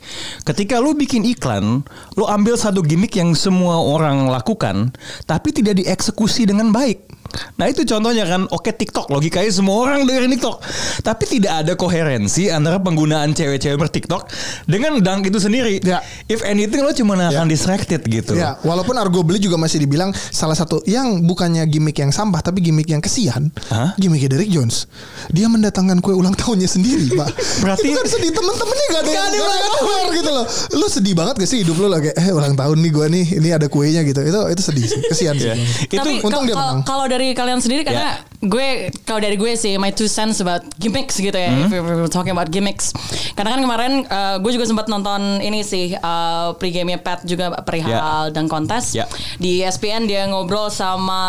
Ketika 0.43 0.81
lu 0.81 0.97
bikin 0.97 1.23
iklan, 1.23 1.85
lu 2.17 2.25
ambil 2.25 2.57
satu 2.57 2.81
gimmick 2.81 3.15
yang 3.15 3.37
semua 3.37 3.79
orang 3.79 4.27
lakukan, 4.27 4.91
tapi 5.29 5.53
tidak 5.53 5.79
dieksekusi 5.79 6.49
dengan 6.49 6.73
baik. 6.73 7.13
Nah 7.55 7.65
itu 7.65 7.83
contohnya 7.83 8.23
kan, 8.23 8.45
oke 8.47 8.69
TikTok 8.69 9.09
logikanya 9.09 9.49
semua 9.49 9.75
orang 9.81 10.05
dengerin 10.05 10.33
TikTok, 10.33 10.57
tapi 11.01 11.23
tidak 11.27 11.65
ada 11.65 11.73
koherensi 11.73 12.47
antara 12.47 12.77
penggunaan 12.77 13.31
cewek-cewek 13.31 13.75
ber 13.75 13.89
TikTok 13.89 14.29
dengan 14.65 14.99
dunk 14.99 15.27
itu 15.27 15.37
sendiri. 15.37 15.81
Ya. 15.81 15.99
If 16.25 16.41
anything 16.43 16.81
lo 16.81 16.91
cuma 16.91 17.15
akan 17.15 17.47
distracted 17.47 18.03
gitu. 18.03 18.35
Ya, 18.35 18.57
walaupun 18.61 18.93
arguably 18.95 19.37
juga 19.37 19.55
masih 19.55 19.79
dibilang 19.79 20.11
salah 20.13 20.53
satu 20.53 20.83
yang 20.83 21.23
bukannya 21.23 21.63
gimmick 21.65 21.97
yang 21.97 22.11
sampah 22.11 22.41
tapi 22.41 22.59
gimmick 22.59 22.89
yang 22.89 22.99
kesian. 22.99 23.49
Hah? 23.69 23.95
Gimmicknya 23.95 24.37
Derek 24.37 24.49
Jones. 24.49 24.85
Dia 25.29 25.47
mendatangkan 25.47 25.99
kue 25.99 26.13
ulang 26.13 26.33
tahunnya 26.33 26.67
sendiri, 26.67 27.13
Pak. 27.13 27.29
Berarti- 27.63 27.89
itu 27.89 27.95
kan 27.95 28.07
sedih 28.07 28.31
temen-temennya 28.31 28.85
gak 28.89 29.01
ada 29.01 29.11
yang 29.11 29.25
ada 29.47 29.67
aware 29.79 30.09
gitu 30.13 30.31
loh. 30.31 30.45
Lu 30.75 30.87
sedih 30.87 31.13
banget 31.15 31.35
gak 31.39 31.49
sih 31.49 31.59
hidup 31.63 31.77
lu 31.77 31.87
lagi 31.87 32.09
eh 32.11 32.29
ulang 32.29 32.53
tahun 32.53 32.77
nih 32.79 32.91
gua 32.91 33.05
nih, 33.07 33.25
ini 33.39 33.49
ada 33.49 33.67
kuenya 33.67 34.01
gitu. 34.03 34.19
Itu 34.21 34.39
itu 34.49 34.61
sedih 34.61 34.85
sih, 34.85 34.99
kesian 35.07 35.35
sih. 35.37 35.49
Ya. 35.49 35.55
Itu 35.55 35.99
Tapi 35.99 36.11
untung 36.19 36.43
dia 36.43 36.55
menang. 36.55 36.83
kalau 36.83 37.05
dari 37.07 37.22
kalian 37.31 37.63
sendiri 37.63 37.87
karena 37.87 38.03
Ya. 38.03 38.13
gue 38.43 38.67
kalau 39.07 39.23
dari 39.23 39.39
gue 39.39 39.55
sih 39.55 39.79
my 39.79 39.87
two 39.89 40.11
cents 40.11 40.43
about 40.43 40.59
gimmicks 40.75 41.15
gitu 41.15 41.31
ya. 41.31 41.47
Hmm. 41.47 41.71
If 41.71 41.79
we're 41.79 42.11
talking 42.11 42.35
about 42.35 42.51
gimmicks. 42.51 42.91
Karena 43.33 43.55
kan 43.55 43.61
kemarin 43.63 43.91
uh, 44.05 44.35
gue 44.37 44.51
juga 44.51 44.67
sempat 44.67 44.91
nonton 44.91 45.39
ini 45.39 45.63
sih 45.63 45.95
uh, 45.95 46.51
pre-game-nya 46.59 46.99
Pat 46.99 47.23
juga 47.23 47.55
perihal 47.63 48.35
dan 48.35 48.51
kontes. 48.51 48.91
Ya. 48.91 49.07
Di 49.39 49.63
ESPN 49.63 50.03
dia 50.03 50.27
ngobrol 50.27 50.67
sama 50.67 51.19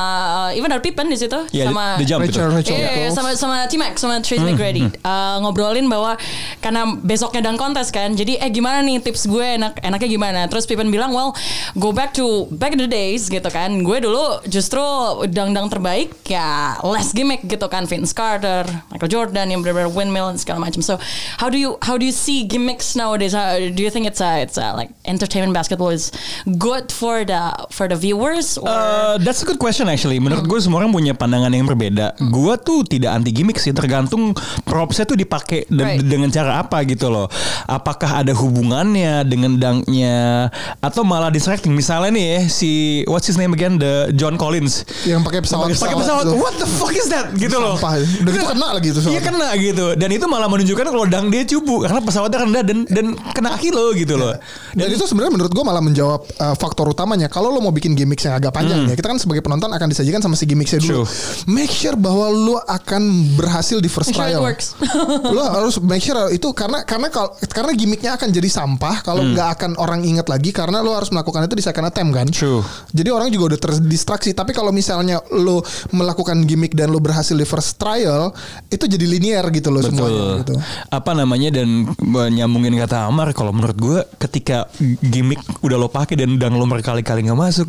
uh, 0.50 0.58
even 0.58 0.66
ada 0.68 0.82
Pippen 0.82 1.06
di 1.06 1.14
situ 1.14 1.38
Ya, 1.54 1.70
sama 1.70 2.02
The 2.02 2.04
Jump 2.04 2.26
itu. 2.26 2.34
Rachel, 2.34 2.48
Rachel. 2.50 2.74
Iya, 2.74 2.90
iya, 2.98 3.08
sama 3.14 3.30
sama 3.38 3.62
T-Max 3.70 4.02
sama 4.02 4.18
Tracy 4.18 4.42
McGrady 4.42 4.82
Uh, 5.04 5.36
ngobrolin 5.44 5.84
bahwa 5.86 6.16
karena 6.58 6.88
besoknya 6.98 7.44
dan 7.44 7.54
kontes 7.54 7.92
kan 7.92 8.16
jadi 8.16 8.40
eh 8.40 8.48
gimana 8.48 8.80
nih 8.80 9.04
tips 9.04 9.28
gue 9.28 9.44
enak 9.60 9.84
enaknya 9.84 10.08
gimana 10.08 10.40
terus 10.48 10.64
Pippen 10.64 10.88
bilang 10.88 11.12
well 11.12 11.36
go 11.76 11.92
back 11.92 12.10
to 12.10 12.48
back 12.48 12.72
in 12.72 12.80
the 12.80 12.88
days 12.88 13.28
gitu 13.28 13.44
kan 13.52 13.84
gue 13.84 13.98
dulu 14.00 14.40
justru 14.48 14.80
dang-dang 15.28 15.68
terbaik 15.68 15.83
ya 16.24 16.48
less 16.82 17.12
gimmick 17.12 17.44
gitu 17.44 17.66
kan 17.66 17.84
Vince 17.84 18.10
Carter 18.10 18.64
Michael 18.88 19.08
Jordan 19.08 19.46
yang 19.46 19.60
benar-benar 19.60 19.88
windmill 19.88 20.28
dan 20.28 20.38
segala 20.38 20.58
macam 20.60 20.80
so 20.80 20.96
how 21.36 21.46
do 21.46 21.56
you 21.56 21.76
how 21.80 21.94
do 21.94 22.04
you 22.04 22.14
see 22.14 22.42
gimmicks 22.42 22.94
nowadays 22.94 23.32
How- 23.32 23.56
do 23.58 23.80
you 23.80 23.88
think 23.88 24.04
it's 24.04 24.18
uh, 24.18 24.38
it's 24.38 24.56
uh, 24.56 24.72
like 24.72 24.88
entertainment 25.04 25.52
basketball 25.52 25.88
is 25.88 26.08
good 26.46 26.88
for 26.88 27.22
the 27.22 27.38
for 27.68 27.84
the 27.84 27.94
viewers 27.94 28.56
or 28.56 28.66
Uh, 28.66 29.16
that's 29.18 29.40
a 29.40 29.46
good 29.46 29.56
question 29.56 29.86
actually. 29.86 30.16
Menurut 30.16 30.44
gue 30.44 30.58
semua 30.58 30.80
orang 30.80 30.90
punya 30.90 31.12
pandangan 31.12 31.48
yang 31.48 31.64
berbeda. 31.64 32.14
Gue 32.18 32.54
tuh 32.56 32.82
tidak 32.82 33.12
anti 33.12 33.30
gimmick 33.30 33.56
sih, 33.56 33.70
tergantung 33.70 34.32
propsnya 34.62 35.04
tuh 35.04 35.14
dipakai 35.14 35.66
de- 35.66 35.82
Right. 35.84 36.00
dengan 36.00 36.28
cara 36.28 36.58
apa 36.58 36.80
gitu 36.84 37.08
loh. 37.08 37.28
Apakah 37.64 38.20
ada 38.20 38.32
hubungannya 38.32 39.24
dengan 39.24 39.56
dangnya 39.56 40.48
atau 40.78 41.02
malah 41.02 41.28
distracting? 41.28 41.72
Misalnya 41.72 42.10
nih 42.10 42.26
ya 42.26 42.40
si 42.46 42.70
what's 43.04 43.24
his 43.24 43.34
name 43.34 43.50
again 43.50 43.76
the 43.76 44.12
John 44.12 44.34
Collins. 44.34 44.84
Yang 45.04 45.20
pakai 45.22 45.40
pesawat. 45.42 45.63
Pakai 45.72 45.96
pesawat, 45.96 46.24
tuh. 46.28 46.36
what 46.36 46.54
the 46.56 46.68
fuck 46.68 46.92
is 46.92 47.08
that? 47.08 47.32
Gitu 47.32 47.56
loh. 47.56 47.76
Sampah. 47.80 47.96
Udah 48.00 48.32
gitu 48.32 48.44
kena 48.44 48.66
lagi 48.74 48.88
tuh 48.90 49.02
Iya 49.04 49.20
kena 49.20 49.48
gitu 49.56 49.86
Dan 49.94 50.08
itu 50.10 50.26
malah 50.26 50.48
menunjukkan 50.48 50.84
kalau 50.90 51.06
dang 51.06 51.26
dia 51.28 51.44
cubu 51.46 51.84
Karena 51.84 52.00
pesawatnya 52.00 52.38
rendah 52.44 52.62
dan 52.64 52.78
dan 52.88 53.06
kena 53.32 53.54
kaki 53.54 53.70
lo 53.70 53.92
gitu 53.94 54.14
loh 54.16 54.34
Dan 54.74 54.88
itu 54.90 55.04
sebenarnya 55.04 55.32
menurut 55.34 55.52
gue 55.52 55.64
malah 55.64 55.82
menjawab 55.84 56.20
uh, 56.40 56.54
faktor 56.58 56.90
utamanya. 56.90 57.28
Kalau 57.28 57.52
lo 57.52 57.60
mau 57.60 57.70
bikin 57.70 57.94
gimmick 57.94 58.18
yang 58.20 58.34
agak 58.34 58.50
panjang 58.50 58.88
ya, 58.88 58.94
kita 58.96 59.06
kan 59.06 59.18
sebagai 59.20 59.44
penonton 59.44 59.70
akan 59.70 59.86
disajikan 59.86 60.18
sama 60.18 60.34
si 60.34 60.48
gimmicknya 60.48 60.80
dulu. 60.80 61.04
Hmm. 61.04 61.06
True. 61.06 61.54
Make 61.54 61.70
sure 61.70 61.94
bahwa 61.94 62.26
lo 62.32 62.56
akan 62.58 63.02
berhasil 63.38 63.78
di 63.78 63.86
first 63.86 64.10
Make 64.10 64.18
sure 64.18 64.26
trial. 64.26 64.42
works. 64.42 64.66
lo 65.36 65.42
harus 65.44 65.78
make 65.78 66.02
sure 66.02 66.18
itu 66.32 66.48
karena 66.50 66.82
karena 66.82 67.08
kal- 67.12 67.34
karena 67.46 67.70
gimmicknya 67.76 68.16
akan 68.16 68.28
jadi 68.32 68.48
sampah 68.50 69.04
kalau 69.04 69.22
nggak 69.22 69.48
akan 69.60 69.70
orang 69.78 70.02
ingat 70.02 70.26
lagi 70.26 70.50
karena 70.50 70.80
lo 70.80 70.96
harus 70.96 71.14
melakukan 71.14 71.46
itu 71.46 71.54
di 71.54 71.64
second 71.64 71.86
attempt 71.86 72.12
kan. 72.14 72.26
Hmm. 72.26 72.34
True. 72.34 72.62
Jadi 72.90 73.08
orang 73.14 73.28
juga 73.30 73.54
udah 73.54 73.60
terdistraksi. 73.60 74.34
Tapi 74.34 74.50
kalau 74.50 74.74
misalnya 74.74 75.20
lo 75.30 75.53
melakukan 75.90 76.42
gimmick 76.42 76.72
dan 76.72 76.88
lo 76.88 76.98
berhasil 76.98 77.34
di 77.34 77.44
first 77.44 77.76
trial, 77.76 78.32
itu 78.66 78.84
jadi 78.84 79.04
linear 79.04 79.44
gitu 79.50 79.68
loh 79.68 79.82
semuanya. 79.82 80.40
Gitu. 80.40 80.54
Apa 80.88 81.12
namanya 81.12 81.60
dan 81.60 81.90
nyambungin 82.30 82.74
kata 82.80 83.04
Amar 83.04 83.30
kalau 83.30 83.52
menurut 83.52 83.76
gue 83.76 83.98
ketika 84.18 84.66
gimmick 85.00 85.38
udah 85.60 85.76
lo 85.76 85.86
pakai 85.86 86.16
dan 86.16 86.34
dang 86.34 86.54
lo 86.54 86.64
berkali-kali 86.64 87.22
nggak 87.22 87.36
masuk, 87.36 87.68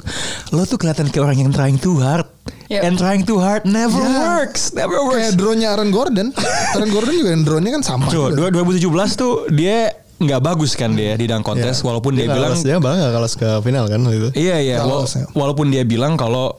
lo 0.50 0.64
tuh 0.64 0.78
kelihatan 0.78 1.10
kayak 1.10 1.24
orang 1.24 1.38
yang 1.38 1.52
trying 1.52 1.76
too 1.76 2.00
hard. 2.00 2.26
Yep. 2.66 2.82
And 2.82 2.94
trying 2.96 3.22
too 3.26 3.38
hard 3.38 3.66
never 3.66 3.98
Ya. 3.98 4.42
works, 4.42 4.74
never 4.74 4.98
Kayak 4.98 5.34
works. 5.34 5.38
drone-nya 5.38 5.68
Aaron 5.74 5.90
Gordon. 5.90 6.30
Aaron 6.78 6.90
Gordon 6.90 7.14
juga 7.14 7.32
drone-nya 7.42 7.72
kan 7.78 7.84
sama. 7.86 8.06
Coba 8.10 8.34
juga. 8.34 8.50
2017 8.54 9.22
tuh 9.22 9.34
dia 9.50 9.94
nggak 10.16 10.42
bagus 10.42 10.80
kan 10.80 10.96
dia 10.96 11.14
di 11.14 11.28
dang 11.28 11.44
kontes 11.44 11.84
walaupun 11.84 12.16
dia, 12.16 12.24
nggak 12.26 12.38
bilang 12.40 12.56
dia 12.56 12.80
malah 12.80 12.96
nggak 13.04 13.14
lolos 13.14 13.36
ke 13.36 13.50
final 13.62 13.86
kan 13.86 14.00
waktu 14.00 14.18
itu. 14.18 14.30
Iya 14.34 14.56
iya. 14.64 14.76
Ya. 14.82 15.26
walaupun 15.36 15.70
dia 15.70 15.84
bilang 15.84 16.16
kalau 16.16 16.56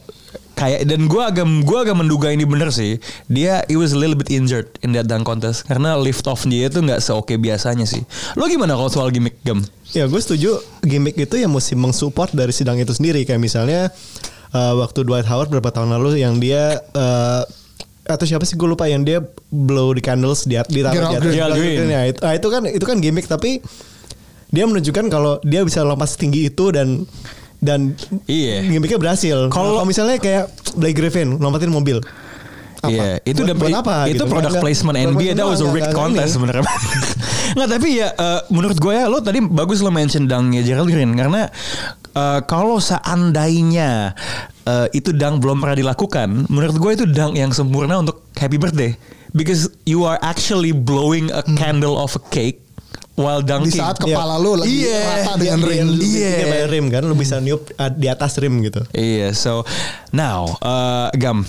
kayak 0.56 0.88
dan 0.88 1.04
gue 1.04 1.22
agak 1.22 1.44
gua 1.68 1.84
agak 1.84 1.96
menduga 2.00 2.32
ini 2.32 2.48
bener 2.48 2.72
sih. 2.72 2.96
Dia 3.28 3.60
he 3.68 3.76
was 3.76 3.92
a 3.92 3.98
little 4.00 4.16
bit 4.16 4.32
injured 4.32 4.72
in 4.80 4.96
that 4.96 5.04
dunk 5.04 5.28
contest 5.28 5.68
karena 5.68 5.94
lift 6.00 6.24
off 6.24 6.48
dia 6.48 6.72
itu 6.72 6.80
nggak 6.80 7.04
seoke 7.04 7.36
biasanya 7.36 7.84
sih. 7.84 8.00
Lo 8.34 8.48
gimana 8.48 8.72
kalau 8.72 8.88
soal 8.88 9.12
gimmick 9.12 9.36
gem? 9.44 9.60
Ya 9.92 10.08
gue 10.08 10.18
setuju 10.18 10.56
gimmick 10.80 11.20
itu 11.20 11.36
yang 11.36 11.52
mesti 11.52 11.76
mensupport 11.76 12.32
dari 12.32 12.56
sidang 12.56 12.80
itu 12.80 12.96
sendiri 12.96 13.28
kayak 13.28 13.38
misalnya 13.38 13.92
eh, 14.56 14.74
waktu 14.80 15.04
Dwight 15.04 15.28
Howard 15.28 15.52
beberapa 15.52 15.76
tahun 15.76 15.92
lalu 15.92 16.24
yang 16.24 16.40
dia 16.40 16.80
eh, 16.80 17.42
atau 18.06 18.24
siapa 18.24 18.48
sih 18.48 18.56
gue 18.56 18.68
lupa 18.70 18.88
yang 18.88 19.04
dia 19.04 19.20
blow 19.50 19.92
the 19.92 20.00
candles 20.00 20.48
di 20.48 20.56
di 20.72 20.80
taruh 20.80 21.20
Gerald 21.20 21.26
di 21.26 21.36
atas-. 21.36 21.90
Ya, 21.90 22.00
itu, 22.08 22.20
ah, 22.24 22.32
itu 22.32 22.48
kan 22.48 22.62
itu 22.64 22.84
kan 22.88 22.96
gimmick 23.02 23.28
tapi 23.28 23.60
dia 24.54 24.64
menunjukkan 24.64 25.10
kalau 25.10 25.42
dia 25.42 25.66
bisa 25.66 25.82
lompat 25.82 26.14
setinggi 26.14 26.48
itu 26.48 26.70
dan 26.70 27.02
dan 27.58 27.96
Iya. 28.24 28.62
gimmicknya 28.62 28.98
berhasil. 28.98 29.48
Kalau- 29.48 29.76
Kalau 29.76 29.84
misalnya 29.84 30.16
kayak 30.16 30.44
Blake 30.74 30.94
Griffin 30.94 31.36
lompatin 31.36 31.70
mobil. 31.70 31.98
Apa? 32.76 32.92
Iya, 32.92 33.10
itu 33.24 33.40
buat, 33.40 33.48
udah 33.48 33.56
buat 33.56 33.76
apa? 33.80 33.96
Itu 34.04 34.12
gitu? 34.12 34.24
product 34.28 34.52
Nggak- 34.52 34.62
placement 34.62 34.96
nggak- 34.96 35.12
NBA 35.16 35.30
that 35.34 35.48
was 35.48 35.60
a 35.60 35.66
rigged 35.66 35.90
contest 35.90 36.36
sebenarnya. 36.36 36.62
Nggak 37.56 37.68
tapi 37.72 37.88
ya 37.94 38.08
eh, 38.12 38.40
menurut 38.50 38.76
gue 38.76 38.92
ya 38.92 39.06
lo 39.06 39.18
tadi 39.18 39.40
bagus 39.40 39.80
lo 39.80 39.88
mention 39.88 40.28
dangnya 40.28 40.60
Gerald 40.60 40.92
Green 40.92 41.16
karena 41.16 41.48
eh, 42.12 42.40
kalau 42.44 42.76
seandainya 42.76 44.12
eh, 44.62 44.86
itu 44.92 45.10
dang 45.10 45.40
belum 45.40 45.56
pernah 45.56 45.74
dilakukan, 45.74 46.46
menurut 46.46 46.76
gue 46.76 46.90
itu 46.92 47.04
dang 47.06 47.32
yang 47.32 47.48
sempurna 47.48 47.96
untuk 47.96 48.28
happy 48.34 48.58
birthday 48.58 48.92
because 49.32 49.72
you 49.82 50.04
are 50.04 50.20
actually 50.20 50.70
blowing 50.70 51.30
a 51.30 51.40
candle 51.56 51.96
of 51.96 52.12
a 52.12 52.22
cake 52.28 52.60
while 53.16 53.40
Di 53.40 53.48
dunking. 53.48 53.80
saat 53.80 53.96
kepala 53.96 54.36
lu 54.36 54.54
lagi 54.54 54.84
Iya, 54.84 55.00
rata 55.24 55.32
dengan 55.36 55.60
ring. 55.62 55.88
dia- 55.96 56.04
Iya. 56.06 56.32
pakai 56.44 56.64
rim 56.68 56.86
kan, 56.88 57.02
lu 57.02 57.14
bisa 57.14 57.40
niup 57.40 57.64
uh, 57.72 57.88
di 57.88 58.06
atas 58.06 58.36
rim 58.36 58.60
gitu. 58.60 58.84
Iya, 58.90 59.32
so 59.32 59.64
now 60.10 60.52
uh, 60.60 61.08
Gam 61.12 61.48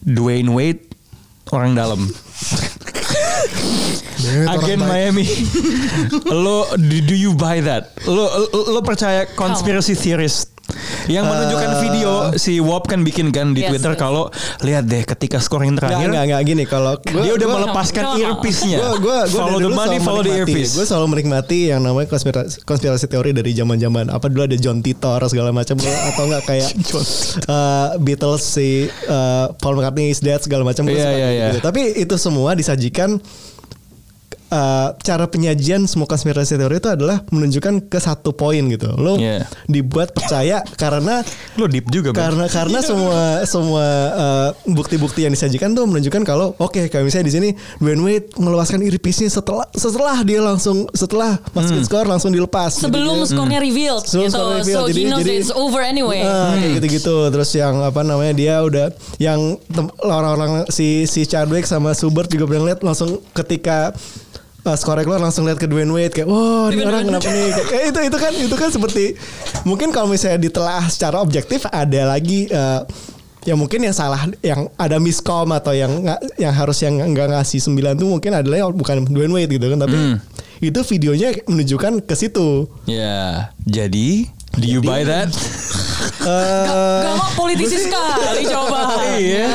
Dwayne 0.00 0.48
Wade 0.48 0.82
orang 1.50 1.72
dalam. 1.72 2.00
Agen. 4.26 4.80
Miami. 4.80 5.22
lo 6.34 6.66
do, 6.72 6.96
do 7.00 7.14
you 7.14 7.32
buy 7.32 7.60
that? 7.60 7.94
Lo 8.02 8.26
lo, 8.26 8.72
lo 8.72 8.80
percaya 8.80 9.28
conspiracy 9.30 9.94
theorist 9.94 10.55
yang 11.06 11.24
menunjukkan 11.24 11.70
video 11.78 12.10
si 12.34 12.58
Wop 12.58 12.84
kan 12.84 13.00
bikin 13.00 13.30
kan 13.30 13.50
di 13.50 13.62
Yes, 13.62 13.70
Twitter 13.70 13.94
yes. 13.94 14.00
kalau 14.00 14.26
lihat 14.60 14.84
deh 14.84 15.02
ketika 15.04 15.38
scoring 15.38 15.72
Enggak, 15.72 15.88
terakhir 15.88 16.08
enggak, 16.08 16.24
enggak 16.26 16.42
gini 16.42 16.64
kalau 16.64 16.92
dia 16.98 17.32
udah 17.32 17.48
melepaskan 17.48 18.04
Gua- 18.04 18.18
earpiece-nya. 18.18 18.78
Gue 18.78 18.90
gue 19.00 19.18
gue 19.24 19.38
follow 19.38 19.58
the 19.58 19.70
money, 19.70 19.98
follow 19.98 20.20
the 20.20 20.34
earpiece. 20.34 20.74
Gue 20.74 20.82
selalu 20.82 21.06
menikmati 21.12 21.70
yang 21.70 21.80
namanya 21.80 22.06
konspirasi, 22.06 22.62
konspirasi 22.62 23.06
teori 23.06 23.30
dari 23.30 23.50
zaman-zaman 23.52 24.08
apa 24.08 24.26
dulu 24.26 24.42
ada 24.44 24.56
John 24.56 24.80
Titor 24.80 25.22
segala 25.24 25.50
macam 25.50 25.78
atau 25.78 26.22
enggak 26.24 26.42
kayak 26.44 26.70
uh, 27.46 27.94
Beatles 27.98 28.42
si 28.42 28.68
uh, 29.06 29.54
Paul 29.54 29.76
McCartney 29.76 30.10
is 30.10 30.18
dead 30.18 30.38
segala 30.38 30.62
macam. 30.62 30.82
Gua 30.82 30.92
Iya, 30.92 31.04
suka 31.04 31.14
iya, 31.14 31.28
gitu. 31.30 31.56
iya. 31.56 31.62
Tapi 31.62 31.80
itu 31.96 32.14
semua 32.16 32.52
disajikan 32.52 33.22
uh, 34.48 34.94
cara 34.98 35.24
penyajian 35.26 35.84
semua 35.84 36.04
konspirasi 36.04 36.54
teori 36.54 36.76
itu 36.76 36.86
adalah 36.86 37.22
menunjukkan 37.28 37.86
ke 37.86 37.98
satu 37.98 38.32
poin 38.32 38.62
gitu. 38.66 38.90
Lo 38.94 39.16
Iya. 39.16 39.46
dibuat 39.66 40.12
percaya 40.12 40.60
karena 40.76 41.22
Lo 41.56 41.66
deep 41.66 41.88
juga, 41.88 42.12
karena 42.12 42.46
karena 42.46 42.78
semua 42.80 43.42
semua 43.44 43.84
uh, 44.12 44.48
bukti-bukti 44.66 45.24
yang 45.24 45.32
disajikan 45.32 45.72
tuh 45.72 45.84
menunjukkan 45.84 46.22
kalau 46.22 46.52
oke 46.56 46.86
kayak 46.86 47.04
misalnya 47.04 47.26
di 47.26 47.34
sini 47.34 47.48
Dwayne 47.78 48.02
Wade 48.02 48.28
melepaskan 48.36 48.82
earpiece-nya 48.82 49.30
setelah 49.30 49.64
setelah 49.72 50.16
dia 50.20 50.40
langsung 50.40 50.84
setelah 50.92 51.38
masukin 51.52 51.82
skor 51.82 52.04
langsung 52.04 52.30
dilepas. 52.30 52.76
Sebelum 52.76 53.16
Jadi 53.16 53.22
dia- 53.22 53.30
skornya 53.32 53.58
revealed 53.60 54.04
Sebelum 54.04 54.26
gitu. 54.26 54.36
skornya 54.36 54.56
revealed. 54.60 54.76
So 54.76 54.88
Jadi- 54.88 55.00
he 55.00 55.06
knows 55.06 55.22
jadi- 55.22 55.38
it's 55.38 55.52
over 55.52 55.80
anyway. 55.80 56.22
Ah, 56.22 56.52
kayak 56.52 56.72
gitu-gitu 56.78 57.16
terus 57.28 57.50
yang 57.52 57.80
apa 57.80 58.00
namanya 58.00 58.32
dia 58.32 58.54
udah 58.60 58.86
yang 59.16 59.40
tem- 59.66 59.92
orang-orang 59.98 60.68
si 60.68 61.04
si 61.06 61.24
Chadwick 61.24 61.64
sama 61.64 61.92
Subert 61.92 62.28
juga 62.28 62.44
pernah 62.44 62.68
lihat 62.68 62.80
langsung 62.80 63.18
ketika 63.32 63.96
uh, 64.66 64.76
skornya 64.76 65.06
keluar 65.06 65.22
langsung 65.22 65.46
lihat 65.46 65.62
ke 65.62 65.70
Dwayne 65.70 65.88
Wade 65.94 66.12
kayak 66.12 66.28
wah 66.28 66.68
ini 66.68 66.82
orang 66.82 67.06
kenapa 67.06 67.30
nih? 67.30 67.48
Kayak, 67.54 67.66
kayak 67.70 67.84
itu 67.86 68.00
itu 68.02 68.18
kan 68.18 68.32
itu 68.34 68.56
kan 68.58 68.70
seperti 68.74 69.04
mungkin 69.62 69.94
kalau 69.94 70.10
misalnya 70.10 70.42
ditelaah 70.42 70.84
secara 70.90 71.22
objektif 71.22 71.64
ada 71.70 72.02
lagi 72.10 72.50
uh, 72.50 72.82
ya 73.46 73.54
mungkin 73.54 73.86
yang 73.86 73.94
salah 73.94 74.26
yang 74.42 74.66
ada 74.74 74.98
miskom 74.98 75.46
atau 75.54 75.70
yang 75.70 76.02
yang 76.34 76.50
harus 76.50 76.82
yang 76.82 76.98
nggak 76.98 77.30
ngasih 77.30 77.62
9 77.62 77.94
tuh 77.94 78.08
mungkin 78.10 78.34
adalah 78.34 78.74
bukan 78.74 79.06
Dwayne 79.06 79.30
Wade 79.30 79.54
gitu 79.54 79.70
kan 79.70 79.78
tapi 79.86 80.18
itu 80.60 80.80
videonya 80.96 81.36
menunjukkan 81.44 82.08
ke 82.08 82.14
situ. 82.16 82.64
Ya, 82.88 83.52
jadi 83.68 84.30
do 84.56 84.66
you 84.66 84.80
buy 84.80 85.02
that? 85.02 85.28
Eh, 86.18 87.02
Gak 87.02 87.14
mau 87.14 87.30
politisi 87.36 87.76
sekali 87.80 88.42
coba. 88.44 88.98
Iya. 89.14 89.46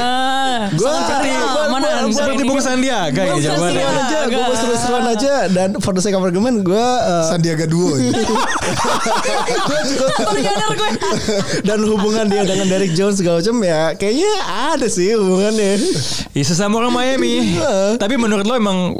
Gua- 0.74 1.04
ceria, 1.04 1.40
gua- 1.44 1.68
mana 1.70 1.88
Seperti 2.08 2.38
ini. 2.38 2.48
Bung 2.48 2.60
Sandiaga 2.60 3.22
ya 3.22 3.36
jawabannya. 3.36 3.78
seru-seruan 3.78 4.00
aja, 4.00 4.18
gue 4.26 4.40
mau 4.40 4.56
seru-seruan 4.56 5.06
aja 5.08 5.34
dan 5.48 5.68
for 5.80 5.92
the 5.92 6.00
sake 6.00 6.12
of 6.12 6.22
argument 6.22 6.62
gue 6.62 6.76
uh, 6.78 7.24
Sandiaga 7.26 7.66
Duo. 7.66 7.96
gue. 8.00 8.02
dan 11.68 11.78
hubungan 11.82 12.26
dia 12.28 12.42
dengan 12.44 12.66
Derek 12.68 12.92
Jones 12.94 13.18
segala 13.18 13.40
macam 13.40 13.56
ya 13.62 13.94
kayaknya 13.94 14.32
ada 14.72 14.86
sih 14.88 15.14
hubungannya. 15.14 15.78
Ya 16.32 16.44
sesama 16.44 16.80
orang 16.80 16.94
Miami. 16.94 17.58
Tapi 18.02 18.16
menurut 18.16 18.44
lo 18.44 18.54
emang 18.56 18.94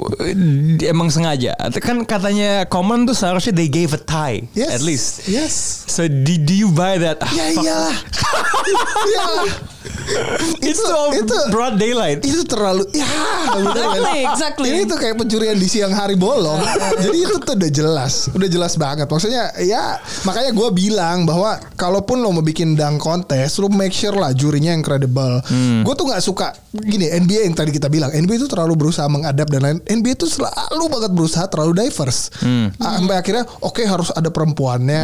emang 0.82 1.08
sengaja. 1.10 1.54
Kan 1.80 2.04
katanya 2.04 2.66
Common 2.66 3.06
tuh 3.06 3.14
seharusnya 3.14 3.54
they 3.54 3.68
gave 3.68 3.92
a 3.92 4.00
tie 4.00 4.46
Yes. 4.54 4.70
at 4.72 4.82
least. 4.82 5.08
Yes. 5.26 5.84
So 5.92 6.08
do, 6.08 6.38
do 6.38 6.56
you 6.56 6.72
buy 6.72 6.98
that? 7.00 7.20
Yeah, 7.36 7.52
yeah. 7.62 7.92
fuck. 9.68 9.81
Itu- 10.62 10.88
itu- 11.18 11.46
broad 11.50 11.76
daylight. 11.76 12.22
Itu 12.22 12.46
terlalu 12.46 12.86
ya 12.94 13.08
bener 13.52 13.74
kan? 13.76 13.98
Exactly, 13.98 14.22
exactly. 14.24 14.68
Ini 14.70 14.82
tuh 14.86 14.98
kayak 14.98 15.16
pencurian 15.16 15.58
di 15.58 15.68
siang 15.68 15.92
hari 15.92 16.16
bolong. 16.16 16.62
Jadi 17.04 17.18
itu 17.20 17.36
tuh 17.38 17.54
udah 17.56 17.72
jelas, 17.72 18.14
udah 18.32 18.48
jelas 18.48 18.74
banget. 18.76 19.08
Maksudnya 19.08 19.52
ya 19.60 19.98
makanya 20.24 20.52
gue 20.52 20.70
bilang 20.72 21.26
bahwa 21.26 21.58
kalaupun 21.76 22.20
lo 22.20 22.32
mau 22.32 22.42
bikin 22.42 22.74
dang 22.74 22.98
kontes, 22.98 23.58
lo 23.58 23.68
make 23.68 23.92
sure 23.92 24.14
lah 24.14 24.32
jurinya 24.32 24.72
yang 24.72 24.82
credible. 24.82 25.42
Gue 25.82 25.94
tuh 25.94 26.06
nggak 26.08 26.22
suka 26.22 26.54
gini 26.72 27.10
NBA 27.10 27.46
yang 27.46 27.56
tadi 27.56 27.72
kita 27.72 27.90
bilang, 27.90 28.10
NBA 28.10 28.38
itu 28.38 28.48
terlalu 28.48 28.78
berusaha 28.78 29.06
mengadap 29.06 29.50
dan 29.50 29.62
lain. 29.62 29.78
NBA 29.84 30.16
itu 30.16 30.28
selalu 30.28 30.84
banget 30.88 31.12
berusaha 31.12 31.46
terlalu 31.48 31.74
diverse. 31.78 32.32
Ah, 32.78 32.96
Sampai 33.02 33.18
akhirnya 33.18 33.44
oke 33.60 33.82
harus 33.82 34.10
ada 34.12 34.30
perempuannya, 34.30 35.04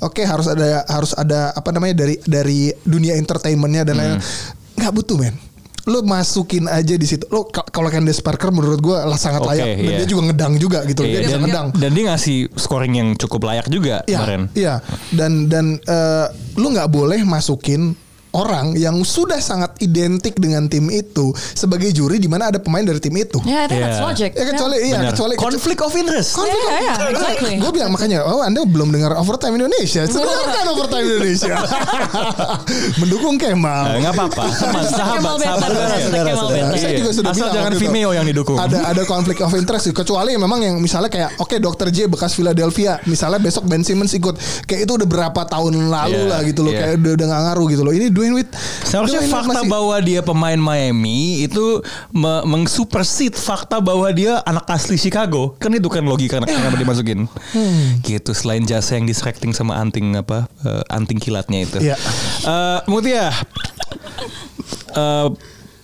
oke 0.00 0.22
harus 0.22 0.46
ada 0.48 0.82
harus 0.88 1.12
ada 1.12 1.52
apa 1.52 1.68
namanya 1.70 2.02
dari 2.02 2.16
dari 2.24 2.60
dunia 2.82 3.14
entertainmentnya 3.14 3.84
dan 3.84 3.96
lain. 3.96 4.05
Nggak 4.76 4.92
butuh 4.92 5.16
men 5.16 5.36
lo 5.86 6.02
masukin 6.02 6.66
aja 6.66 6.98
di 6.98 7.06
situ. 7.06 7.30
Lo 7.30 7.46
ka- 7.46 7.62
kalau 7.64 7.86
Candace 7.86 8.18
Parker 8.18 8.50
menurut 8.50 8.82
gue 8.82 8.98
lah 8.98 9.14
sangat 9.14 9.38
Oke, 9.38 9.54
layak 9.54 9.66
dan 9.70 9.86
iya. 9.86 9.98
dia 10.02 10.08
juga 10.10 10.22
ngedang 10.26 10.54
juga 10.58 10.78
gitu. 10.82 11.06
Iya, 11.06 11.22
dia 11.22 11.30
dan, 11.30 11.40
ngedang. 11.46 11.66
dan 11.78 11.90
dia 11.94 12.04
ngasih 12.10 12.38
scoring 12.52 12.94
yang 12.96 13.08
cukup 13.14 13.46
layak 13.46 13.70
juga 13.70 14.02
Iya, 14.02 14.18
kemarin. 14.18 14.42
iya. 14.52 14.74
Dan 15.14 15.46
dan 15.46 15.78
eh, 15.78 16.26
lu 16.58 16.74
nggak 16.74 16.90
boleh 16.90 17.22
masukin 17.22 17.94
orang 18.36 18.76
yang 18.76 19.00
sudah 19.00 19.40
sangat 19.40 19.72
identik 19.80 20.36
dengan 20.36 20.68
tim 20.68 20.86
itu 20.88 21.26
sebagai 21.32 21.88
juri 21.90 22.16
di 22.16 22.28
mana 22.28 22.52
ada 22.52 22.60
pemain 22.60 22.84
dari 22.84 23.00
tim 23.00 23.16
itu. 23.16 23.40
Ya, 23.42 23.64
that's 23.64 23.74
Yeah. 23.96 24.04
logic. 24.04 24.30
Ya 24.30 24.44
kecuali 24.46 24.76
iya 24.82 24.96
Benar. 24.98 25.10
kecuali 25.10 25.34
Conflict 25.36 25.80
of 25.80 25.92
interest. 25.94 26.30
Konflik 26.34 26.52
Iya, 26.52 26.74
iya, 26.76 26.92
of- 26.94 27.10
exactly. 27.10 27.54
Gue 27.56 27.70
bilang 27.72 27.90
makanya, 27.90 28.18
oh 28.22 28.40
Anda 28.40 28.60
belum 28.62 28.90
dengar 28.90 29.16
Overtime 29.16 29.56
Indonesia. 29.56 30.04
Dengarkan 30.08 30.64
Overtime 30.68 31.06
Indonesia. 31.08 31.56
Mendukung 33.00 33.36
Kemal. 33.36 33.96
Eh, 33.96 34.04
nggak 34.04 34.12
apa-apa. 34.12 34.42
Sahabat, 34.60 34.84
sahabat. 34.90 35.68
Saudara. 36.36 36.74
Saya 36.76 36.92
juga 36.94 37.10
sudah 37.12 37.30
Asal 37.30 37.38
bilang 37.42 37.54
jangan. 37.54 37.72
Vimeo 37.76 38.10
yang 38.12 38.26
didukung. 38.26 38.56
Ada 38.56 38.90
ada 38.90 39.02
konflik 39.04 39.38
of 39.40 39.52
interest 39.52 39.88
kecuali 39.92 40.34
memang 40.34 40.60
yang 40.60 40.76
misalnya 40.76 41.08
kayak 41.08 41.30
oke 41.38 41.56
Dr. 41.56 41.88
J 41.88 42.06
bekas 42.06 42.34
Philadelphia 42.34 42.98
misalnya 43.04 43.38
besok 43.38 43.64
Ben 43.64 43.80
Simmons 43.80 44.12
ikut 44.12 44.34
kayak 44.64 44.84
itu 44.84 44.92
udah 44.92 45.06
berapa 45.06 45.40
tahun 45.46 45.88
lalu 45.88 46.18
Iya, 46.18 46.28
lah 46.28 46.40
gitu 46.42 46.60
loh 46.62 46.72
kayak 46.72 46.98
udah 46.98 47.12
udah 47.14 47.26
gak 47.26 47.42
ngaruh 47.46 47.66
gitu 47.68 47.82
loh. 47.82 47.92
Ini 47.92 48.06
Dwayne 48.26 48.42
Wade 48.42 48.50
Seharusnya 48.82 49.20
Wade 49.22 49.30
fakta 49.30 49.60
masih- 49.62 49.70
bahwa 49.70 49.96
dia 50.02 50.20
pemain 50.20 50.58
Miami 50.58 51.18
itu 51.40 51.78
me 52.10 52.42
mengsupersit 52.42 53.32
fakta 53.32 53.78
bahwa 53.78 54.10
dia 54.10 54.42
anak 54.42 54.66
asli 54.66 54.98
Chicago. 54.98 55.54
Kan 55.56 55.70
itu 55.70 55.86
kan 55.86 56.02
logika 56.02 56.42
anak 56.42 56.50
kenapa 56.50 56.74
dimasukin. 56.74 57.30
Hmm. 57.54 58.02
Gitu 58.02 58.34
selain 58.34 58.62
jasa 58.62 58.98
yang 58.98 59.06
distracting 59.06 59.54
sama 59.54 59.78
anting 59.78 60.18
apa 60.18 60.50
eh, 60.60 60.82
anting 60.90 61.16
kilatnya 61.16 61.62
itu. 61.62 61.78
Iya. 61.78 61.96
Eh, 62.42 62.78
Mutia 62.90 63.30
eh, 64.92 65.28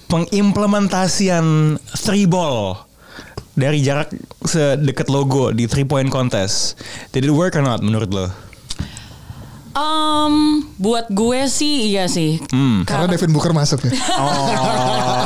pengimplementasian 0.08 1.78
three 1.96 2.26
ball 2.26 2.76
dari 3.52 3.80
jarak 3.80 4.08
sedekat 4.42 5.06
logo 5.06 5.52
di 5.52 5.68
three 5.68 5.84
point 5.84 6.08
contest. 6.08 6.74
Did 7.12 7.24
it 7.24 7.32
work 7.32 7.54
or 7.54 7.62
not 7.62 7.80
menurut 7.80 8.10
lo? 8.10 8.26
Um, 9.72 10.60
buat 10.76 11.08
gue 11.08 11.48
sih 11.48 11.88
iya 11.88 12.04
sih. 12.04 12.36
karena 12.84 13.08
Devin 13.08 13.32
Booker 13.32 13.50
masuk 13.50 13.80
ya. 13.82 13.92
Oh, 14.12 14.52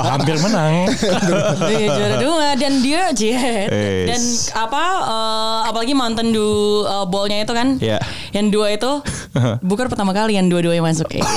hampir 0.07 0.39
menang. 0.39 0.87
Iya 1.67 1.87
juara 1.91 2.17
dua 2.17 2.47
dan 2.55 2.79
dia 2.79 3.11
Yes. 3.11 4.07
dan 4.07 4.21
apa 4.57 4.83
eh, 5.03 5.59
apalagi 5.67 5.93
Mountain 5.93 6.31
Dew 6.31 6.47
eh, 6.83 7.05
ballnya 7.07 7.43
itu 7.43 7.51
kan 7.51 7.75
Iya. 7.77 7.99
yang 8.31 8.49
dua 8.49 8.71
itu 8.71 9.03
bukan 9.71 9.87
pertama 9.87 10.11
kali 10.11 10.39
yang 10.39 10.47
dua-duanya 10.47 10.81
masuk 10.81 11.11
ya. 11.11 11.27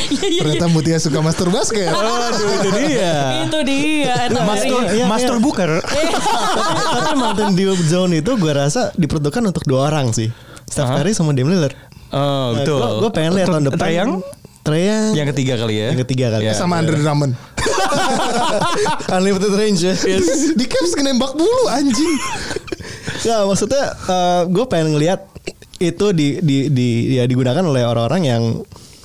Iya, 0.00 0.20
iya, 0.20 0.28
iya. 0.30 0.40
Ternyata 0.42 0.66
Mutia 0.68 0.96
suka 0.96 1.18
master 1.20 1.48
basket. 1.48 1.90
Aduh, 1.90 2.38
itu 2.56 2.68
dia. 2.72 3.14
itu 3.44 3.58
dia 3.62 4.14
itu 4.26 4.38
Master, 4.38 4.70
dari- 4.80 4.94
Iya, 4.96 5.04
Master 5.06 5.34
iya. 5.34 5.42
Booker. 5.42 5.70
Tapi 5.82 7.10
Mountain 7.16 7.50
Dew 7.52 7.74
Zone 7.82 8.14
itu 8.16 8.30
gue 8.32 8.52
rasa 8.52 8.94
diperuntukkan 8.94 9.42
untuk 9.44 9.64
dua 9.64 9.88
orang 9.88 10.10
sih. 10.10 10.30
Steph. 10.70 10.88
Curry 10.94 11.12
sama 11.12 11.34
Dame 11.34 11.50
Lillard. 11.50 11.74
Oh, 12.14 12.54
betul. 12.54 12.78
Gue 13.02 13.10
pengen 13.10 13.34
lihat 13.34 13.48
tahun 13.50 13.64
depan. 13.74 13.90
Young. 13.90 14.12
Yang 15.18 15.28
ketiga 15.34 15.54
kali 15.58 15.74
ya. 15.82 15.88
Yang 15.90 16.00
ketiga 16.06 16.26
kali. 16.30 16.46
Ya. 16.46 16.54
Sama 16.54 16.78
Andre 16.78 16.96
Drummond. 17.02 17.34
Unlimited 19.18 19.52
range 19.58 19.80
ya. 19.82 19.94
Di 20.54 20.64
Cavs 20.70 20.94
nembak 20.94 21.34
bulu 21.34 21.66
anjing. 21.66 22.14
Nggak, 23.26 23.40
maksudnya 23.50 23.84
gue 24.46 24.64
pengen 24.70 24.94
ngelihat 24.94 25.26
itu 25.80 26.12
di, 26.12 26.38
di, 26.44 26.68
di 26.68 27.16
ya 27.16 27.24
digunakan 27.24 27.64
oleh 27.64 27.82
orang-orang 27.88 28.22
yang 28.28 28.42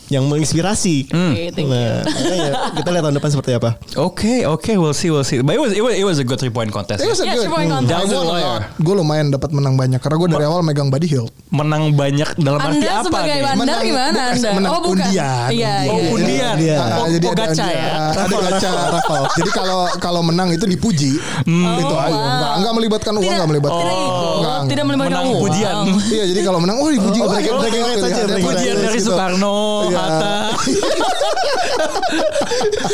yang 0.07 0.23
menginspirasi. 0.25 1.07
Oke, 1.07 1.43
thank 1.51 1.65
you. 1.65 1.71
Nah, 1.71 2.01
makanya 2.03 2.49
kita 2.73 2.89
lihat 2.89 3.03
tahun 3.03 3.15
depan 3.15 3.29
seperti 3.31 3.51
apa. 3.53 3.69
Oke, 3.95 4.33
oke, 4.43 4.71
we'll 4.75 4.93
see, 4.93 5.09
we'll 5.09 5.23
see. 5.23 5.39
But 5.39 5.53
it 5.53 5.59
was, 5.59 5.71
it 5.71 5.81
was, 5.81 5.93
it 5.95 6.03
was 6.03 6.17
a 6.17 6.23
good 6.23 6.37
three 6.37 6.49
point 6.49 6.69
contest. 6.69 6.99
It 6.99 7.07
was 7.07 7.17
a 7.17 7.25
Yeah, 7.25 7.33
good. 7.33 7.43
three 7.43 7.55
point 7.55 7.69
contest. 7.69 7.89
Down 7.91 8.05
the 8.05 8.21
wire. 8.21 8.61
Gue 8.77 8.95
lumayan 8.95 9.29
dapat 9.29 9.49
menang 9.49 9.73
banyak 9.73 9.97
karena 9.97 10.15
gue 10.15 10.29
dari 10.31 10.45
awal 10.45 10.61
megang 10.61 10.87
Buddy 10.87 11.07
Hill. 11.07 11.25
Menang 11.49 11.91
banyak 11.91 12.29
dalam 12.37 12.59
arti 12.59 12.77
Anda 12.79 12.91
apa 12.93 13.03
sebagai 13.03 13.33
nih? 13.33 13.41
Anda 13.41 13.57
Menang- 13.57 13.81
gimana 13.81 14.05
bukan, 14.15 14.35
Anda? 14.35 14.49
menang 14.51 14.71
oh 14.71 14.79
bukan. 14.79 14.93
undian. 14.95 15.47
Iya, 15.49 15.73
Oh, 15.85 15.97
iya. 15.97 16.09
undian. 16.11 16.55
Iya. 16.55 16.77
Ah, 16.77 16.89
Oh, 16.95 17.07
jadi 17.07 17.25
oh, 17.25 17.33
ada 17.33 17.43
gacha 17.43 17.65
ya? 17.67 17.87
Ada 18.13 18.35
gacha 18.45 18.69
raffle. 18.91 19.25
Jadi 19.35 19.49
kalau 19.51 19.79
kalau 19.97 20.21
menang 20.21 20.49
itu 20.49 20.65
dipuji. 20.65 21.11
Itu 21.45 21.95
aja. 21.95 22.13
wow. 22.13 22.29
Enggak 22.35 22.53
enggak 22.55 22.73
melibatkan 22.73 23.13
uang, 23.15 23.25
enggak 23.25 23.49
melibatkan. 23.49 23.85
Enggak. 23.85 24.59
Tidak 24.65 24.83
melibatkan 24.85 25.13
Menang 25.15 25.27
uang. 25.31 25.41
pujian. 25.41 25.75
Iya, 26.05 26.23
jadi 26.29 26.41
kalau 26.41 26.59
menang 26.59 26.77
oh 26.77 26.89
dipuji 26.89 27.17
Oh, 27.17 27.25
oh, 27.25 27.33
oh, 27.33 27.57
oh, 27.57 27.65
oh, 27.65 28.39
Pujian 28.45 28.75
dari. 28.77 28.99
Soekarno, 28.99 29.55
Hatta, 29.95 30.35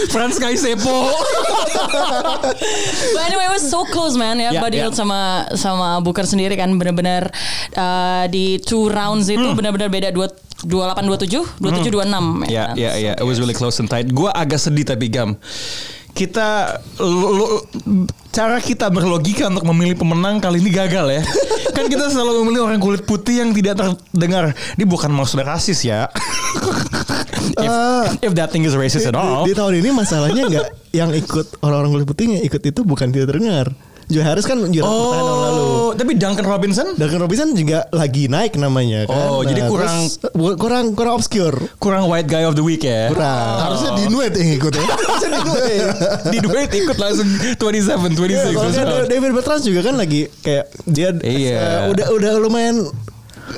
Franz 0.10 0.38
Kaisepo. 0.38 1.10
But 3.14 3.22
anyway, 3.26 3.45
it 3.47 3.54
was 3.54 3.66
so 3.66 3.84
close 3.86 4.16
man 4.16 4.39
ya. 4.39 4.52
Yeah, 4.52 4.62
Buddy 4.62 4.78
yeah. 4.80 4.91
Sama 4.91 5.47
sama 5.56 5.99
Booker 6.02 6.24
sendiri 6.24 6.56
kan 6.56 6.72
benar-benar 6.76 7.32
uh, 7.76 8.26
di 8.28 8.60
two 8.60 8.88
rounds 8.88 9.28
itu 9.28 9.41
Hmm. 9.41 9.58
benar-benar 9.58 9.89
beda 9.89 10.10
dua 10.12 10.30
28 10.62 11.10
27 11.26 11.58
27 11.58 11.89
26 11.89 12.45
Ya, 12.45 12.70
kan? 12.70 12.76
ya, 12.78 12.91
ya. 12.93 13.14
It 13.18 13.26
was 13.26 13.41
really 13.41 13.58
close 13.58 13.82
and 13.82 13.89
tight. 13.89 14.14
Gue 14.14 14.30
agak 14.30 14.62
sedih 14.62 14.86
tapi 14.86 15.10
gam. 15.10 15.34
Kita 16.12 16.80
lo- 16.99 17.66
cara 18.32 18.64
kita 18.64 18.88
berlogika 18.88 19.51
untuk 19.51 19.68
memilih 19.68 19.99
pemenang 19.99 20.39
kali 20.39 20.64
ini 20.64 20.72
gagal 20.72 21.05
ya. 21.20 21.22
kan 21.76 21.86
kita 21.88 22.07
selalu 22.07 22.43
memilih 22.47 22.68
orang 22.68 22.80
kulit 22.80 23.03
putih 23.03 23.43
yang 23.43 23.51
tidak 23.51 23.80
terdengar. 23.80 24.55
Ini 24.80 24.86
bukan 24.88 25.12
maksud 25.12 25.43
rasis 25.43 25.84
ya. 25.84 26.07
if, 27.59 27.72
if 28.24 28.32
that 28.36 28.51
thing 28.51 28.64
is 28.64 28.76
racist 28.76 29.07
at 29.07 29.16
all. 29.16 29.43
Di 29.43 29.55
tahun 29.55 29.84
ini 29.84 29.89
masalahnya 29.91 30.47
nggak 30.47 30.68
yang 30.99 31.12
ikut 31.12 31.59
orang-orang 31.64 31.91
kulit 31.99 32.07
putih 32.07 32.24
yang 32.39 32.43
ikut 32.43 32.62
itu 32.64 32.82
bukan 32.84 33.12
tidak 33.12 33.36
terdengar. 33.36 33.68
Joe 34.12 34.22
Harris 34.22 34.43
kan 34.43 34.59
juara 34.62 34.84
pertahanan 34.84 35.24
tahun 35.24 35.41
lalu. 35.41 35.64
Oh, 35.64 35.91
tapi 35.91 36.12
Duncan 36.14 36.45
Robinson 36.45 36.88
Duncan 36.93 37.20
Robinson 37.20 37.47
juga 37.51 37.88
lagi 37.89 38.28
naik 38.28 38.53
namanya 38.55 39.05
kan. 39.05 39.18
Oh, 39.30 39.41
jadi 39.41 39.66
kurang- 39.66 40.05
terus, 40.05 40.55
kurang 40.55 40.86
kurang 40.91 41.14
obscure. 41.16 41.57
kurang 41.78 42.05
white 42.05 42.28
guy 42.28 42.43
of 42.43 42.53
the 42.53 42.62
week 42.62 42.82
ya. 42.82 43.07
Kurang. 43.07 43.55
Harusnya 43.62 43.91
Dinwiddie 43.95 44.38
yang 44.38 44.51
ikut 44.55 44.74
ya. 44.74 44.84
Harusnya 44.91 45.30
di 45.30 45.39
gue. 45.41 45.66
Di 46.28 46.38
duet 46.39 46.70
ikut 46.70 46.97
langsung 46.97 47.28
27, 47.55 47.57
26. 47.57 48.28
Iya, 48.28 48.43
kalau 48.51 48.70
nggak, 48.70 48.86
Terus- 48.86 49.09
David 49.09 49.32
Bertrand 49.32 49.62
juga 49.62 49.80
kan 49.82 49.95
lagi 49.95 50.22
kayak 50.38 50.66
dia 50.86 51.09
Iya. 51.18 51.55
eh, 51.55 51.82
udah 51.89 52.07
udah 52.12 52.32
lumayan 52.38 52.84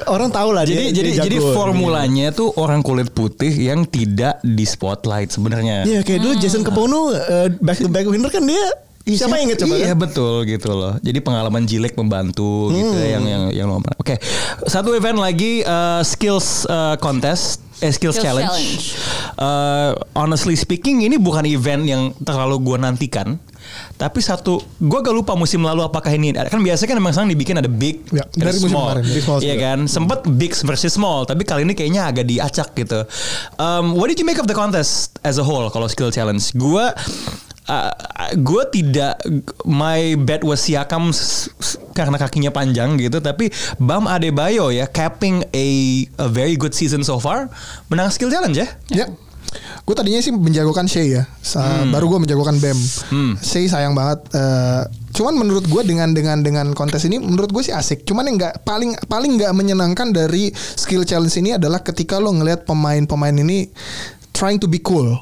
orang 0.03 0.29
tahu 0.29 0.49
lah 0.51 0.63
jadi 0.63 0.89
dia, 0.89 0.95
jadi 0.95 1.09
dia 1.11 1.23
jadi 1.23 1.37
formulanya 1.53 2.27
tuh 2.29 2.49
orang 2.55 2.81
kulit 2.81 3.13
putih 3.13 3.51
yang 3.51 3.85
tidak 3.85 4.41
di 4.41 4.63
spotlight 4.63 5.29
sebenarnya. 5.29 5.85
Iya 5.85 5.99
kayak 6.01 6.19
dulu 6.19 6.33
Jason 6.35 6.61
Kepono 6.61 7.13
eh, 7.13 7.53
back 7.55 7.77
to 7.77 7.87
back 7.87 8.03
winner 8.03 8.27
kan 8.27 8.41
dia 8.41 8.63
siapa 9.03 9.35
yang 9.35 9.51
inget 9.51 9.59
coba 9.59 9.75
Iya 9.75 9.91
kan? 9.91 9.97
betul 9.99 10.35
gitu 10.47 10.69
loh. 10.71 10.95
Jadi 10.99 11.19
pengalaman 11.19 11.67
Jilek 11.67 11.93
membantu 11.93 12.71
gitu 12.71 12.95
ya, 12.95 13.19
yang 13.19 13.25
yang 13.27 13.43
yang 13.51 13.67
lomba. 13.67 13.91
Oke, 13.99 14.15
satu 14.63 14.95
event 14.95 15.19
lagi 15.19 15.59
uh, 15.61 15.99
skills 15.99 16.63
uh, 16.65 16.95
contest, 16.95 17.59
eh, 17.83 17.91
skills, 17.91 18.15
Skills 18.15 18.23
challenge. 18.23 18.47
challenge. 18.47 18.83
Uh, 19.35 19.91
honestly 20.15 20.55
speaking, 20.55 21.03
ini 21.03 21.19
bukan 21.19 21.43
event 21.43 21.83
yang 21.83 22.01
terlalu 22.23 22.63
gue 22.63 22.77
nantikan. 22.79 23.35
Tapi 23.95 24.19
satu, 24.19 24.59
gue 24.59 24.99
gak 24.99 25.15
lupa 25.15 25.39
musim 25.39 25.63
lalu 25.63 25.87
apakah 25.87 26.11
ini 26.11 26.35
kan 26.35 26.59
biasanya 26.59 26.89
kan 26.91 26.97
emang 26.99 27.11
sekarang 27.15 27.31
dibikin 27.31 27.55
ada 27.55 27.71
big, 27.71 28.03
Ya, 28.11 28.27
ada 28.27 28.51
dari 28.51 28.59
musim 28.59 28.69
small, 28.71 28.87
kemarin, 28.91 29.03
big, 29.07 29.23
small 29.23 29.39
iya 29.39 29.55
kan. 29.55 29.79
Sempet 29.87 30.19
big 30.35 30.51
versus 30.63 30.91
small, 30.91 31.23
tapi 31.23 31.47
kali 31.47 31.63
ini 31.63 31.71
kayaknya 31.71 32.11
agak 32.11 32.27
diacak 32.27 32.75
gitu. 32.75 33.07
Um, 33.55 33.95
what 33.95 34.11
did 34.11 34.19
you 34.19 34.27
make 34.27 34.35
of 34.35 34.47
the 34.47 34.55
contest 34.55 35.15
as 35.23 35.39
a 35.39 35.45
whole 35.47 35.71
kalau 35.71 35.87
skill 35.87 36.11
challenge? 36.11 36.51
Gue 36.51 36.83
gue 38.35 38.63
tidak 38.69 39.23
my 39.63 40.19
bet 40.19 40.43
was 40.43 40.59
Siakam 40.61 41.15
karena 41.91 42.17
kakinya 42.17 42.49
panjang 42.49 42.97
gitu 42.97 43.17
tapi 43.17 43.47
Bam 43.77 44.03
Adebayo 44.03 44.67
ya 44.67 44.83
capping 44.85 45.47
a 45.47 45.67
a 46.17 46.27
very 46.27 46.53
good 46.53 46.71
season 46.71 47.01
so 47.01 47.17
far 47.17 47.47
menang 47.87 48.09
skill 48.09 48.27
challenge 48.27 48.57
ya 48.57 48.67
Ya. 48.89 49.07
Gue 49.83 49.93
tadinya 49.93 50.17
sih 50.17 50.33
menjagokan 50.33 50.87
Shea 50.87 51.05
ya. 51.05 51.23
Sa- 51.37 51.85
Baru 51.85 52.09
gue 52.09 52.17
menjagokan 52.17 52.57
Bam. 52.57 52.73
Shea 53.37 53.69
sayang 53.69 53.93
banget. 53.93 54.25
eh, 54.33 54.81
cuman 55.13 55.37
menurut 55.37 55.63
gue 55.63 55.83
dengan 55.83 56.09
dengan 56.09 56.41
dengan 56.41 56.73
kontes 56.73 57.05
ini 57.05 57.21
menurut 57.21 57.53
gue 57.53 57.61
sih 57.61 57.69
asik. 57.69 58.01
Cuman 58.01 58.25
yang 58.25 58.41
nggak 58.41 58.65
paling 58.65 58.97
paling 59.05 59.37
nggak 59.37 59.53
menyenangkan 59.53 60.09
dari 60.09 60.49
skill 60.55 61.05
challenge 61.05 61.37
ini 61.37 61.53
adalah 61.53 61.79
ketika 61.79 62.17
lo 62.17 62.33
ngelihat 62.33 62.65
pemain-pemain 62.65 63.35
ini 63.37 63.69
trying 64.31 64.57
to 64.57 64.65
be 64.65 64.81
cool. 64.81 65.21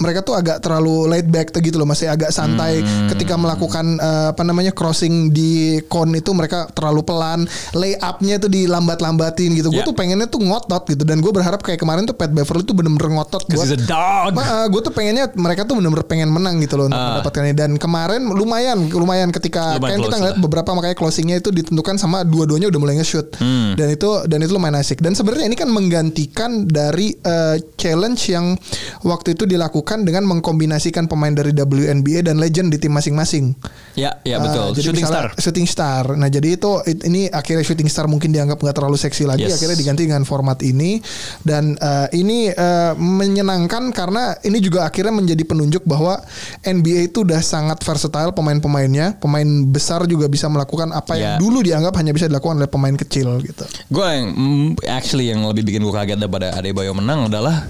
Mereka 0.00 0.20
tuh 0.22 0.32
agak 0.32 0.58
terlalu 0.58 1.04
laid 1.06 1.28
back 1.28 1.52
gitu 1.54 1.76
loh, 1.76 1.84
masih 1.84 2.08
agak 2.08 2.30
santai 2.30 2.80
ketika 3.06 3.36
melakukan 3.36 3.96
eh, 3.96 4.28
apa 4.30 4.40
namanya 4.40 4.72
crossing 4.72 5.28
di 5.28 5.50
kon 5.84 6.10
itu 6.10 6.32
mereka 6.32 6.66
terlalu 6.70 7.02
pelan, 7.02 7.44
lay 7.72 7.94
up-nya 7.94 8.36
tuh 8.38 8.48
dilambat-lambatin 8.48 9.52
gitu. 9.52 9.68
Gue 9.68 9.80
Ya. 9.80 9.84
tuh 9.84 9.92
pengennya 9.92 10.24
tuh 10.24 10.40
ngotot 10.40 10.88
gitu 10.88 11.04
dan 11.04 11.18
gue 11.18 11.28
berharap 11.28 11.60
kayak 11.60 11.78
kemarin 11.78 12.02
tuh 12.02 12.12
Pat 12.12 12.30
Beverly 12.30 12.62
tuh 12.62 12.72
bener-bener 12.72 13.10
ngotot 13.10 13.42
buat 13.46 13.66
a 13.66 13.76
dog 13.76 14.32
gue 14.70 14.80
tuh 14.82 14.92
pengennya 14.92 15.28
mereka 15.34 15.62
tuh 15.62 15.74
bener-bener 15.74 16.04
pengen 16.04 16.28
menang 16.28 16.56
gitu 16.58 16.76
loh 16.76 16.86
untuk 16.86 16.96
Ah. 16.96 17.06
mendapatkan 17.14 17.42
ini 17.42 17.54
dan 17.54 17.70
kemarin 17.76 18.22
lumayan 18.26 18.78
lumayan 18.88 19.28
ketika 19.30 19.76
Lumayan 19.76 19.98
kan 19.98 20.04
kita 20.04 20.16
ngeliat 20.16 20.36
lah. 20.36 20.42
beberapa 20.42 20.70
makanya 20.72 20.94
closingnya 20.94 21.36
itu 21.36 21.50
ditentukan 21.50 21.96
sama 21.96 22.22
dua-duanya 22.22 22.68
udah 22.68 22.78
mulai 22.78 22.94
nge-shoot 22.96 23.34
Hmm. 23.36 23.74
dan 23.74 23.90
itu 23.90 24.08
dan 24.24 24.38
itu 24.38 24.52
lumayan 24.52 24.76
asik 24.76 24.98
dan 24.98 25.12
sebenarnya 25.12 25.44
ini 25.44 25.56
kan 25.56 25.68
menggantikan 25.68 26.50
dari 26.64 27.10
eh, 27.16 27.56
challenge 27.74 28.22
yang 28.28 28.54
waktu 29.02 29.34
itu 29.34 29.42
dilakukan 29.44 29.89
dengan 30.00 30.22
mengkombinasikan 30.24 31.04
pemain 31.04 31.30
dari 31.30 31.50
WNBA 31.50 32.22
dan 32.22 32.38
legend 32.38 32.70
di 32.70 32.78
tim 32.78 32.90
masing-masing. 32.90 33.58
ya 33.92 34.14
ya 34.22 34.38
Ah, 34.38 34.40
betul 34.40 34.66
jadi 34.72 34.86
shooting 34.86 35.02
misalnya 35.02 35.26
star 35.26 35.42
Shooting 35.42 35.66
star. 35.66 36.04
Nah 36.14 36.28
jadi 36.28 36.48
itu 36.54 36.70
it- 36.84 37.02
ini 37.02 37.26
akhirnya 37.26 37.60
shooting 37.60 37.86
star 37.86 38.06
mungkin 38.06 38.30
dianggap 38.30 38.56
nggak 38.56 38.72
terlalu 38.72 38.94
seksi 38.94 39.24
lagi. 39.24 39.44
Yes. 39.44 39.58
Akhirnya 39.58 39.74
diganti 39.74 40.02
dengan 40.04 40.22
format 40.22 40.60
ini 40.60 41.02
dan 41.42 41.74
eh, 41.74 42.08
ini 42.14 42.48
eh, 42.48 42.92
menyenangkan 42.94 43.90
karena 43.90 44.38
ini 44.40 44.58
juga 44.58 44.84
akhirnya 44.84 45.10
menjadi 45.10 45.42
penunjuk 45.42 45.82
bahwa 45.82 46.22
NBA 46.62 47.08
itu 47.08 47.22
udah 47.22 47.40
sangat 47.40 47.80
versatile 47.80 48.30
pemain-pemainnya. 48.30 49.18
Pemain 49.18 49.42
besar 49.66 50.04
juga 50.04 50.26
bisa 50.26 50.46
melakukan 50.46 50.90
apa 50.90 51.12
yang 51.12 51.18
Ya. 51.20 51.36
dulu 51.36 51.60
dianggap 51.60 51.94
hanya 51.94 52.10
bisa 52.10 52.26
dilakukan 52.26 52.56
oleh 52.56 52.66
pemain 52.66 52.92
kecil 52.92 53.40
gitu. 53.40 53.64
gue 53.86 54.02
yang 54.04 54.28
mm, 54.30 54.68
actually 54.84 55.26
yang 55.26 55.40
lebih 55.42 55.62
bikin 55.62 55.80
gue 55.80 55.90
kaget 55.90 56.16
daripada 56.16 56.52
Adebayo 56.52 56.90
menang 56.90 57.26
adalah 57.26 57.64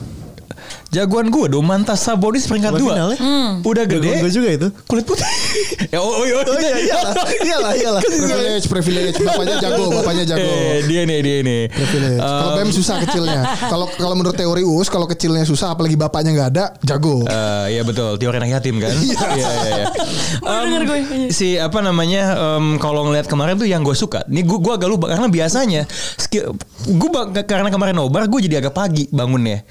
jagoan 0.91 1.29
gue 1.29 1.47
Domantas 1.49 2.01
Sabonis 2.01 2.45
peringkat 2.45 2.73
dua 2.75 2.93
final 2.93 3.09
ya? 3.11 3.19
udah 3.63 3.85
gede 3.85 4.11
Gue 4.19 4.31
juga 4.31 4.49
itu. 4.51 4.69
kulit 4.85 5.07
putih 5.07 5.23
ya 5.95 5.99
oh, 5.99 6.11
oh, 6.11 6.27
oh, 6.27 6.43
Oh 6.51 6.59
iya 6.59 6.77
iyalah, 6.83 7.15
iyalah, 7.39 7.73
iyalah. 7.73 8.01
Privilege, 8.03 8.67
privilege. 8.67 9.17
Bapaknya 9.21 9.57
jago, 9.61 9.85
bapaknya 9.99 10.25
jago. 10.27 10.43
Eh, 10.43 10.83
dia 10.85 11.03
nih 11.05 11.19
dia 11.21 11.37
nih 11.41 11.63
Privilege. 11.69 12.19
kalau 12.19 12.51
Um, 12.51 12.57
Bam 12.59 12.69
susah 12.71 12.97
kecilnya. 13.01 13.41
Kalau 13.67 13.87
kalau 13.89 14.15
menurut 14.15 14.35
teori 14.35 14.63
US 14.63 14.91
kalau 14.91 15.07
kecilnya 15.07 15.47
susah 15.47 15.73
apalagi 15.73 15.95
bapaknya 15.95 16.31
nggak 16.35 16.49
ada, 16.51 16.65
jago. 16.83 17.23
Eh, 17.25 17.79
iya 17.79 17.83
betul 17.83 18.19
teori 18.19 18.37
anak 18.37 18.51
yatim 18.53 18.77
kan 18.77 18.91
iya 18.93 19.27
iya 19.33 19.51
iya 19.71 19.87
Oh, 20.51 20.63
denger 20.65 20.83
gue. 20.85 20.99
si 21.31 21.55
apa 21.55 21.79
namanya 21.81 22.35
em, 22.57 22.77
kalau 22.77 23.07
ngeliat 23.07 23.25
kemarin 23.25 23.55
tuh 23.55 23.65
yang 23.65 23.81
gue 23.81 23.95
suka 23.95 24.27
nih 24.27 24.43
gue 24.43 24.59
gue 24.59 24.73
agak 24.73 24.89
lupa 24.89 25.07
karena 25.07 25.31
biasanya 25.31 25.83
skill 26.17 26.53
gue 26.83 27.09
karena 27.45 27.71
kemarin 27.71 27.95
nobar 27.95 28.27
gue 28.27 28.41
jadi 28.43 28.61
agak 28.61 28.75
pagi 28.75 29.07
bangunnya 29.09 29.63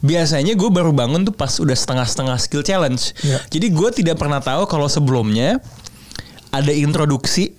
biasanya 0.00 0.41
gue 0.50 0.66
baru 0.66 0.90
bangun 0.90 1.22
tuh 1.22 1.30
pas 1.30 1.54
udah 1.54 1.72
setengah-setengah 1.72 2.36
skill 2.36 2.66
challenge 2.66 3.14
Iya. 3.22 3.38
jadi 3.46 3.66
gue 3.70 3.88
tidak 3.94 4.16
pernah 4.18 4.42
tahu 4.42 4.66
kalau 4.66 4.90
sebelumnya 4.90 5.62
ada 6.50 6.74
introduksi 6.74 7.54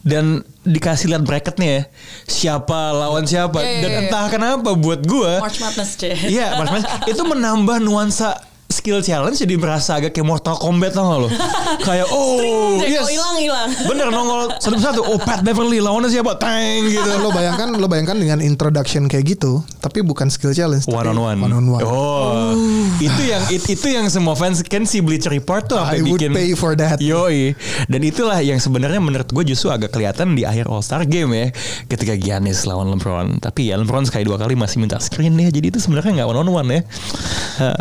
dan 0.00 0.40
dikasih 0.62 1.12
lihat 1.12 1.28
bracketnya 1.28 1.68
ya 1.68 1.82
siapa 2.24 2.94
lawan 2.94 3.28
siapa 3.28 3.60
Iya, 3.60 3.68
iya, 3.68 3.80
dan 3.82 3.90
iya. 3.90 3.98
entah 4.06 4.24
kenapa 4.32 4.70
buat 4.72 5.04
gue 5.04 5.32
March 5.44 5.60
Madness. 5.60 5.90
Iya, 6.24 6.56
Mas 6.56 6.68
Mas. 6.72 6.84
itu 7.12 7.20
menambah 7.20 7.82
nuansa 7.82 8.38
skill 8.80 9.04
challenge 9.04 9.36
jadi 9.36 9.60
berasa 9.60 10.00
agak 10.00 10.16
kayak 10.16 10.24
Mortal 10.24 10.56
Kombat 10.56 10.96
tau 10.96 11.04
gak 11.04 11.18
lo? 11.20 11.28
kayak 11.88 12.08
oh, 12.08 12.80
Jago 12.80 12.88
yes. 12.88 13.12
hilang 13.12 13.36
hilang. 13.36 13.68
Bener 13.84 14.08
nongol 14.08 14.56
satu 14.56 14.80
persatu. 14.80 15.00
Oh 15.04 15.20
Pat 15.20 15.44
Beverly 15.44 15.84
lawannya 15.84 16.08
siapa? 16.08 16.40
Tang 16.40 16.88
gitu. 16.88 17.04
lo 17.20 17.28
bayangkan 17.28 17.76
lo 17.76 17.84
bayangkan 17.84 18.16
dengan 18.16 18.40
introduction 18.40 19.04
kayak 19.04 19.36
gitu, 19.36 19.60
tapi 19.84 20.00
bukan 20.00 20.32
skill 20.32 20.56
challenge, 20.56 20.88
One 20.88 21.12
on 21.12 21.20
one. 21.20 21.38
One 21.44 21.52
on 21.52 21.66
one. 21.68 21.82
Oh, 21.84 22.56
itu 22.96 23.22
yang 23.28 23.44
it- 23.52 23.68
itu 23.68 23.86
yang 23.92 24.08
semua 24.08 24.32
fans 24.32 24.64
kan 24.64 24.88
si 24.88 25.04
Bleacher 25.04 25.28
Report 25.28 25.68
tuh 25.68 25.76
would 26.08 26.16
bikin. 26.16 26.32
pay 26.32 26.56
for 26.56 26.72
that. 26.72 26.96
Yoi. 27.02 27.52
Dan 27.90 28.00
itulah 28.00 28.40
yang 28.40 28.56
sebenarnya 28.56 29.02
menurut 29.02 29.28
gue 29.28 29.44
justru 29.44 29.68
agak 29.68 29.92
kelihatan 29.92 30.32
di 30.32 30.48
akhir 30.48 30.70
All 30.72 30.80
Star 30.80 31.04
Game 31.04 31.36
ya, 31.36 31.52
ketika 31.90 32.16
Giannis 32.16 32.64
lawan 32.64 32.88
LeBron. 32.96 33.42
Tapi 33.42 33.68
ya 33.68 33.76
LeBron 33.76 34.08
sekali 34.08 34.24
dua 34.24 34.40
kali 34.40 34.56
masih 34.56 34.80
minta 34.80 34.96
screen 35.02 35.36
ya, 35.36 35.52
jadi 35.52 35.68
itu 35.68 35.78
sebenarnya 35.82 36.22
nggak 36.22 36.28
one 36.30 36.40
on 36.40 36.48
one 36.48 36.68
ya. 36.70 36.80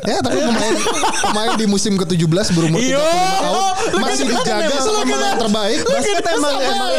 Ya 0.04 0.18
tapi 0.20 0.42
pemain 0.50 0.76
pemain 1.22 1.52
di 1.56 1.66
musim 1.66 1.94
ke-17 1.96 2.48
berumur 2.54 2.80
35 2.80 2.90
Iyo, 2.90 3.02
tahun 3.40 3.64
masih 4.00 4.26
dijaga 4.28 4.76
sama 4.80 5.02
pemain 5.04 5.36
terbaik. 5.38 5.80
Basket 5.86 6.26
emang 6.26 6.56
emang 6.60 6.90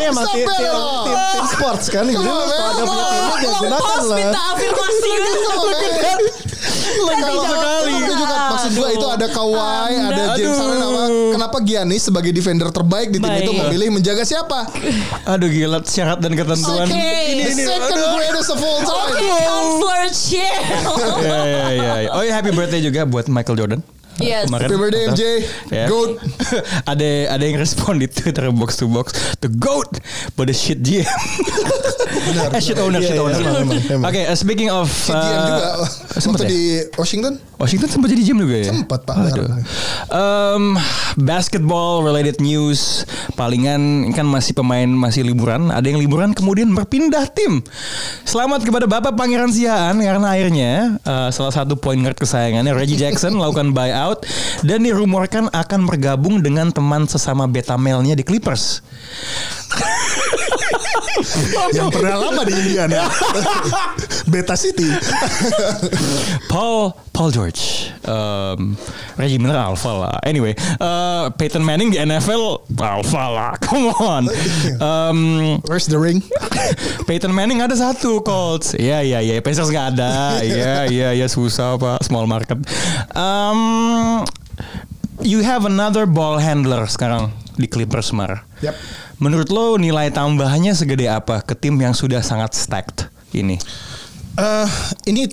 emang 0.00 0.26
tim 0.32 0.46
tim 0.46 0.74
tim 1.04 1.16
tim 1.34 1.44
sports 1.48 1.86
kan. 1.88 2.04
Kalau 2.06 2.44
ada 2.46 2.82
punya 2.82 3.04
dia 3.10 3.22
Kalau 3.40 3.60
gunakan 3.64 4.00
lah. 4.06 4.18
minta 4.18 4.40
afirmasi 4.54 5.10
gitu. 5.16 5.59
Kalau 7.02 7.42
sekali. 7.42 7.92
Itu 8.00 8.12
juga 8.14 8.36
maksud 8.50 8.70
gue 8.72 8.88
itu 8.90 9.06
ada 9.06 9.26
Kawhi, 9.26 9.92
Anda. 9.94 10.08
ada 10.10 10.24
James 10.34 10.50
Aduh. 10.50 10.60
Harden 10.60 10.80
apa? 10.82 11.04
Kenapa 11.30 11.56
Giannis 11.60 12.02
sebagai 12.02 12.30
defender 12.30 12.68
terbaik 12.68 13.08
di 13.08 13.18
tim 13.18 13.28
Baik. 13.28 13.42
itu 13.42 13.52
memilih 13.54 13.88
menjaga 13.90 14.22
siapa? 14.22 14.68
Aduh 15.26 15.48
gila 15.48 15.80
syarat 15.82 16.18
dan 16.18 16.32
ketentuan. 16.32 16.84
Oke. 16.84 16.94
The 16.94 17.50
Ini- 17.50 17.66
second 17.66 18.00
greatest 18.14 18.50
of 18.50 18.60
all 18.60 18.80
time. 18.80 19.10
Oke, 19.10 19.28
counselor 19.40 20.04
chill. 20.10 20.92
ya, 21.24 21.38
ya, 21.40 21.64
ya, 21.70 21.92
ya. 22.00 22.08
Oh 22.12 22.22
ya 22.22 22.32
happy 22.32 22.50
birthday 22.50 22.80
juga 22.80 23.04
buat 23.04 23.26
Michael 23.26 23.56
Jordan. 23.56 23.80
Yes. 24.18 24.50
Kemarin. 24.50 24.66
Happy 24.66 24.76
birthday 24.76 25.02
MJ. 25.06 25.22
Ya. 25.70 25.84
Goat. 25.86 26.18
ada 26.92 27.08
ada 27.38 27.44
yang 27.46 27.56
respon 27.62 28.02
di 28.02 28.10
Twitter 28.10 28.50
box 28.50 28.80
to 28.82 28.90
box 28.90 29.14
the 29.38 29.48
goat 29.48 29.88
but 30.34 30.50
the 30.50 30.56
shit 30.56 30.82
GM. 30.82 31.06
eh 32.56 32.60
shit 32.60 32.76
owner, 32.82 32.98
shit 32.98 33.14
Iya, 33.14 33.22
iya, 33.22 33.22
owner. 33.22 33.40
emang, 33.40 33.78
emang. 33.78 34.10
Oke, 34.10 34.20
uh, 34.26 34.36
speaking 34.36 34.68
of 34.68 34.90
GM 35.06 35.40
juga 35.46 35.62
uh, 35.62 35.86
waktu 35.86 36.18
sempet 36.20 36.40
ya? 36.42 36.48
di 36.50 36.60
Washington. 36.98 37.32
Washington 37.60 37.88
sempat 37.92 38.08
jadi 38.10 38.22
GM 38.26 38.38
juga 38.42 38.56
ya? 38.56 38.66
Sempat, 38.72 39.00
Pak. 39.06 39.14
Aduh. 39.14 39.48
Um, 40.10 40.64
basketball 41.20 42.02
related 42.02 42.42
news 42.42 43.04
palingan 43.38 44.10
kan 44.16 44.26
masih 44.26 44.52
pemain 44.58 44.88
masih 44.90 45.22
liburan. 45.22 45.70
Ada 45.70 45.86
yang 45.86 46.00
liburan 46.02 46.34
kemudian 46.34 46.74
berpindah 46.74 47.30
tim. 47.30 47.62
Selamat 48.26 48.66
kepada 48.66 48.90
Bapak 48.90 49.14
Pangeran 49.14 49.52
Siaan 49.54 50.02
karena 50.02 50.26
akhirnya 50.34 50.72
uh, 51.06 51.28
salah 51.30 51.54
satu 51.54 51.78
point 51.78 52.00
guard 52.00 52.18
kesayangannya 52.18 52.74
Reggie 52.74 52.98
Jackson 52.98 53.34
melakukan 53.38 53.70
buyout 53.70 53.99
dan 54.64 54.84
dirumorkan 54.84 55.52
akan 55.52 55.80
bergabung 55.84 56.40
dengan 56.40 56.72
teman 56.72 57.04
sesama 57.04 57.44
beta 57.44 57.76
male-nya 57.76 58.16
di 58.16 58.24
Clippers. 58.24 58.80
Yang 61.74 61.88
pernah 61.94 62.16
lama 62.16 62.42
di 62.46 62.52
Indiana. 62.54 63.06
Beta 64.30 64.54
City. 64.54 64.88
Paul 66.48 66.94
Paul 67.20 67.36
George, 67.36 67.92
um, 68.08 68.80
Reggie 69.20 69.36
Miller 69.36 69.60
alpha 69.60 69.92
lah. 69.92 70.16
Anyway, 70.24 70.56
uh, 70.80 71.28
Peyton 71.36 71.60
Manning 71.60 71.92
di 71.92 72.00
NFL 72.00 72.64
alpha 72.80 73.24
lah. 73.28 73.52
Come 73.66 73.92
on. 74.00 74.24
Um, 74.80 75.18
Where's 75.68 75.84
the 75.84 76.00
ring? 76.00 76.24
Peyton 77.04 77.34
Manning 77.36 77.60
ada 77.60 77.76
satu 77.76 78.24
Colts. 78.24 78.72
Iya 78.72 79.04
iya 79.04 79.18
iya. 79.20 79.36
Pacers 79.44 79.68
nggak 79.68 79.86
ada. 80.00 80.40
Iya 80.40 80.88
iya 80.88 81.08
iya 81.12 81.26
susah 81.28 81.76
pak. 81.76 82.00
Small 82.00 82.24
market. 82.24 82.56
Um, 83.12 84.24
you 85.20 85.44
have 85.44 85.68
another 85.68 86.08
ball 86.08 86.40
handler 86.40 86.88
sekarang 86.88 87.36
di 87.60 87.68
Clippers 87.68 88.16
Mar. 88.16 88.48
Yap. 88.64 88.72
Menurut 89.20 89.52
lo 89.52 89.76
nilai 89.76 90.08
tambahnya 90.08 90.72
segede 90.72 91.04
apa 91.04 91.44
ke 91.44 91.52
tim 91.52 91.76
yang 91.76 91.92
sudah 91.92 92.24
sangat 92.24 92.56
stacked 92.56 93.12
ini? 93.36 93.60
Eh, 94.40 94.68
ini 95.12 95.28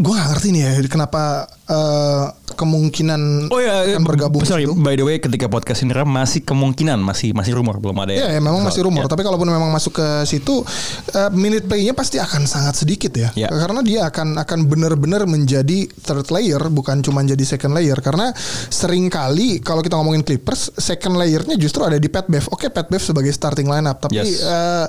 gue 0.00 0.12
gak 0.16 0.28
ngerti 0.32 0.48
nih 0.56 0.62
ya 0.64 0.72
kenapa 0.88 1.44
eh, 1.68 2.24
kemungkinan 2.56 3.48
Oh 3.48 3.60
ya, 3.62 3.96
akan 3.96 4.04
bergabung 4.04 4.42
Sorry, 4.44 4.64
situ. 4.68 4.76
by 4.76 4.96
the 4.96 5.04
way, 5.04 5.16
ketika 5.16 5.46
podcast 5.48 5.80
ini 5.80 5.92
masih 5.92 6.44
kemungkinan 6.44 7.00
masih 7.00 7.32
masih 7.32 7.56
rumor 7.56 7.78
belum 7.80 7.96
ada 8.04 8.12
ya. 8.12 8.18
Iya, 8.26 8.28
ya, 8.36 8.40
memang 8.42 8.60
masih 8.64 8.84
rumor. 8.84 9.06
Ya. 9.06 9.08
Tapi 9.08 9.22
kalaupun 9.24 9.48
memang 9.48 9.70
masuk 9.72 9.96
ke 9.96 10.08
situ, 10.28 10.60
eh, 11.14 11.30
minute 11.32 11.64
play-nya 11.64 11.96
pasti 11.96 12.20
akan 12.20 12.44
sangat 12.44 12.80
sedikit 12.84 13.12
ya. 13.16 13.30
Ya. 13.36 13.48
Karena 13.48 13.80
dia 13.80 14.08
akan 14.08 14.36
akan 14.40 14.58
benar-benar 14.66 15.24
menjadi 15.24 15.88
third 15.88 16.28
layer, 16.34 16.60
bukan 16.68 17.00
cuma 17.00 17.22
jadi 17.22 17.42
second 17.46 17.72
layer. 17.72 17.96
Karena 18.00 18.32
sering 18.68 19.08
kali 19.08 19.62
kalau 19.62 19.80
kita 19.80 19.96
ngomongin 19.96 20.24
Clippers, 20.26 20.74
second 20.76 21.16
layernya 21.16 21.56
justru 21.56 21.84
ada 21.86 21.96
di 21.96 22.08
Pat 22.12 22.26
Bev. 22.28 22.44
Oke, 22.52 22.68
Pat 22.68 22.88
Bev 22.90 23.00
sebagai 23.00 23.30
starting 23.32 23.70
lineup, 23.70 24.00
tapi 24.00 24.20
Yes. 24.20 24.42
eh, 24.42 24.86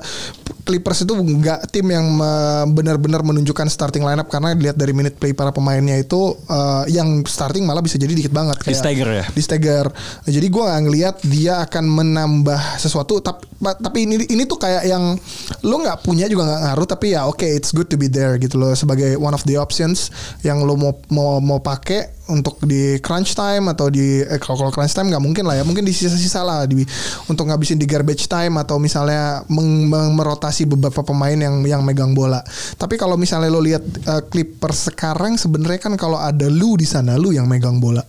Clippers 0.61 1.03
itu 1.05 1.13
nggak 1.13 1.71
tim 1.71 1.87
yang 1.87 2.07
eh, 2.19 2.65
benar-benar 2.67 3.21
menunjukkan 3.23 3.67
starting 3.69 4.03
lineup 4.03 4.27
karena 4.27 4.53
dilihat 4.53 4.75
dari 4.75 4.91
minute 5.01 5.17
play 5.17 5.33
para 5.33 5.49
pemainnya 5.49 5.97
itu 5.97 6.37
eh, 6.45 6.93
yang 6.93 7.25
starting 7.25 7.65
malah 7.65 7.81
bisa 7.81 7.97
jadi 7.97 8.13
dikit 8.13 8.29
banget. 8.29 8.61
Di 8.61 8.77
stagger 8.77 9.09
ya? 9.09 9.25
di 9.25 9.41
stagger. 9.41 9.85
Jadi 10.29 10.47
gue 10.47 10.61
nggak 10.61 10.81
ngelihat 10.85 11.15
dia 11.25 11.65
akan 11.65 11.89
menambah 11.89 12.77
sesuatu. 12.77 13.17
Tapi 13.25 13.49
tapi 13.61 14.05
ini 14.05 14.15
ini 14.29 14.45
tuh 14.45 14.61
kayak 14.61 14.85
yang 14.85 15.17
lo 15.65 15.75
nggak 15.81 16.05
punya 16.05 16.29
juga 16.29 16.45
nggak 16.45 16.61
ngaruh. 16.69 16.87
Tapi 16.87 17.05
ya 17.17 17.25
oke, 17.25 17.45
it's 17.49 17.73
good 17.73 17.89
to 17.89 17.97
be 17.97 18.05
there 18.05 18.37
gitu 18.37 18.61
loh 18.61 18.77
sebagai 18.77 19.17
one 19.17 19.33
of 19.33 19.41
the 19.49 19.57
options 19.57 20.13
yang 20.45 20.61
lo 20.61 20.77
mau 20.77 20.93
mau 21.09 21.41
mau 21.41 21.57
pakai 21.57 22.20
untuk 22.31 22.57
di 22.63 22.95
crunch 23.03 23.35
time 23.35 23.67
atau 23.75 23.91
di 23.91 24.23
eh, 24.23 24.39
kalau 24.39 24.71
crunch 24.71 24.95
time 24.95 25.11
nggak 25.11 25.23
mungkin 25.23 25.43
lah 25.43 25.59
ya. 25.59 25.63
Mungkin 25.67 25.83
di 25.83 25.91
sisa-sisa 25.91 26.41
lah 26.41 26.63
di 26.63 26.81
untuk 27.27 27.51
ngabisin 27.51 27.75
di 27.75 27.83
garbage 27.83 28.31
time 28.31 28.55
atau 28.57 28.79
misalnya 28.79 29.43
meng- 29.51 29.91
meng- 29.91 30.15
merotasi 30.15 30.63
beberapa 30.63 31.03
pemain 31.03 31.35
yang 31.35 31.59
yang 31.67 31.83
megang 31.83 32.15
bola. 32.15 32.39
Tapi 32.79 32.95
kalau 32.95 33.19
misalnya 33.19 33.51
lo 33.51 33.59
lihat 33.59 33.83
eh, 33.83 34.21
Clippers 34.31 34.95
sekarang 34.95 35.35
sebenarnya 35.35 35.91
kan 35.91 35.93
kalau 35.99 36.17
ada 36.17 36.47
lu 36.47 36.79
di 36.79 36.87
sana 36.87 37.19
lu 37.19 37.35
yang 37.35 37.51
megang 37.51 37.83
bola 37.83 38.01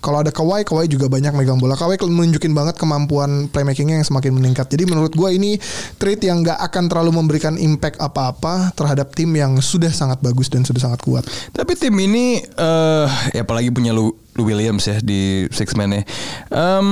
kalau 0.00 0.22
ada 0.22 0.32
Kawhi, 0.32 0.64
Kawhi 0.64 0.86
juga 0.88 1.06
banyak 1.10 1.32
megang 1.36 1.58
bola. 1.60 1.76
Kawhi 1.76 2.00
menunjukin 2.00 2.52
banget 2.52 2.76
kemampuan 2.80 3.50
playmakingnya 3.52 4.00
yang 4.00 4.06
semakin 4.06 4.32
meningkat. 4.36 4.68
Jadi 4.70 4.88
menurut 4.88 5.12
gue 5.12 5.30
ini 5.32 5.56
trade 6.00 6.26
yang 6.26 6.42
nggak 6.44 6.58
akan 6.70 6.84
terlalu 6.88 7.10
memberikan 7.16 7.54
impact 7.60 8.00
apa-apa 8.00 8.72
terhadap 8.74 9.12
tim 9.12 9.30
yang 9.36 9.58
sudah 9.60 9.90
sangat 9.92 10.18
bagus 10.24 10.48
dan 10.48 10.64
sudah 10.64 10.90
sangat 10.90 11.00
kuat. 11.04 11.24
Tapi 11.52 11.72
tim 11.76 11.94
ini 11.98 12.40
eh 12.40 13.08
ya 13.34 13.42
apalagi 13.42 13.70
punya 13.74 13.92
Lou 13.92 14.14
Williams 14.38 14.86
ya 14.86 14.96
di 15.02 15.46
six 15.52 15.74
man-nya. 15.76 16.06
Em, 16.48 16.88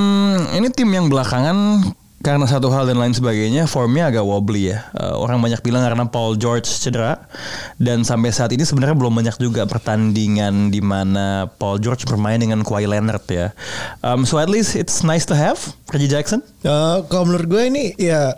ini 0.58 0.68
tim 0.74 0.90
yang 0.90 1.08
belakangan 1.08 1.80
karena 2.18 2.50
satu 2.50 2.66
hal 2.74 2.90
dan 2.90 2.98
lain 2.98 3.14
sebagainya 3.14 3.70
formnya 3.70 4.10
agak 4.10 4.26
wobbly 4.26 4.74
ya. 4.74 4.90
Eh, 4.98 5.14
orang 5.14 5.38
banyak 5.38 5.62
bilang 5.62 5.86
karena 5.86 6.02
Paul 6.10 6.34
George 6.34 6.66
cedera 6.66 7.30
dan 7.78 8.02
sampai 8.02 8.34
saat 8.34 8.50
ini 8.50 8.66
sebenarnya 8.66 8.98
belum 8.98 9.14
banyak 9.14 9.38
juga 9.38 9.62
pertandingan 9.70 10.74
di 10.74 10.82
mana 10.82 11.46
Paul 11.46 11.78
George 11.78 12.02
bermain 12.10 12.42
dengan 12.42 12.66
Kawhi 12.66 12.90
Leonard 12.90 13.22
ya. 13.30 13.54
Um, 14.02 14.26
so 14.26 14.42
at 14.42 14.50
least 14.50 14.74
it's 14.74 15.06
nice 15.06 15.22
to 15.30 15.38
have 15.38 15.62
Reggie 15.94 16.10
Jackson. 16.10 16.42
Eh, 16.66 16.98
kalau 17.06 17.30
menurut 17.30 17.46
gue 17.46 17.62
ini 17.70 17.84
ya 17.94 18.34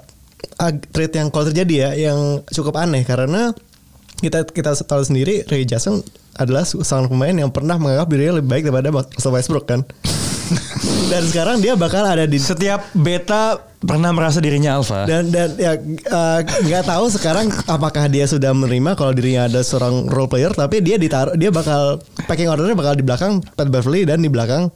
trade 0.92 1.16
yang 1.16 1.32
kalau 1.32 1.48
terjadi 1.48 1.74
ya 1.88 2.12
yang 2.12 2.44
cukup 2.52 2.76
aneh 2.76 3.08
karena 3.08 3.56
kita 4.20 4.44
kita 4.52 4.76
tahu 4.84 5.00
sendiri 5.00 5.48
Ray 5.48 5.64
Jackson 5.64 6.04
adalah 6.36 6.68
seorang 6.68 7.08
pemain 7.08 7.32
yang 7.32 7.48
pernah 7.48 7.80
menganggap 7.80 8.08
dirinya 8.12 8.40
lebih 8.40 8.48
baik 8.52 8.64
daripada 8.68 8.88
Russell 8.92 9.32
Westbrook 9.32 9.66
kan. 9.68 9.80
Dan 11.10 11.22
sekarang 11.26 11.56
dia 11.58 11.74
bakal 11.74 12.02
ada 12.02 12.24
di 12.24 12.38
Setiap 12.38 12.90
beta 12.92 13.58
pernah 13.80 14.12
merasa 14.12 14.44
dirinya 14.44 14.76
alpha. 14.76 15.08
dan 15.08 15.32
dan 15.32 15.56
ya 15.56 15.72
eh, 15.72 16.38
nggak 16.44 16.84
tahu 16.84 17.08
sekarang 17.08 17.48
apakah 17.64 18.12
dia 18.12 18.28
sudah 18.28 18.52
menerima 18.52 18.92
kalau 18.92 19.16
dirinya 19.16 19.48
ada 19.48 19.64
seorang 19.64 20.04
role 20.04 20.28
player 20.28 20.52
tapi 20.52 20.84
dia 20.84 21.00
ditaruh 21.00 21.32
dia 21.32 21.48
bakal 21.48 21.96
packing 22.28 22.44
ordernya 22.44 22.76
bakal 22.76 22.92
di 22.92 23.00
belakang 23.00 23.40
Pat 23.40 23.72
Beverly 23.72 24.04
dan 24.04 24.20
di 24.20 24.28
belakang 24.28 24.68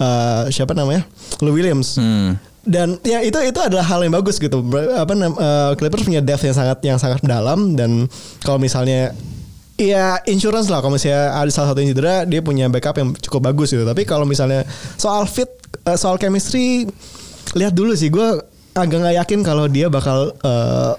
eh, 0.00 0.48
siapa 0.48 0.72
namanya 0.72 1.04
Lou 1.44 1.52
Williams 1.52 2.00
Hmm. 2.00 2.40
dan 2.64 2.96
ya 3.04 3.20
itu 3.20 3.36
itu 3.44 3.60
adalah 3.60 3.84
hal 3.84 4.00
yang 4.00 4.16
bagus 4.16 4.40
gitu 4.40 4.64
apa 4.72 5.12
eh, 5.12 5.70
Clippers 5.76 6.08
punya 6.08 6.24
depth 6.24 6.48
yang 6.48 6.56
sangat 6.56 6.78
yang 6.80 6.96
sangat 6.96 7.20
dalam 7.20 7.76
dan 7.76 8.08
kalau 8.40 8.56
misalnya 8.56 9.12
Ya 9.76 10.24
insurance 10.24 10.72
lah 10.72 10.80
kalau 10.80 10.96
misalnya 10.96 11.36
ada 11.36 11.52
salah 11.52 11.72
satu 11.72 11.84
yang 11.84 11.92
cedera 11.92 12.24
dia 12.24 12.40
punya 12.40 12.64
backup 12.72 12.96
yang 12.96 13.12
cukup 13.12 13.52
bagus 13.52 13.76
gitu. 13.76 13.84
Tapi 13.84 14.08
kalau 14.08 14.24
misalnya 14.24 14.64
soal 14.96 15.28
fit, 15.28 15.52
eh, 15.84 15.98
soal 16.00 16.16
chemistry 16.16 16.88
lihat 17.52 17.76
dulu 17.76 17.92
sih 17.92 18.08
gue 18.08 18.40
agak 18.72 18.98
nggak 19.04 19.16
yakin 19.20 19.40
kalau 19.44 19.68
dia 19.68 19.92
bakal 19.92 20.32
eh, 20.32 20.92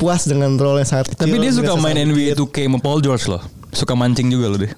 puas 0.00 0.24
dengan 0.24 0.56
role 0.56 0.80
yang 0.80 0.88
sangat 0.88 1.12
kecil. 1.12 1.28
Tapi 1.28 1.36
dia 1.36 1.52
suka 1.52 1.74
main 1.76 1.98
NBA 1.98 2.32
2K 2.38 2.70
sama 2.70 2.78
Paul 2.80 3.04
George 3.04 3.28
loh. 3.28 3.42
Suka 3.76 3.92
mancing 3.92 4.32
juga 4.32 4.48
loh 4.48 4.56
deh. 4.56 4.72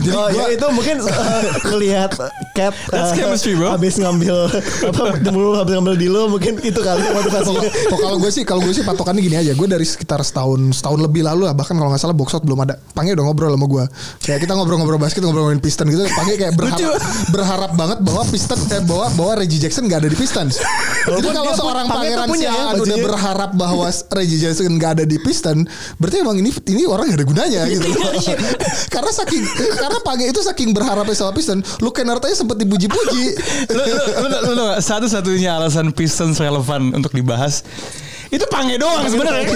oh 0.18 0.28
ya 0.32 0.44
itu 0.52 0.66
mungkin 0.72 0.96
uh, 1.04 1.42
ngelihat 1.68 2.10
cat 2.56 2.74
That's 2.92 3.12
uh, 3.12 3.16
chemistry, 3.16 3.56
bro. 3.56 3.72
habis 3.72 3.96
ngambil 3.96 4.48
apa 4.88 5.04
dulu 5.28 5.56
habis 5.56 5.72
ngambil 5.78 5.94
dilo 5.96 6.22
mungkin 6.28 6.60
itu 6.60 6.80
kali 6.80 7.00
motivasinya. 7.12 7.70
Kalau 7.92 8.16
gue 8.20 8.30
sih 8.32 8.42
kalau 8.44 8.60
gue 8.64 8.74
sih 8.74 8.84
patokannya 8.84 9.22
gini 9.22 9.36
aja. 9.38 9.52
Gue 9.56 9.68
dari 9.68 9.84
sekitar 9.84 10.20
setahun 10.24 10.82
setahun 10.82 11.00
lebih 11.00 11.24
lalu 11.24 11.48
lah 11.48 11.54
bahkan 11.54 11.76
kalau 11.76 11.92
nggak 11.92 12.02
salah 12.02 12.16
box 12.16 12.36
out 12.36 12.44
belum 12.44 12.64
ada. 12.64 12.76
Pange 12.92 13.14
udah 13.14 13.24
ngobrol 13.24 13.52
sama 13.54 13.66
gue 13.68 13.84
kayak 14.22 14.38
kita 14.44 14.52
ngobrol-ngobrol 14.54 15.00
basket 15.00 15.20
ngobrol-ngobrolin 15.24 15.62
Piston 15.62 15.86
gitu 15.90 16.04
Pange 16.14 16.34
kayak 16.38 16.54
berharap 16.54 17.00
berharap 17.30 17.72
banget 17.74 17.98
bahwa 18.04 18.22
Piston 18.28 18.58
eh, 18.70 18.82
bahwa 18.84 19.06
bahwa 19.14 19.32
Reggie 19.42 19.60
Jackson 19.60 19.84
nggak 19.88 20.00
ada 20.06 20.10
di 20.10 20.18
Pistons 20.18 20.54
jadi 21.02 21.28
kalau 21.34 21.52
seorang 21.56 21.86
pangeran 21.90 22.26
punya 22.30 22.50
Siaan 22.52 22.74
udah 22.78 22.98
berharap 23.02 23.50
bahwa 23.58 23.88
Reggie 23.90 24.40
Jackson 24.40 24.72
nggak 24.76 24.90
ada 25.00 25.04
di 25.04 25.16
Piston 25.18 25.66
berarti 25.98 26.16
emang 26.22 26.36
ini 26.38 26.50
ini 26.70 26.82
orang 26.86 27.10
gak 27.10 27.18
ada 27.18 27.26
gunanya 27.26 27.62
gitu. 27.68 27.88
karena 28.88 29.10
saking 29.10 29.44
karena 29.82 29.98
Pange 30.06 30.30
itu 30.30 30.38
saking 30.38 30.70
berharapnya 30.70 31.18
sama 31.18 31.34
Piston 31.34 31.66
Luke 31.82 31.98
Kennard 31.98 32.22
aja 32.22 32.38
sempet 32.38 32.62
dipuji-puji 32.62 33.24
lu, 33.74 33.74
lu, 33.82 33.84
lu, 33.98 34.26
lu, 34.30 34.38
lu, 34.38 34.52
lu, 34.54 34.66
satu-satunya 34.78 35.58
alasan 35.58 35.90
Pistons 35.90 36.38
relevan 36.38 36.94
untuk 36.94 37.10
dibahas 37.10 37.66
itu 38.32 38.48
pange 38.48 38.80
doang 38.80 39.04
sebenarnya. 39.12 39.44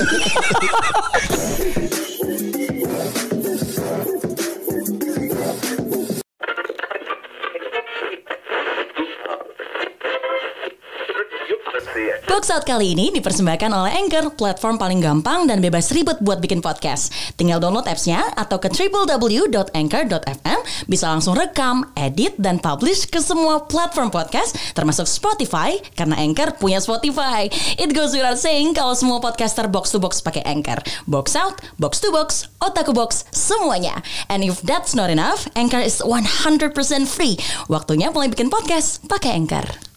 Out 12.56 12.62
kali 12.62 12.96
ini 12.96 13.12
dipersembahkan 13.12 13.68
oleh 13.68 13.92
Anchor, 14.00 14.32
platform 14.32 14.80
paling 14.80 15.02
gampang 15.02 15.44
dan 15.44 15.60
bebas 15.60 15.92
ribet 15.92 16.16
buat 16.24 16.40
bikin 16.40 16.64
podcast. 16.64 17.12
Tinggal 17.36 17.60
download 17.60 17.84
apps-nya 17.84 18.22
atau 18.32 18.56
ke 18.56 18.72
www.anchor.fm 18.72 20.60
bisa 20.88 21.04
langsung 21.10 21.36
rekam, 21.36 21.84
edit, 21.98 22.38
dan 22.40 22.62
publish 22.62 23.10
ke 23.10 23.20
semua 23.20 23.66
platform 23.68 24.14
podcast 24.14 24.56
termasuk 24.78 25.04
Spotify 25.04 25.76
karena 25.98 26.16
Anchor 26.16 26.54
punya 26.56 26.80
Spotify. 26.80 27.50
It 27.76 27.92
goes 27.92 28.14
without 28.14 28.40
saying 28.40 28.78
kalau 28.78 28.94
semua 28.94 29.20
podcaster 29.20 29.68
box 29.68 29.90
to 29.90 29.98
box 29.98 30.24
pakai 30.24 30.46
Anchor. 30.46 30.78
Box 31.04 31.34
out, 31.34 31.58
box 31.76 31.98
to 31.98 32.08
box, 32.08 32.46
otaku 32.62 32.94
box, 32.94 33.28
semuanya. 33.34 34.00
And 34.32 34.46
if 34.46 34.62
that's 34.62 34.96
not 34.96 35.12
enough, 35.12 35.44
Anchor 35.58 35.82
is 35.82 35.98
100% 35.98 36.72
free. 37.04 37.36
Waktunya 37.68 38.14
mulai 38.14 38.30
bikin 38.32 38.54
podcast 38.54 39.04
pakai 39.10 39.34
Anchor. 39.34 39.95